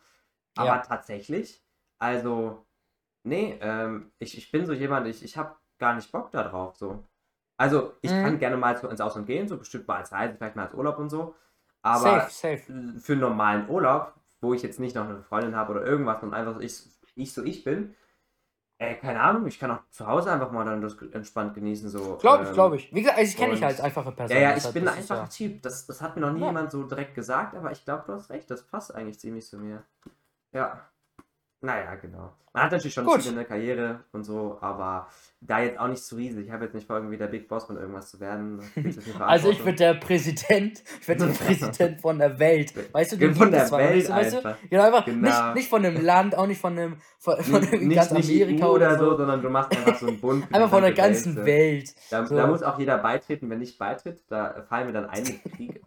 Aber 0.56 0.76
Ja. 0.76 0.82
tatsächlich, 0.82 1.64
also, 1.98 2.66
nee, 3.24 3.58
ähm, 3.60 4.12
ich, 4.18 4.38
ich 4.38 4.50
bin 4.52 4.66
so 4.66 4.72
jemand, 4.74 5.06
ich, 5.08 5.24
ich 5.24 5.36
habe 5.36 5.56
gar 5.78 5.94
nicht 5.96 6.12
Bock 6.12 6.30
da 6.32 6.44
drauf, 6.44 6.76
so. 6.76 7.04
Also, 7.58 7.94
ich 8.02 8.10
Mhm. 8.10 8.16
kann 8.18 8.38
gerne 8.38 8.56
mal 8.58 8.74
ins 8.76 9.00
Ausland 9.02 9.26
gehen, 9.26 9.48
so 9.48 9.58
bestimmt 9.58 9.88
mal 9.88 9.98
als 9.98 10.12
Reise, 10.12 10.36
vielleicht 10.36 10.56
mal 10.56 10.66
als 10.66 10.74
Urlaub 10.74 10.98
und 10.98 11.10
so. 11.10 11.36
Aber 11.82 12.28
safe, 12.28 12.30
safe. 12.30 12.62
für 12.98 13.12
einen 13.12 13.20
normalen 13.20 13.68
Urlaub, 13.70 14.14
wo 14.40 14.54
ich 14.54 14.62
jetzt 14.62 14.80
nicht 14.80 14.94
noch 14.96 15.08
eine 15.08 15.22
Freundin 15.22 15.56
habe 15.56 15.72
oder 15.72 15.84
irgendwas 15.86 16.22
und 16.22 16.34
einfach 16.34 16.60
ich, 16.60 16.82
ich 17.14 17.32
so 17.32 17.44
ich 17.44 17.64
bin, 17.64 17.94
Ey, 18.78 18.96
keine 18.98 19.20
Ahnung, 19.20 19.46
ich 19.46 19.58
kann 19.58 19.70
auch 19.70 19.80
zu 19.90 20.06
Hause 20.06 20.30
einfach 20.30 20.50
mal 20.50 20.64
dann 20.64 20.82
das 20.82 20.96
entspannt 21.12 21.54
genießen. 21.54 21.88
So, 21.88 22.16
Glaube 22.16 22.42
ich, 22.42 22.48
ähm, 22.50 22.54
glaube 22.54 22.76
ich. 22.76 22.92
Wie 22.94 23.00
gesagt, 23.00 23.16
also 23.18 23.30
ich 23.30 23.36
kenne 23.36 23.54
dich 23.54 23.64
als 23.64 23.80
einfache 23.80 24.12
Person. 24.12 24.36
Ja, 24.36 24.42
ja, 24.42 24.48
ich 24.50 24.56
deshalb 24.56 24.74
bin 24.74 24.88
ein 24.88 24.98
einfacher 24.98 25.28
Typ. 25.30 25.62
Das, 25.62 25.86
das 25.86 26.02
hat 26.02 26.14
mir 26.16 26.20
noch 26.22 26.32
nie 26.32 26.40
Ja. 26.40 26.48
jemand 26.48 26.70
so 26.70 26.82
direkt 26.82 27.14
gesagt, 27.14 27.54
aber 27.54 27.72
ich 27.72 27.84
glaube, 27.84 28.04
du 28.06 28.12
hast 28.12 28.28
recht. 28.28 28.50
Das 28.50 28.66
passt 28.66 28.94
eigentlich 28.94 29.18
ziemlich 29.18 29.46
zu 29.46 29.58
mir. 29.58 29.82
Ja. 30.52 30.86
Naja, 31.62 31.94
genau. 31.96 32.32
Man 32.52 32.64
hat 32.64 32.72
natürlich 32.72 32.94
schon 32.94 33.04
Gut. 33.04 33.20
Ziele 33.20 33.30
in 33.32 33.36
der 33.36 33.44
Karriere 33.44 34.04
und 34.12 34.24
so, 34.24 34.56
aber 34.62 35.08
da 35.42 35.60
jetzt 35.60 35.78
auch 35.78 35.88
nicht 35.88 36.02
zu 36.02 36.16
riesig. 36.16 36.46
Ich 36.46 36.50
habe 36.52 36.64
jetzt 36.64 36.74
nicht 36.74 36.86
vor, 36.86 36.96
irgendwie 36.96 37.18
der 37.18 37.26
Big 37.26 37.48
Boss 37.48 37.64
von 37.66 37.76
irgendwas 37.76 38.10
zu 38.10 38.18
werden. 38.18 38.60
Also 39.20 39.50
ich 39.50 39.62
bin 39.62 39.76
der 39.76 39.94
Präsident, 39.94 40.82
ich 41.00 41.06
bin 41.06 41.18
der 41.18 41.26
Präsident 41.46 42.00
von 42.00 42.18
der 42.18 42.38
Welt. 42.38 42.72
Weißt 42.94 43.12
du, 43.12 43.16
den 43.16 43.34
von 43.34 43.50
der 43.50 43.64
noch 43.64 43.78
Welt 43.78 44.08
weißt 44.08 44.32
du? 44.32 44.36
einfach. 44.38 44.56
Genau, 44.70 44.82
einfach 44.84 45.04
Genau. 45.04 45.28
nicht, 45.46 45.54
nicht 45.56 45.68
von 45.68 45.84
einem 45.84 46.02
Land, 46.02 46.34
auch 46.36 46.46
nicht 46.46 46.60
von 46.60 46.78
einem 46.78 46.96
von, 47.18 47.42
von 47.42 47.60
Nicht, 47.60 47.94
ganz 47.94 48.10
nicht 48.12 48.30
Amerika 48.30 48.66
oder 48.68 48.98
so, 48.98 49.10
so. 49.10 49.16
sondern 49.18 49.42
du 49.42 49.50
machst 49.50 49.76
einfach 49.76 49.98
so 49.98 50.06
einen 50.06 50.20
Bund. 50.20 50.44
Einfach 50.54 50.70
von 50.70 50.82
der 50.82 50.92
ganzen 50.92 51.36
so. 51.36 51.44
Welt. 51.44 51.94
Da, 52.10 52.24
So. 52.24 52.36
da 52.36 52.46
muss 52.46 52.62
auch 52.62 52.78
jeder 52.78 52.96
beitreten. 52.98 53.50
Wenn 53.50 53.58
nicht 53.58 53.78
beitritt, 53.78 54.22
da 54.28 54.64
fallen 54.68 54.86
wir 54.88 54.94
dann 54.94 55.10
ein 55.10 55.22
mit 55.24 55.42
Krieg. 55.56 55.82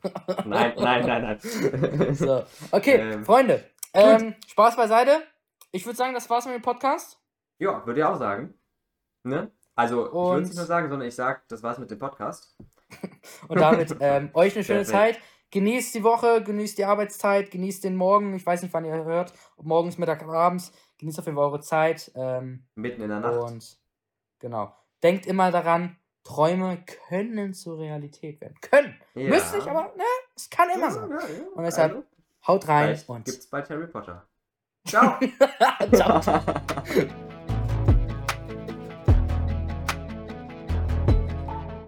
nein, 0.45 0.73
nein, 0.77 1.05
nein, 1.07 1.39
nein. 1.39 2.13
So. 2.15 2.43
Okay, 2.71 2.95
Ähm, 3.13 3.23
Freunde, 3.25 3.63
ähm, 3.93 4.35
Spaß 4.47 4.75
beiseite. 4.75 5.21
Ich 5.71 5.85
würde 5.85 5.97
sagen, 5.97 6.13
das 6.13 6.29
war's 6.29 6.45
mit 6.45 6.55
dem 6.55 6.61
Podcast. 6.61 7.19
Ja, 7.59 7.85
würde 7.85 7.99
ich 7.99 8.05
auch 8.05 8.17
sagen. 8.17 8.53
Ne? 9.23 9.51
Also, 9.75 10.07
ich 10.07 10.13
würde 10.13 10.17
Und- 10.17 10.41
es 10.43 10.49
nicht 10.49 10.57
nur 10.57 10.65
sagen, 10.65 10.89
sondern 10.89 11.07
ich 11.07 11.15
sage, 11.15 11.41
das 11.47 11.61
war's 11.63 11.77
mit 11.77 11.91
dem 11.91 11.99
Podcast. 11.99 12.55
Und 13.47 13.59
damit 13.59 13.95
ähm, 13.99 14.29
euch 14.33 14.55
eine 14.55 14.63
schöne 14.63 14.83
Perfekt. 14.83 15.15
Zeit. 15.15 15.19
Genießt 15.51 15.95
die 15.95 16.03
Woche, 16.03 16.43
genießt 16.43 16.77
die 16.77 16.85
Arbeitszeit, 16.85 17.49
genießt 17.49 17.83
den 17.83 17.95
Morgen. 17.95 18.35
Ich 18.35 18.45
weiß 18.45 18.61
nicht, 18.61 18.73
wann 18.73 18.85
ihr 18.85 19.03
hört. 19.03 19.33
Ob 19.57 19.65
morgens, 19.65 19.97
Mittag, 19.97 20.21
abends. 20.23 20.71
Genießt 20.99 21.19
auf 21.19 21.25
jeden 21.25 21.37
Fall 21.37 21.45
eure 21.45 21.59
Zeit. 21.61 22.11
Ähm, 22.15 22.67
Mitten 22.75 23.01
in 23.01 23.09
der 23.09 23.19
Nacht. 23.19 23.51
und 23.51 23.79
genau. 24.39 24.75
Denkt 25.01 25.25
immer 25.25 25.51
daran, 25.51 25.97
Träume 26.23 26.83
können 27.07 27.55
zur 27.55 27.79
Realität 27.79 28.41
werden. 28.41 28.55
Können. 28.61 28.99
Ja. 29.15 29.29
Müsst 29.29 29.55
nicht, 29.55 29.67
aber 29.67 29.93
ne, 29.95 30.03
es 30.35 30.49
kann 30.51 30.69
immer 30.69 30.87
ja, 30.87 30.91
sein. 30.91 31.09
ja. 31.09 31.47
Und 31.55 31.63
deshalb 31.63 31.91
also, 31.95 32.05
Haut 32.47 32.67
rein 32.67 33.01
und 33.07 33.25
gibt's 33.25 33.47
bald 33.47 33.69
Harry 33.69 33.87
Potter. 33.87 34.28
Ciao! 34.85 35.17
ciao, 35.95 36.21
ciao. 36.21 37.19